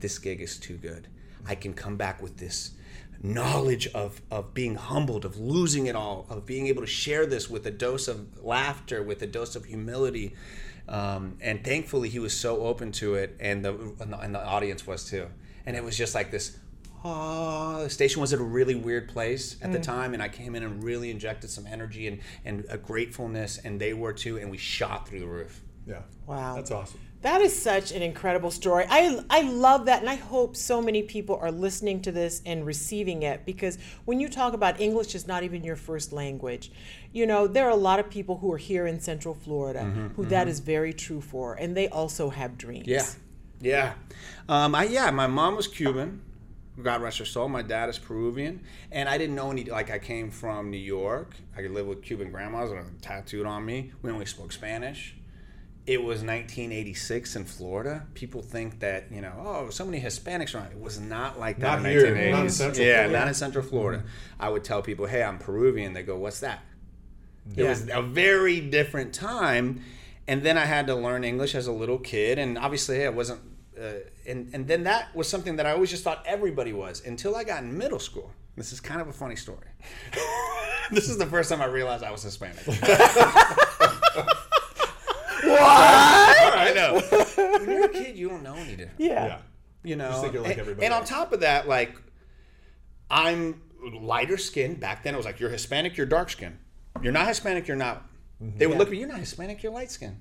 This 0.00 0.18
gig 0.18 0.40
is 0.40 0.58
too 0.58 0.76
good. 0.76 1.06
I 1.46 1.54
can 1.54 1.74
come 1.74 1.96
back 1.96 2.20
with 2.20 2.36
this 2.36 2.72
knowledge 3.22 3.86
of, 3.88 4.20
of 4.30 4.54
being 4.54 4.74
humbled, 4.74 5.24
of 5.24 5.38
losing 5.38 5.86
it 5.86 5.94
all, 5.94 6.26
of 6.28 6.46
being 6.46 6.66
able 6.66 6.82
to 6.82 6.88
share 6.88 7.26
this 7.26 7.48
with 7.48 7.66
a 7.66 7.70
dose 7.70 8.08
of 8.08 8.44
laughter, 8.44 9.02
with 9.02 9.22
a 9.22 9.26
dose 9.26 9.54
of 9.54 9.64
humility. 9.64 10.34
Um, 10.88 11.36
and 11.40 11.64
thankfully, 11.64 12.08
he 12.08 12.18
was 12.18 12.32
so 12.32 12.62
open 12.62 12.92
to 12.92 13.14
it, 13.14 13.36
and 13.40 13.64
the, 13.64 13.74
and 14.00 14.12
the 14.12 14.18
and 14.18 14.34
the 14.34 14.44
audience 14.44 14.86
was 14.86 15.04
too. 15.04 15.28
And 15.66 15.76
it 15.76 15.84
was 15.84 15.96
just 15.96 16.14
like 16.14 16.30
this. 16.30 16.58
Oh, 17.04 17.84
the 17.84 17.90
station 17.90 18.20
was 18.20 18.32
at 18.32 18.40
a 18.40 18.44
really 18.44 18.74
weird 18.74 19.08
place 19.08 19.56
at 19.62 19.70
the 19.70 19.78
mm. 19.78 19.84
time, 19.84 20.14
and 20.14 20.22
I 20.22 20.28
came 20.28 20.56
in 20.56 20.64
and 20.64 20.82
really 20.82 21.10
injected 21.10 21.48
some 21.48 21.64
energy 21.66 22.08
and, 22.08 22.18
and 22.44 22.64
a 22.68 22.76
gratefulness, 22.76 23.58
and 23.58 23.80
they 23.80 23.94
were 23.94 24.12
too, 24.12 24.38
and 24.38 24.50
we 24.50 24.58
shot 24.58 25.08
through 25.08 25.20
the 25.20 25.26
roof. 25.26 25.62
Yeah. 25.86 26.02
Wow. 26.26 26.56
That's 26.56 26.70
awesome. 26.70 27.00
That 27.22 27.40
is 27.40 27.60
such 27.60 27.90
an 27.90 28.02
incredible 28.02 28.52
story. 28.52 28.86
I 28.88 29.24
I 29.28 29.42
love 29.42 29.86
that 29.86 30.00
and 30.00 30.08
I 30.08 30.14
hope 30.14 30.54
so 30.54 30.80
many 30.80 31.02
people 31.02 31.36
are 31.42 31.50
listening 31.50 32.00
to 32.02 32.12
this 32.12 32.40
and 32.46 32.64
receiving 32.64 33.24
it 33.24 33.44
because 33.44 33.76
when 34.04 34.20
you 34.20 34.28
talk 34.28 34.52
about 34.52 34.80
English 34.80 35.16
is 35.16 35.26
not 35.26 35.42
even 35.42 35.64
your 35.64 35.74
first 35.74 36.12
language. 36.12 36.70
You 37.12 37.26
know, 37.26 37.48
there 37.48 37.66
are 37.66 37.70
a 37.70 37.76
lot 37.76 37.98
of 37.98 38.08
people 38.08 38.36
who 38.36 38.52
are 38.52 38.58
here 38.58 38.86
in 38.86 39.00
Central 39.00 39.34
Florida 39.34 39.80
mm-hmm, 39.80 40.08
who 40.08 40.26
that 40.26 40.42
mm-hmm. 40.42 40.50
is 40.50 40.60
very 40.60 40.92
true 40.92 41.20
for 41.20 41.54
and 41.54 41.76
they 41.76 41.88
also 41.88 42.30
have 42.30 42.56
dreams. 42.56 42.86
Yeah, 42.86 43.04
yeah, 43.60 43.94
um, 44.48 44.74
I 44.74 44.84
yeah. 44.84 45.10
My 45.10 45.26
mom 45.26 45.56
was 45.56 45.66
Cuban. 45.66 46.22
God 46.80 47.02
rest 47.02 47.18
her 47.18 47.24
soul. 47.24 47.48
My 47.48 47.62
dad 47.62 47.88
is 47.88 47.98
Peruvian, 47.98 48.62
and 48.92 49.08
I 49.08 49.18
didn't 49.18 49.34
know 49.34 49.50
any. 49.50 49.64
Like 49.64 49.90
I 49.90 49.98
came 49.98 50.30
from 50.30 50.70
New 50.70 50.76
York. 50.78 51.34
I 51.56 51.62
could 51.62 51.72
live 51.72 51.86
with 51.86 52.02
Cuban 52.02 52.30
grandmas 52.30 52.70
and 52.70 53.00
tattooed 53.02 53.46
on 53.46 53.64
me. 53.64 53.92
We 54.02 54.10
only 54.10 54.26
spoke 54.26 54.52
Spanish. 54.52 55.14
It 55.86 56.02
was 56.02 56.18
1986 56.22 57.34
in 57.36 57.44
Florida. 57.46 58.06
People 58.12 58.42
think 58.42 58.80
that 58.80 59.10
you 59.10 59.22
know, 59.22 59.32
oh, 59.38 59.70
so 59.70 59.84
many 59.86 60.00
Hispanics 60.00 60.54
around. 60.54 60.70
It 60.70 60.78
was 60.78 61.00
not 61.00 61.40
like 61.40 61.58
that 61.60 61.82
Not 61.82 61.86
in 61.86 61.92
here, 61.98 62.14
1980s. 62.14 62.30
not 62.30 62.42
in 62.44 62.50
Central 62.50 62.86
yeah, 62.86 62.94
Florida. 62.94 63.18
not 63.18 63.28
in 63.28 63.34
Central 63.34 63.64
Florida. 63.64 64.04
I 64.38 64.48
would 64.50 64.64
tell 64.64 64.82
people, 64.82 65.06
hey, 65.06 65.22
I'm 65.22 65.38
Peruvian. 65.38 65.94
They 65.94 66.02
go, 66.02 66.16
what's 66.18 66.40
that? 66.40 66.60
It 67.56 67.64
was 67.64 67.88
a 67.90 68.02
very 68.02 68.60
different 68.60 69.14
time. 69.14 69.82
And 70.28 70.42
then 70.42 70.56
I 70.56 70.66
had 70.66 70.86
to 70.86 70.94
learn 70.94 71.24
English 71.24 71.54
as 71.56 71.66
a 71.66 71.72
little 71.72 71.98
kid. 71.98 72.38
And 72.38 72.56
obviously, 72.58 73.04
I 73.04 73.08
wasn't. 73.08 73.40
Uh, 73.76 73.94
and, 74.26 74.50
and 74.52 74.68
then 74.68 74.84
that 74.84 75.14
was 75.14 75.28
something 75.28 75.56
that 75.56 75.66
I 75.66 75.72
always 75.72 75.90
just 75.90 76.04
thought 76.04 76.22
everybody 76.26 76.72
was 76.72 77.04
until 77.04 77.34
I 77.34 77.42
got 77.44 77.62
in 77.62 77.76
middle 77.76 77.98
school. 77.98 78.30
This 78.56 78.72
is 78.72 78.80
kind 78.80 79.00
of 79.00 79.08
a 79.08 79.12
funny 79.12 79.36
story. 79.36 79.68
this 80.90 81.08
is 81.08 81.16
the 81.16 81.26
first 81.26 81.48
time 81.48 81.62
I 81.62 81.66
realized 81.66 82.02
I 82.04 82.10
was 82.10 82.22
Hispanic. 82.22 82.58
what? 82.66 82.78
I 85.48 86.72
know. 86.74 87.00
When 87.58 87.70
you're 87.70 87.84
a 87.84 87.88
kid, 87.88 88.16
you 88.16 88.28
don't 88.28 88.42
know 88.42 88.54
any 88.54 88.76
different 88.76 88.98
Yeah. 88.98 89.26
Yeah. 89.26 89.38
you 89.84 89.96
know 89.96 90.08
Just 90.08 90.22
think 90.22 90.32
you're 90.34 90.42
like 90.42 90.52
and, 90.52 90.60
everybody 90.60 90.86
and 90.86 90.94
on 90.94 91.04
top 91.04 91.32
of 91.32 91.40
that 91.40 91.68
like 91.68 91.94
i'm 93.10 93.62
lighter 94.00 94.36
skinned 94.36 94.80
back 94.80 95.04
then 95.04 95.14
it 95.14 95.16
was 95.16 95.26
like 95.26 95.38
you're 95.40 95.50
hispanic 95.50 95.96
you're 95.96 96.06
dark 96.06 96.30
skinned 96.30 96.58
you're 97.00 97.12
not 97.12 97.28
hispanic 97.28 97.68
you're 97.68 97.76
not 97.76 98.07
Mm-hmm. 98.42 98.58
they 98.58 98.66
would 98.66 98.74
Yeah. 98.74 98.78
look 98.78 98.88
at 98.88 98.92
me 98.92 98.98
you're 98.98 99.08
not 99.08 99.18
hispanic 99.18 99.62
you're 99.62 99.72
light 99.72 99.90
skinned 99.90 100.18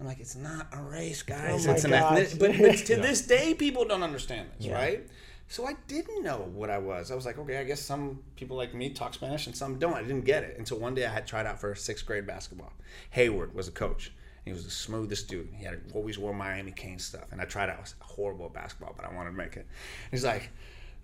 i'm 0.00 0.06
like 0.06 0.18
it's 0.20 0.34
not 0.36 0.66
a 0.72 0.80
race 0.82 1.22
guys 1.22 1.66
Oh 1.66 1.72
it's 1.72 1.84
an 1.84 1.90
gosh. 1.90 2.18
ethnic 2.18 2.38
but, 2.38 2.58
but 2.58 2.76
to 2.86 2.96
this 3.08 3.20
day 3.26 3.52
people 3.54 3.84
don't 3.84 4.02
understand 4.02 4.48
this 4.56 4.66
Yeah. 4.66 4.74
right 4.74 5.08
so 5.48 5.66
i 5.66 5.74
didn't 5.88 6.22
know 6.22 6.48
what 6.54 6.70
i 6.70 6.78
was 6.78 7.10
i 7.10 7.14
was 7.14 7.26
like 7.26 7.38
okay 7.38 7.58
i 7.58 7.64
guess 7.64 7.80
some 7.80 8.20
people 8.36 8.56
like 8.56 8.72
me 8.74 8.90
talk 8.90 9.12
spanish 9.14 9.46
and 9.46 9.54
some 9.54 9.78
don't 9.78 9.94
i 9.94 10.00
didn't 10.02 10.24
get 10.24 10.42
it 10.42 10.56
until 10.58 10.78
one 10.78 10.94
day 10.94 11.04
i 11.04 11.10
had 11.12 11.26
tried 11.26 11.44
out 11.46 11.60
for 11.60 11.74
sixth 11.74 12.06
grade 12.06 12.26
basketball 12.26 12.72
hayward 13.10 13.54
was 13.54 13.68
a 13.68 13.72
coach 13.72 14.12
he 14.46 14.52
was 14.54 14.64
the 14.64 14.70
smoothest 14.70 15.28
dude. 15.28 15.50
He 15.54 15.64
had 15.66 15.82
always 15.92 16.18
wore 16.18 16.32
Miami 16.32 16.72
Cane 16.72 16.98
stuff, 16.98 17.30
and 17.30 17.42
I 17.42 17.44
tried 17.44 17.68
out. 17.68 17.76
I 17.76 17.80
was 17.82 17.94
horrible 18.00 18.46
at 18.46 18.54
basketball, 18.54 18.94
but 18.96 19.04
I 19.04 19.14
wanted 19.14 19.32
to 19.32 19.36
make 19.36 19.54
it. 19.58 19.66
He's 20.10 20.24
like, 20.24 20.48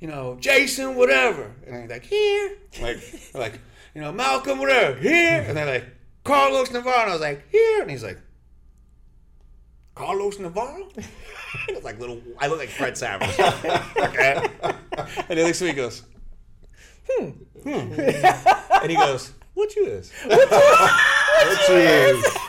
you 0.00 0.08
know, 0.08 0.38
Jason, 0.40 0.94
whatever. 0.96 1.52
And 1.66 1.82
he's 1.82 1.90
like, 1.90 2.04
here. 2.06 2.56
Like, 2.80 2.98
like, 3.34 3.60
you 3.94 4.00
know, 4.00 4.10
Malcolm, 4.10 4.58
whatever, 4.58 4.98
here. 4.98 5.44
And 5.46 5.54
they're 5.54 5.66
like, 5.66 5.84
Carlos 6.26 6.70
Navarro. 6.70 7.02
And 7.02 7.10
I 7.10 7.12
was 7.12 7.20
like, 7.20 7.48
here. 7.50 7.82
And 7.82 7.90
he's 7.90 8.02
like, 8.02 8.18
Carlos 9.94 10.38
Navarro? 10.38 10.88
I 11.68 11.72
look 11.72 11.84
like 11.84 11.98
little, 11.98 12.20
I 12.38 12.48
look 12.48 12.58
like 12.58 12.68
Fred 12.68 12.98
Savage. 12.98 13.38
okay. 13.38 14.46
And 15.28 15.38
he 15.38 15.44
looks 15.44 15.62
at 15.62 15.64
me 15.64 15.70
and 15.70 15.76
goes, 15.76 16.02
hmm, 17.08 17.28
hmm. 17.62 18.00
And 18.82 18.90
he 18.90 18.96
goes, 18.96 19.32
what 19.54 19.74
you 19.76 19.86
is? 19.86 20.12
What 21.36 21.68
you 21.68 21.76
is? 21.76 22.36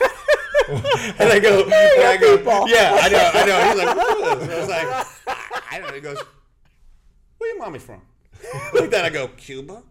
And 0.68 1.32
I 1.32 1.38
go, 1.38 1.62
and 1.64 1.72
I 1.72 2.16
go, 2.18 2.66
yeah, 2.66 2.98
I 3.00 3.08
know, 3.08 3.30
I 3.32 3.46
know. 3.46 3.68
He's 3.68 3.78
like, 3.84 3.96
what 3.96 4.38
is? 4.38 4.48
I 4.48 4.60
was 4.60 4.68
like, 4.68 5.66
I 5.72 5.78
don't 5.78 5.88
know. 5.88 5.94
He 5.94 6.00
goes, 6.02 6.18
where 7.38 7.54
your 7.54 7.58
mommy 7.58 7.78
from? 7.78 8.02
Like 8.74 8.90
that. 8.90 9.06
I 9.06 9.08
go, 9.08 9.28
Cuba. 9.28 9.82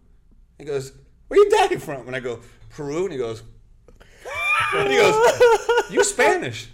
He 0.59 0.65
goes, 0.65 0.93
where 1.29 1.39
your 1.41 1.49
daddy 1.49 1.77
from? 1.77 2.05
And 2.05 2.15
I 2.15 2.19
go, 2.19 2.41
Peru. 2.69 3.05
And 3.05 3.11
he 3.11 3.17
goes, 3.17 3.41
and 4.75 4.89
he 4.89 4.95
goes, 4.97 5.89
you 5.91 6.03
Spanish. 6.03 6.67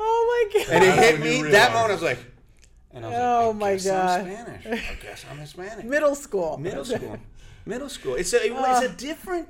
Oh 0.00 0.48
my 0.52 0.60
god. 0.60 0.72
And 0.72 0.84
it 0.84 0.86
That's 0.88 1.00
hit 1.08 1.20
when 1.20 1.32
you 1.32 1.44
me 1.44 1.50
that 1.52 1.72
moment. 1.72 1.90
I 1.90 1.94
was 1.94 2.02
like, 2.02 2.18
oh 2.24 2.96
and 2.96 3.04
I 3.06 3.08
was 3.08 3.16
Oh 3.18 3.46
like, 3.50 3.56
I 3.56 3.58
my 3.58 3.72
guess 3.72 3.86
God. 3.86 4.20
I'm 4.20 4.26
Spanish. 4.32 4.66
I 4.66 4.94
guess 5.02 5.24
I'm 5.30 5.38
Hispanic. 5.38 5.84
Middle 5.84 6.14
school. 6.14 6.58
Middle 6.58 6.84
school. 6.84 7.18
Middle 7.66 7.88
school. 7.88 8.14
It's 8.14 8.32
a 8.34 8.38
it's 8.42 8.82
a 8.84 8.88
different. 8.96 9.48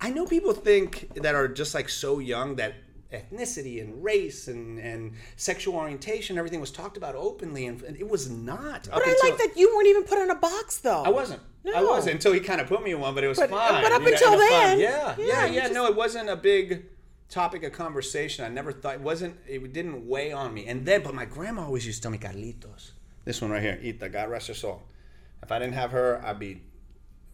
I 0.00 0.10
know 0.10 0.24
people 0.26 0.52
think 0.52 1.10
that 1.22 1.34
are 1.34 1.48
just 1.48 1.74
like 1.74 1.88
so 1.88 2.20
young 2.20 2.56
that 2.56 2.74
ethnicity 3.12 3.80
and 3.82 4.02
race 4.04 4.46
and, 4.46 4.78
and 4.78 5.12
sexual 5.36 5.74
orientation 5.74 6.38
everything 6.38 6.60
was 6.60 6.70
talked 6.70 6.96
about 6.96 7.16
openly 7.16 7.66
and, 7.66 7.82
and 7.82 7.96
it 7.96 8.08
was 8.08 8.30
not. 8.30 8.88
But 8.90 9.02
I 9.04 9.16
like 9.24 9.36
that 9.38 9.56
you 9.56 9.74
weren't 9.74 9.88
even 9.88 10.04
put 10.04 10.18
in 10.18 10.30
a 10.30 10.36
box 10.36 10.78
though. 10.78 11.02
I 11.02 11.08
wasn't. 11.08 11.40
I 11.74 11.82
wasn't 11.82 12.14
until 12.14 12.32
he 12.32 12.40
kind 12.40 12.60
of 12.60 12.68
put 12.68 12.82
me 12.82 12.92
in 12.92 13.00
one, 13.00 13.14
but 13.14 13.24
it 13.24 13.28
was 13.28 13.38
But- 13.38 13.50
fine. 13.50 13.82
but 13.82 13.92
up 13.92 14.00
you 14.00 14.06
know, 14.10 14.12
until 14.12 14.32
and 14.32 14.40
it's 14.40 14.50
fine. 14.50 14.60
then, 14.62 14.80
yeah, 14.80 15.14
yeah, 15.18 15.24
yeah, 15.26 15.46
yeah. 15.46 15.60
just- 15.62 15.74
No, 15.74 15.86
it 15.86 15.96
wasn't 15.96 16.30
a 16.30 16.36
big 16.36 16.86
topic 17.30 17.62
of 17.62 17.72
conversation. 17.72 18.44
I 18.44 18.48
never 18.48 18.72
thought 18.72 18.94
it 18.94 19.00
wasn't. 19.00 19.36
It 19.46 19.72
didn't 19.72 20.06
weigh 20.06 20.32
on 20.32 20.52
me. 20.52 20.66
And 20.66 20.84
then, 20.84 21.02
but 21.02 21.14
my 21.14 21.24
grandma 21.24 21.64
always 21.64 21.86
used 21.86 21.98
to 21.98 22.02
tell 22.02 22.10
me, 22.10 22.18
Carlitos. 22.18 22.90
This 23.24 23.40
one 23.40 23.50
right 23.50 23.62
here, 23.62 23.80
Ita, 23.82 24.08
God 24.08 24.30
rest 24.30 24.48
her 24.48 24.54
soul. 24.54 24.82
If 25.42 25.50
I 25.50 25.58
didn't 25.58 25.74
have 25.74 25.92
her, 25.92 26.20
I'd 26.24 26.38
be, 26.38 26.62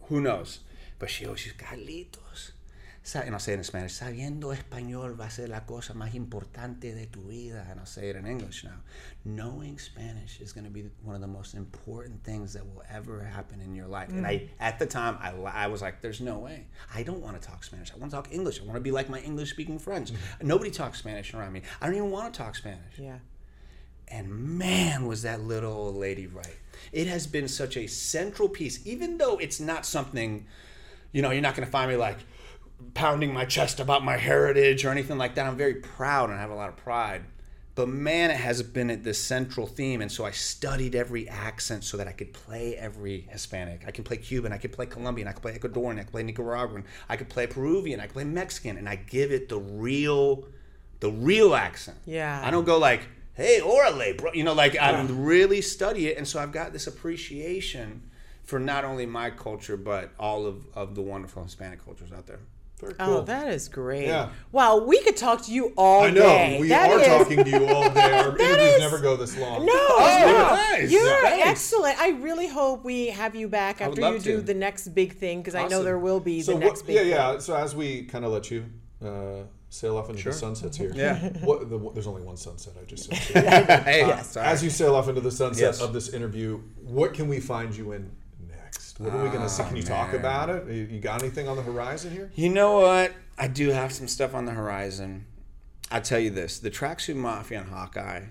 who 0.03 0.21
knows? 0.21 0.61
But 0.99 1.11
she 1.11 1.27
always 1.27 1.45
used 1.45 1.59
Carlitos. 1.59 2.53
Sa- 3.07 3.21
And 3.21 3.35
I'll 3.35 3.39
say 3.39 3.53
it 3.53 3.59
in 3.59 3.63
Spanish, 3.63 3.93
sabiendo 3.93 4.53
español 4.53 5.17
va 5.17 5.27
a 5.27 5.31
ser 5.31 5.49
la 5.49 5.61
cosa 5.61 5.95
más 5.95 6.13
importante 6.17 6.93
de 6.93 7.07
tu 7.07 7.21
vida. 7.21 7.65
And 7.71 7.79
I'll 7.79 7.87
say 7.87 8.11
it 8.11 8.17
in 8.17 8.27
English 8.27 8.65
now. 8.65 8.83
Knowing 9.25 9.79
Spanish 9.79 10.41
is 10.41 10.53
going 10.53 10.65
to 10.65 10.73
be 10.73 10.91
one 11.05 11.15
of 11.15 11.21
the 11.21 11.29
most 11.29 11.55
important 11.55 12.25
things 12.25 12.53
that 12.55 12.67
will 12.67 12.83
ever 12.91 13.23
happen 13.23 13.61
in 13.61 13.77
your 13.77 13.87
life. 13.87 14.09
And 14.09 14.27
I, 14.27 14.35
mm. 14.39 14.49
at 14.59 14.81
the 14.81 14.87
time, 14.87 15.19
I, 15.21 15.31
I 15.65 15.69
was 15.69 15.83
like, 15.83 16.01
there's 16.01 16.21
no 16.21 16.39
way. 16.41 16.67
I 16.93 17.05
don't 17.05 17.21
want 17.21 17.41
to 17.41 17.49
talk 17.49 17.63
Spanish. 17.63 17.93
I 17.95 17.97
want 17.97 18.11
to 18.11 18.17
talk 18.17 18.33
English. 18.33 18.61
I 18.61 18.65
want 18.65 18.75
to 18.75 18.81
be 18.81 18.91
like 18.91 19.09
my 19.09 19.21
English 19.21 19.51
speaking 19.51 19.79
friends. 19.79 20.11
Mm. 20.11 20.17
Nobody 20.43 20.73
talks 20.73 20.99
Spanish 20.99 21.33
around 21.33 21.53
me. 21.53 21.63
I 21.81 21.87
don't 21.87 21.95
even 21.95 22.11
want 22.11 22.35
to 22.35 22.37
talk 22.37 22.57
Spanish. 22.57 22.99
Yeah. 22.99 23.19
And 24.09 24.59
man, 24.59 25.07
was 25.07 25.23
that 25.23 25.43
little 25.43 25.73
old 25.73 25.95
lady 25.95 26.27
right. 26.27 26.57
It 26.91 27.07
has 27.07 27.29
been 27.29 27.47
such 27.47 27.77
a 27.77 27.87
central 27.87 28.49
piece, 28.49 28.85
even 28.85 29.19
though 29.19 29.37
it's 29.37 29.61
not 29.61 29.87
something, 29.87 30.47
you 31.13 31.23
know, 31.23 31.31
you're 31.31 31.41
not 31.41 31.55
going 31.55 31.67
to 31.67 31.71
find 31.71 31.89
me 31.89 31.97
like 31.97 32.19
pounding 32.95 33.33
my 33.33 33.45
chest 33.45 33.81
about 33.81 34.05
my 34.05 34.17
heritage 34.17 34.85
or 34.85 34.91
anything 34.91 35.19
like 35.19 35.35
that. 35.35 35.47
I'm 35.47 35.57
very 35.57 35.75
proud 35.75 36.31
and 36.31 36.39
I 36.39 36.41
have 36.41 36.51
a 36.51 36.55
lot 36.55 36.69
of 36.69 36.77
pride. 36.77 37.25
But 37.75 37.89
man, 37.89 38.31
it 38.31 38.39
has 38.39 38.63
been 38.63 38.91
at 38.91 39.05
this 39.05 39.23
central 39.23 39.67
theme. 39.67 40.01
And 40.01 40.11
so 40.11 40.25
I 40.25 40.31
studied 40.31 40.95
every 40.95 41.29
accent 41.29 41.85
so 41.85 41.99
that 41.99 42.09
I 42.09 42.13
could 42.13 42.33
play 42.33 42.75
every 42.75 43.29
Hispanic. 43.31 43.85
I 43.87 43.91
can 43.91 44.03
play 44.03 44.17
Cuban, 44.17 44.53
I 44.53 44.57
could 44.57 44.73
play 44.73 44.87
Colombian, 44.87 45.29
I 45.29 45.33
could 45.33 45.43
play 45.43 45.59
Ecuadorian, 45.59 45.99
I 45.99 46.03
could 46.05 46.13
play 46.13 46.23
Nicaraguan, 46.23 46.85
I 47.09 47.17
could 47.17 47.29
play 47.29 47.47
Peruvian, 47.47 48.01
I 48.01 48.05
could 48.05 48.15
play 48.15 48.25
Mexican, 48.25 48.79
and 48.79 48.89
I 48.89 48.97
give 48.97 49.31
it 49.31 49.51
the 49.51 49.59
real, 49.59 50.47
the 51.01 51.11
real 51.11 51.55
accent. 51.55 51.99
Yeah. 52.07 52.41
I 52.43 52.51
don't 52.51 52.65
go 52.65 52.79
like, 52.79 53.03
hey, 53.35 53.61
orale, 53.63 54.17
bro. 54.17 54.33
You 54.33 54.45
know, 54.45 54.55
like 54.55 54.79
I 54.79 55.03
really 55.03 55.61
study 55.61 56.09
it. 56.09 56.17
And 56.17 56.27
so 56.27 56.41
I've 56.41 56.53
got 56.53 56.73
this 56.73 56.87
appreciation 56.87 58.11
for 58.45 58.59
not 58.59 58.85
only 58.85 59.05
my 59.05 59.29
culture, 59.29 59.77
but 59.77 60.13
all 60.19 60.47
of, 60.47 60.67
of 60.75 60.95
the 60.95 61.03
wonderful 61.03 61.43
Hispanic 61.43 61.85
cultures 61.85 62.11
out 62.11 62.27
there. 62.27 62.41
Very 62.81 62.95
Oh, 63.01 63.23
that 63.23 63.49
is 63.49 63.69
great. 63.69 64.07
Yeah. 64.07 64.29
Wow, 64.53 64.79
we 64.85 65.01
could 65.03 65.17
talk 65.17 65.43
to 65.47 65.53
you 65.53 65.73
all 65.79 66.03
day. 66.03 66.09
I 66.09 66.11
know. 66.11 66.21
day. 66.23 66.59
We 66.61 66.69
That 66.69 66.91
are 66.91 67.01
is- 67.01 67.07
talking 67.07 67.43
to 67.45 67.51
you 67.51 67.67
all 67.69 67.89
day. 67.95 68.01
Our 68.19 68.39
interviews 68.39 68.75
is- 68.75 68.81
never 68.81 68.99
go 68.99 69.17
this 69.17 69.37
long. 69.39 69.65
No, 69.65 69.73
Oh, 69.75 70.19
no. 70.27 70.57
nice. 70.57 70.91
You're 70.91 71.21
Thanks. 71.23 71.47
excellent. 71.49 71.99
I 71.99 72.11
really 72.11 72.49
hope 72.49 72.85
we 72.85 73.07
have 73.07 73.35
you 73.35 73.49
back 73.49 73.81
after 73.81 74.01
you 74.13 74.19
do 74.19 74.37
to. 74.37 74.43
the 74.43 74.53
next 74.55 74.89
big 74.89 75.15
thing 75.17 75.41
because 75.41 75.55
I 75.55 75.69
know 75.69 75.83
there 75.83 75.99
will 75.99 76.21
be 76.21 76.43
So 76.43 76.53
the 76.53 76.59
what, 76.59 76.65
next 76.67 76.83
big 76.83 76.97
yeah, 76.97 77.03
thing. 77.03 77.11
yeah. 77.13 77.39
So 77.39 77.57
as 77.57 77.75
we 77.75 78.03
kind 78.05 78.27
of 78.27 78.33
let 78.33 78.51
you 78.51 78.67
uh, 79.03 79.45
sail 79.71 79.97
off 79.97 80.11
into 80.11 80.21
Sure. 80.21 80.33
the 80.33 80.39
sunsets 80.39 80.77
here. 80.77 80.93
Yeah. 80.95 81.31
What, 81.45 81.71
the, 81.71 81.79
there's 81.95 82.07
only 82.07 82.23
one 82.23 82.37
sunset. 82.37 82.75
I 82.81 82.85
just 82.85 83.11
said. 83.13 83.45
Hey, 83.85 84.07
Yes. 84.07 84.37
As 84.37 84.63
you 84.63 84.69
sail 84.69 84.95
off 84.95 85.09
into 85.09 85.23
the 85.23 85.31
sunset 85.31 85.63
Yes. 85.63 85.81
of 85.81 85.95
this 85.95 86.11
interview, 86.11 86.61
what 86.83 87.15
can 87.15 87.27
we 87.29 87.41
find 87.41 87.75
you 87.75 87.93
in 87.93 88.11
next? 88.67 89.01
What 89.01 89.15
are 89.15 89.23
we 89.23 89.29
going 89.29 89.43
to 89.43 89.49
see? 89.49 89.63
Can 89.65 89.77
you 89.77 89.83
talk 89.83 90.13
about 90.13 90.51
it? 90.51 90.67
You, 90.67 90.89
you 90.91 91.01
got 91.01 91.23
anything 91.23 91.49
on 91.49 91.57
the 91.57 91.63
horizon 91.63 92.13
here? 92.13 92.31
You 92.35 92.49
know 92.49 92.81
what? 92.81 93.13
I 93.39 93.49
do 93.49 93.71
have 93.71 93.93
some 93.93 94.09
stuff 94.09 94.35
on 94.35 94.45
the 94.47 94.53
horizon. 94.53 95.27
I 95.91 96.01
tell 96.01 96.19
you 96.19 96.31
this: 96.31 96.59
the 96.59 96.71
Tracksuit 96.71 97.17
Mafia 97.17 97.61
and 97.61 97.71
Hawkeye 97.71 98.25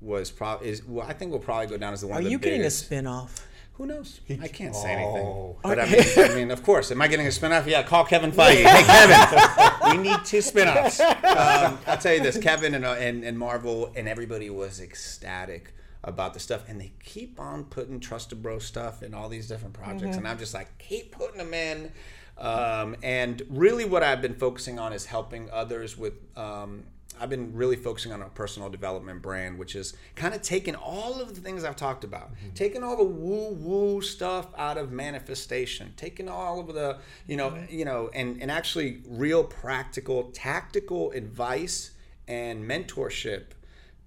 was 0.00 0.30
probably 0.30 0.68
is. 0.70 0.84
Well, 0.84 1.06
I 1.06 1.12
think 1.12 1.32
will 1.32 1.38
probably 1.38 1.66
go 1.66 1.76
down 1.76 1.92
as 1.92 2.00
the 2.00 2.06
one 2.06 2.20
Are 2.20 2.24
the 2.24 2.30
you 2.30 2.38
getting 2.38 2.60
a 2.60 2.62
biggest. 2.62 2.86
spin-off? 2.86 3.46
Who 3.74 3.86
knows? 3.86 4.20
I 4.28 4.48
can't 4.48 4.76
say 4.76 4.92
anything. 4.92 5.26
Oh. 5.26 5.56
But 5.62 5.78
I 5.78 5.86
mean, 5.90 6.04
I 6.16 6.34
mean, 6.34 6.50
of 6.50 6.62
course. 6.62 6.90
Am 6.90 7.00
I 7.00 7.08
getting 7.08 7.26
a 7.26 7.30
spinoff? 7.30 7.66
Yeah, 7.66 7.82
call 7.82 8.04
Kevin 8.04 8.30
Feige. 8.30 8.62
Hey, 8.66 8.82
Kevin, 8.84 9.90
we 9.98 10.08
need 10.10 10.24
two 10.24 10.38
spinoffs. 10.38 11.00
Um, 11.00 11.78
I'll 11.86 11.96
tell 11.96 12.14
you 12.14 12.20
this: 12.22 12.38
Kevin 12.38 12.74
and, 12.74 12.84
uh, 12.84 12.92
and 12.92 13.24
and 13.24 13.38
Marvel 13.38 13.90
and 13.96 14.06
everybody 14.06 14.50
was 14.50 14.80
ecstatic 14.80 15.74
about 16.02 16.34
the 16.34 16.40
stuff, 16.40 16.64
and 16.68 16.80
they 16.80 16.92
keep 17.04 17.38
on 17.38 17.64
putting 17.64 18.00
Tracksuit 18.00 18.40
Bro 18.40 18.60
stuff 18.60 19.02
in 19.02 19.12
all 19.14 19.28
these 19.28 19.48
different 19.48 19.74
projects, 19.74 20.16
and 20.16 20.26
I'm 20.28 20.38
just 20.38 20.54
like, 20.54 20.78
keep 20.78 21.12
putting 21.12 21.38
them 21.38 21.52
in. 21.54 21.92
Um, 22.38 22.96
and 23.02 23.42
really, 23.50 23.84
what 23.84 24.02
I've 24.02 24.22
been 24.22 24.34
focusing 24.34 24.78
on 24.78 24.92
is 24.92 25.06
helping 25.06 25.50
others 25.50 25.96
with. 25.98 26.14
Um, 26.36 26.84
I've 27.22 27.28
been 27.28 27.54
really 27.54 27.76
focusing 27.76 28.12
on 28.12 28.22
a 28.22 28.30
personal 28.30 28.70
development 28.70 29.20
brand, 29.20 29.58
which 29.58 29.76
is 29.76 29.92
kind 30.14 30.34
of 30.34 30.40
taking 30.40 30.74
all 30.74 31.20
of 31.20 31.34
the 31.34 31.40
things 31.42 31.64
I've 31.64 31.76
talked 31.76 32.02
about, 32.02 32.30
taking 32.54 32.82
all 32.82 32.96
the 32.96 33.04
woo 33.04 33.52
woo 33.52 34.00
stuff 34.00 34.46
out 34.56 34.78
of 34.78 34.90
manifestation, 34.90 35.92
taking 35.98 36.30
all 36.30 36.60
of 36.60 36.72
the, 36.72 36.96
you 37.26 37.36
know, 37.36 37.52
you 37.68 37.84
know, 37.84 38.08
and 38.14 38.40
and 38.40 38.50
actually 38.50 39.02
real 39.06 39.44
practical, 39.44 40.30
tactical 40.32 41.10
advice 41.10 41.90
and 42.26 42.64
mentorship 42.66 43.48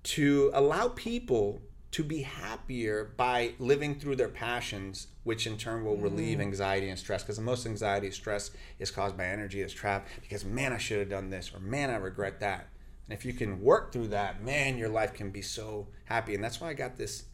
to 0.04 0.50
allow 0.56 0.88
people 0.88 1.62
to 1.94 2.04
be 2.04 2.22
happier 2.24 3.12
by 3.18 3.54
living 3.60 4.00
through 4.00 4.16
their 4.16 4.28
passions, 4.30 5.08
which 5.24 5.48
in 5.48 5.58
turn 5.58 5.86
will 5.86 5.96
relieve 5.98 6.40
anxiety 6.42 6.90
and 6.90 6.98
stress. 7.00 7.24
Because 7.24 7.38
the 7.38 7.44
most 7.44 7.66
anxiety 7.66 8.08
and 8.08 8.16
stress 8.16 8.52
is 8.80 8.92
caused 8.92 9.16
by 9.18 9.26
energy 9.26 9.62
is 9.62 9.72
trapped 9.74 10.10
because, 10.22 10.44
man, 10.44 10.74
I 10.74 10.78
should 10.78 11.00
have 11.00 11.10
done 11.10 11.30
this, 11.30 11.52
or 11.54 11.60
man, 11.60 11.90
I 11.90 11.96
regret 11.98 12.40
that. 12.42 12.68
And 13.08 13.18
if 13.18 13.26
you 13.26 13.34
can 13.34 13.62
work 13.62 13.92
through 13.92 14.08
that, 14.10 14.44
man, 14.44 14.78
your 14.78 14.90
life 14.90 15.14
can 15.14 15.30
be 15.30 15.42
so 15.42 15.88
happy. 16.06 16.34
And 16.36 16.44
that's 16.44 16.60
why 16.60 16.70
I 16.70 16.74
got 16.74 16.98
this 16.98 17.26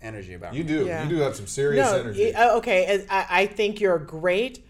energy 0.00 0.34
about 0.34 0.54
You 0.54 0.64
me. 0.64 0.68
do. 0.68 0.86
Yeah. 0.86 1.02
You 1.04 1.08
do 1.16 1.22
have 1.22 1.36
some 1.36 1.46
serious 1.46 1.84
No, 1.84 1.98
energy. 2.00 2.32
y- 2.34 2.40
uh, 2.40 2.56
okay. 2.58 3.04
I, 3.10 3.26
I 3.30 3.46
think 3.46 3.80
you're 3.80 3.98
great. 3.98 4.64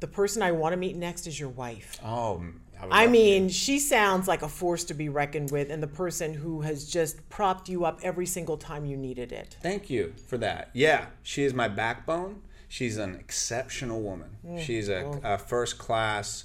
The 0.00 0.06
person 0.08 0.42
I 0.42 0.52
want 0.52 0.72
to 0.72 0.76
meet 0.76 0.96
next 0.96 1.26
is 1.26 1.38
your 1.38 1.48
wife. 1.50 1.98
Oh, 2.04 2.42
I, 2.90 3.02
I 3.02 3.06
love 3.06 3.06
to. 3.06 3.10
mean, 3.10 3.48
she 3.48 3.78
sounds 3.78 4.26
like 4.28 4.42
a 4.42 4.48
force 4.48 4.84
to 4.84 4.94
be 4.94 5.08
reckoned 5.08 5.50
with, 5.50 5.70
and 5.70 5.82
the 5.82 5.86
person 5.88 6.34
who 6.34 6.60
has 6.62 6.84
just 6.90 7.28
propped 7.28 7.68
you 7.68 7.84
up 7.84 8.00
every 8.02 8.26
single 8.26 8.56
time 8.56 8.84
you 8.84 8.96
needed 8.96 9.32
it. 9.32 9.56
Thank 9.62 9.88
you 9.90 10.14
for 10.26 10.38
that. 10.38 10.70
Yeah, 10.72 11.06
she 11.22 11.44
is 11.44 11.54
my 11.54 11.68
backbone. 11.68 12.42
She's 12.68 12.96
an 12.96 13.14
exceptional 13.16 14.00
woman. 14.00 14.30
She's 14.58 14.88
a, 14.88 15.20
a 15.22 15.36
first 15.38 15.76
class 15.78 16.44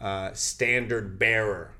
uh, 0.00 0.32
standard 0.32 1.18
bearer. 1.18 1.72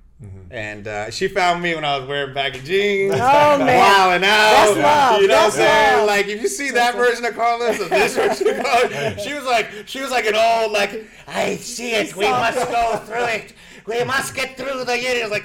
And 0.51 0.89
uh, 0.89 1.11
she 1.11 1.29
found 1.29 1.63
me 1.63 1.75
when 1.75 1.85
I 1.85 1.99
was 1.99 2.09
wearing 2.09 2.33
baggy 2.33 2.61
jeans. 2.61 3.13
Oh, 3.15 3.59
man. 3.59 3.67
Wow, 3.79 4.11
and 4.13 4.23
now 4.23 4.51
That's 4.51 4.77
love. 4.79 5.21
you 5.21 5.29
know 5.29 5.35
That's 5.35 5.57
what 5.59 5.63
I'm 5.63 5.69
saying? 5.69 5.99
love. 5.99 6.07
Like 6.07 6.27
if 6.29 6.41
you 6.41 6.49
see 6.49 6.71
that 6.71 6.95
version 6.95 7.25
of 7.27 7.35
Carlos 7.35 7.81
of 7.81 7.91
this 7.91 8.17
version 8.17 8.49
of 8.49 8.65
Carlos, 8.65 9.23
she 9.23 9.35
was 9.35 9.45
like 9.45 9.71
she 9.87 10.01
was 10.01 10.11
like 10.11 10.25
an 10.25 10.35
old 10.35 10.73
like 10.73 11.07
I 11.27 11.57
see 11.57 11.93
it. 11.93 12.17
We 12.17 12.27
must 12.29 12.57
go 12.71 12.97
through 13.05 13.25
it. 13.25 13.53
We 13.87 14.03
must 14.05 14.35
get 14.35 14.57
through 14.57 14.85
the 14.85 14.99
years. 15.01 15.31
Like 15.31 15.45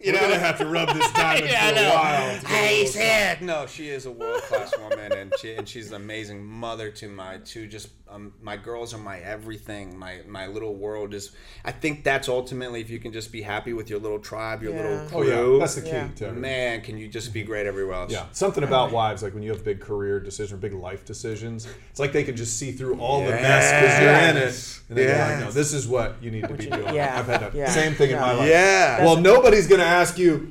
you 0.00 0.12
We're 0.12 0.20
know, 0.20 0.28
gonna 0.28 0.38
have 0.38 0.58
to 0.58 0.66
rub 0.66 0.88
this 0.94 1.10
diamond 1.12 1.46
Yeah, 1.50 1.70
for 1.70 1.80
a 1.80 1.88
while. 1.90 2.40
to 2.40 2.46
get 2.46 2.52
a 2.52 2.82
I 2.82 2.84
said 2.86 3.42
no. 3.42 3.66
She 3.66 3.88
is 3.88 4.06
a 4.06 4.10
world 4.12 4.42
class 4.42 4.72
woman, 4.78 5.12
and 5.12 5.32
she 5.40 5.54
and 5.54 5.68
she's 5.68 5.88
an 5.88 5.94
amazing 5.96 6.44
mother 6.44 6.90
to 6.92 7.08
my 7.08 7.38
two 7.38 7.66
just 7.66 7.97
um, 8.10 8.32
my 8.40 8.56
girls 8.56 8.94
are 8.94 8.98
my 8.98 9.18
everything. 9.18 9.96
My 9.98 10.20
my 10.26 10.46
little 10.46 10.74
world 10.74 11.12
is. 11.14 11.30
I 11.64 11.72
think 11.72 12.04
that's 12.04 12.28
ultimately 12.28 12.80
if 12.80 12.88
you 12.90 12.98
can 12.98 13.12
just 13.12 13.30
be 13.30 13.42
happy 13.42 13.72
with 13.72 13.90
your 13.90 13.98
little 13.98 14.18
tribe, 14.18 14.62
your 14.62 14.72
little 14.74 14.92
Yeah. 14.92 15.08
Oh 15.12 15.22
yeah, 15.52 15.58
that's 15.58 15.74
the 15.74 15.82
key 15.82 15.88
Yeah. 15.88 16.08
to 16.16 16.24
everything. 16.26 16.40
man, 16.40 16.80
can 16.80 16.96
you 16.96 17.08
just 17.08 17.32
be 17.34 17.42
great 17.42 17.66
everywhere 17.66 17.96
else? 17.96 18.10
Yeah, 18.12 18.24
something 18.32 18.64
about 18.64 18.92
wives, 18.92 19.22
like 19.22 19.34
when 19.34 19.42
you 19.42 19.50
have 19.50 19.64
big 19.64 19.80
career 19.80 20.20
decisions 20.20 20.52
or 20.52 20.56
big 20.56 20.72
life 20.72 21.04
decisions, 21.04 21.68
it's 21.90 22.00
like 22.00 22.12
they 22.12 22.24
can 22.24 22.34
just 22.36 22.58
see 22.58 22.72
through 22.72 22.98
all 22.98 23.20
the 23.24 23.30
mess 23.30 23.70
because 23.72 24.00
you're 24.00 24.30
in 24.30 24.36
it, 24.36 24.40
Yes. 24.46 24.80
and 24.88 24.98
they're 24.98 25.28
like, 25.36 25.44
"No, 25.44 25.50
this 25.50 25.72
is 25.74 25.86
what 25.86 26.16
you 26.22 26.30
need 26.30 26.48
to 26.48 26.54
be 26.54 26.66
doing." 26.66 26.94
yeah, 26.94 27.18
I've 27.18 27.26
had 27.26 27.52
the 27.52 27.58
yeah, 27.58 27.70
same 27.70 27.94
thing 27.94 28.10
in 28.10 28.16
my 28.20 28.32
life. 28.32 28.48
Yeah. 28.48 29.04
Well, 29.04 29.16
nobody's 29.16 29.66
gonna 29.66 29.82
ask 29.82 30.16
you 30.18 30.50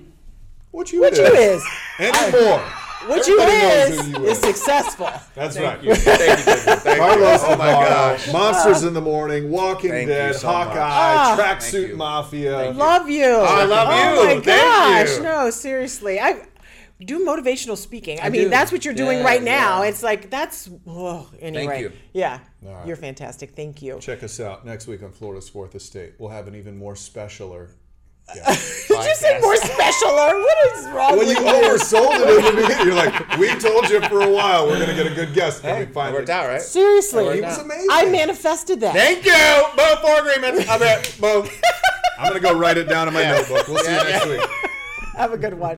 what 0.72 0.92
you 0.92 1.02
What 1.02 1.14
is, 1.14 1.20
you 1.20 1.26
is. 1.26 1.64
anymore. 2.00 2.64
What 3.06 3.28
you 3.28 3.40
Everybody 3.40 3.96
knows 3.96 4.00
is 4.00 4.10
you 4.10 4.26
is 4.26 4.38
is. 4.38 4.44
successful. 4.44 5.10
That's 5.36 5.58
right. 5.60 5.80
Thank 5.80 5.84
you. 5.84 5.96
Thank 5.96 6.40
you. 6.40 6.76
Thank 6.78 7.00
Carlos 7.00 7.42
you. 7.42 7.48
Oh 7.48 7.58
my 7.58 7.68
Navarro, 7.68 7.90
gosh. 7.90 8.32
Monsters 8.34 8.84
ah. 8.84 8.88
in 8.88 8.94
the 8.94 9.02
Morning, 9.02 9.52
Walking 9.52 9.92
Thank 9.92 10.08
Dead, 10.08 10.36
so. 10.36 10.48
Hawkeye. 10.48 10.74
Ah. 10.80 11.36
Thank 11.38 11.60
Tracksuit 11.60 11.90
you. 11.90 11.96
Mafia. 11.96 12.58
Thank 12.58 12.74
you. 12.74 12.80
Love 12.80 13.10
you. 13.10 13.26
I 13.26 13.64
love 13.66 13.88
oh 13.92 14.24
you. 14.24 14.32
Oh 14.32 14.36
my 14.36 14.42
gosh. 14.42 15.20
No, 15.20 15.50
seriously. 15.52 16.20
I 16.20 16.46
do 17.06 17.24
motivational 17.26 17.78
speaking. 17.78 18.20
I, 18.20 18.26
I 18.26 18.30
mean, 18.30 18.46
do. 18.46 18.50
that's 18.50 18.72
what 18.72 18.84
you're 18.84 18.94
doing 18.94 19.20
Yeah, 19.20 19.26
right 19.26 19.44
now. 19.44 19.84
yeah. 19.84 19.90
It's 19.90 20.02
like 20.02 20.30
that's 20.32 20.70
oh, 20.88 21.30
anyway. 21.40 21.82
you. 21.82 21.92
Yeah. 22.14 22.40
All 22.66 22.74
right. 22.74 22.88
You're 22.88 22.96
fantastic. 22.96 23.52
Thank 23.56 23.82
you. 23.82 24.00
Check 24.00 24.24
us 24.24 24.40
out 24.40 24.66
next 24.66 24.88
week 24.88 25.04
on 25.04 25.12
Florida's 25.12 25.48
Fourth 25.50 25.76
Estate. 25.76 26.14
We'll 26.18 26.32
have 26.32 26.48
an 26.48 26.56
even 26.56 26.78
more 26.78 26.96
specialer. 26.96 27.70
Did 28.34 29.06
you 29.06 29.16
say 29.16 29.40
more 29.40 29.56
specialer? 29.56 30.34
What 30.42 30.78
is 30.78 30.86
wrong 30.90 31.18
When 31.18 31.28
with 31.28 31.38
you 31.38 31.46
you? 31.46 31.52
oversold 31.52 32.12
it 32.12 32.46
in 32.46 32.56
the 32.56 32.62
beginning, 32.62 32.86
you're 32.88 32.96
like, 32.96 33.38
"We 33.38 33.48
told 33.58 33.90
you 33.90 34.02
for 34.02 34.22
a 34.22 34.30
while 34.30 34.68
we're 34.68 34.80
gonna 34.80 34.96
get 34.96 35.08
a 35.08 35.16
good 35.16 35.34
guest." 35.34 35.64
And 35.64 35.78
we 35.78 35.84
It 35.84 35.94
finally 35.94 36.18
worked 36.20 36.30
out, 36.30 36.48
right? 36.48 36.62
Seriously. 36.62 37.36
He 37.36 37.42
was 37.42 37.58
amazing. 37.58 37.88
I 37.90 38.06
manifested 38.12 38.82
that. 38.82 38.94
Thank 38.94 39.24
you. 39.26 39.34
Both 39.78 40.02
four 40.02 40.20
agreements. 40.20 40.70
I'm 40.70 40.82
it. 40.82 41.16
Both. 41.22 41.50
I'm 42.20 42.28
gonna 42.28 42.42
go 42.42 42.54
write 42.58 42.78
it 42.78 42.90
down 42.90 43.08
in 43.08 43.14
my 43.14 43.24
notebook. 43.24 43.66
We'll 43.68 43.78
see 43.78 43.92
you 43.92 43.98
next 43.98 44.26
yeah. 44.26 44.38
week. 44.40 44.50
Have 45.16 45.32
a 45.32 45.38
good 45.38 45.54
one. 45.54 45.77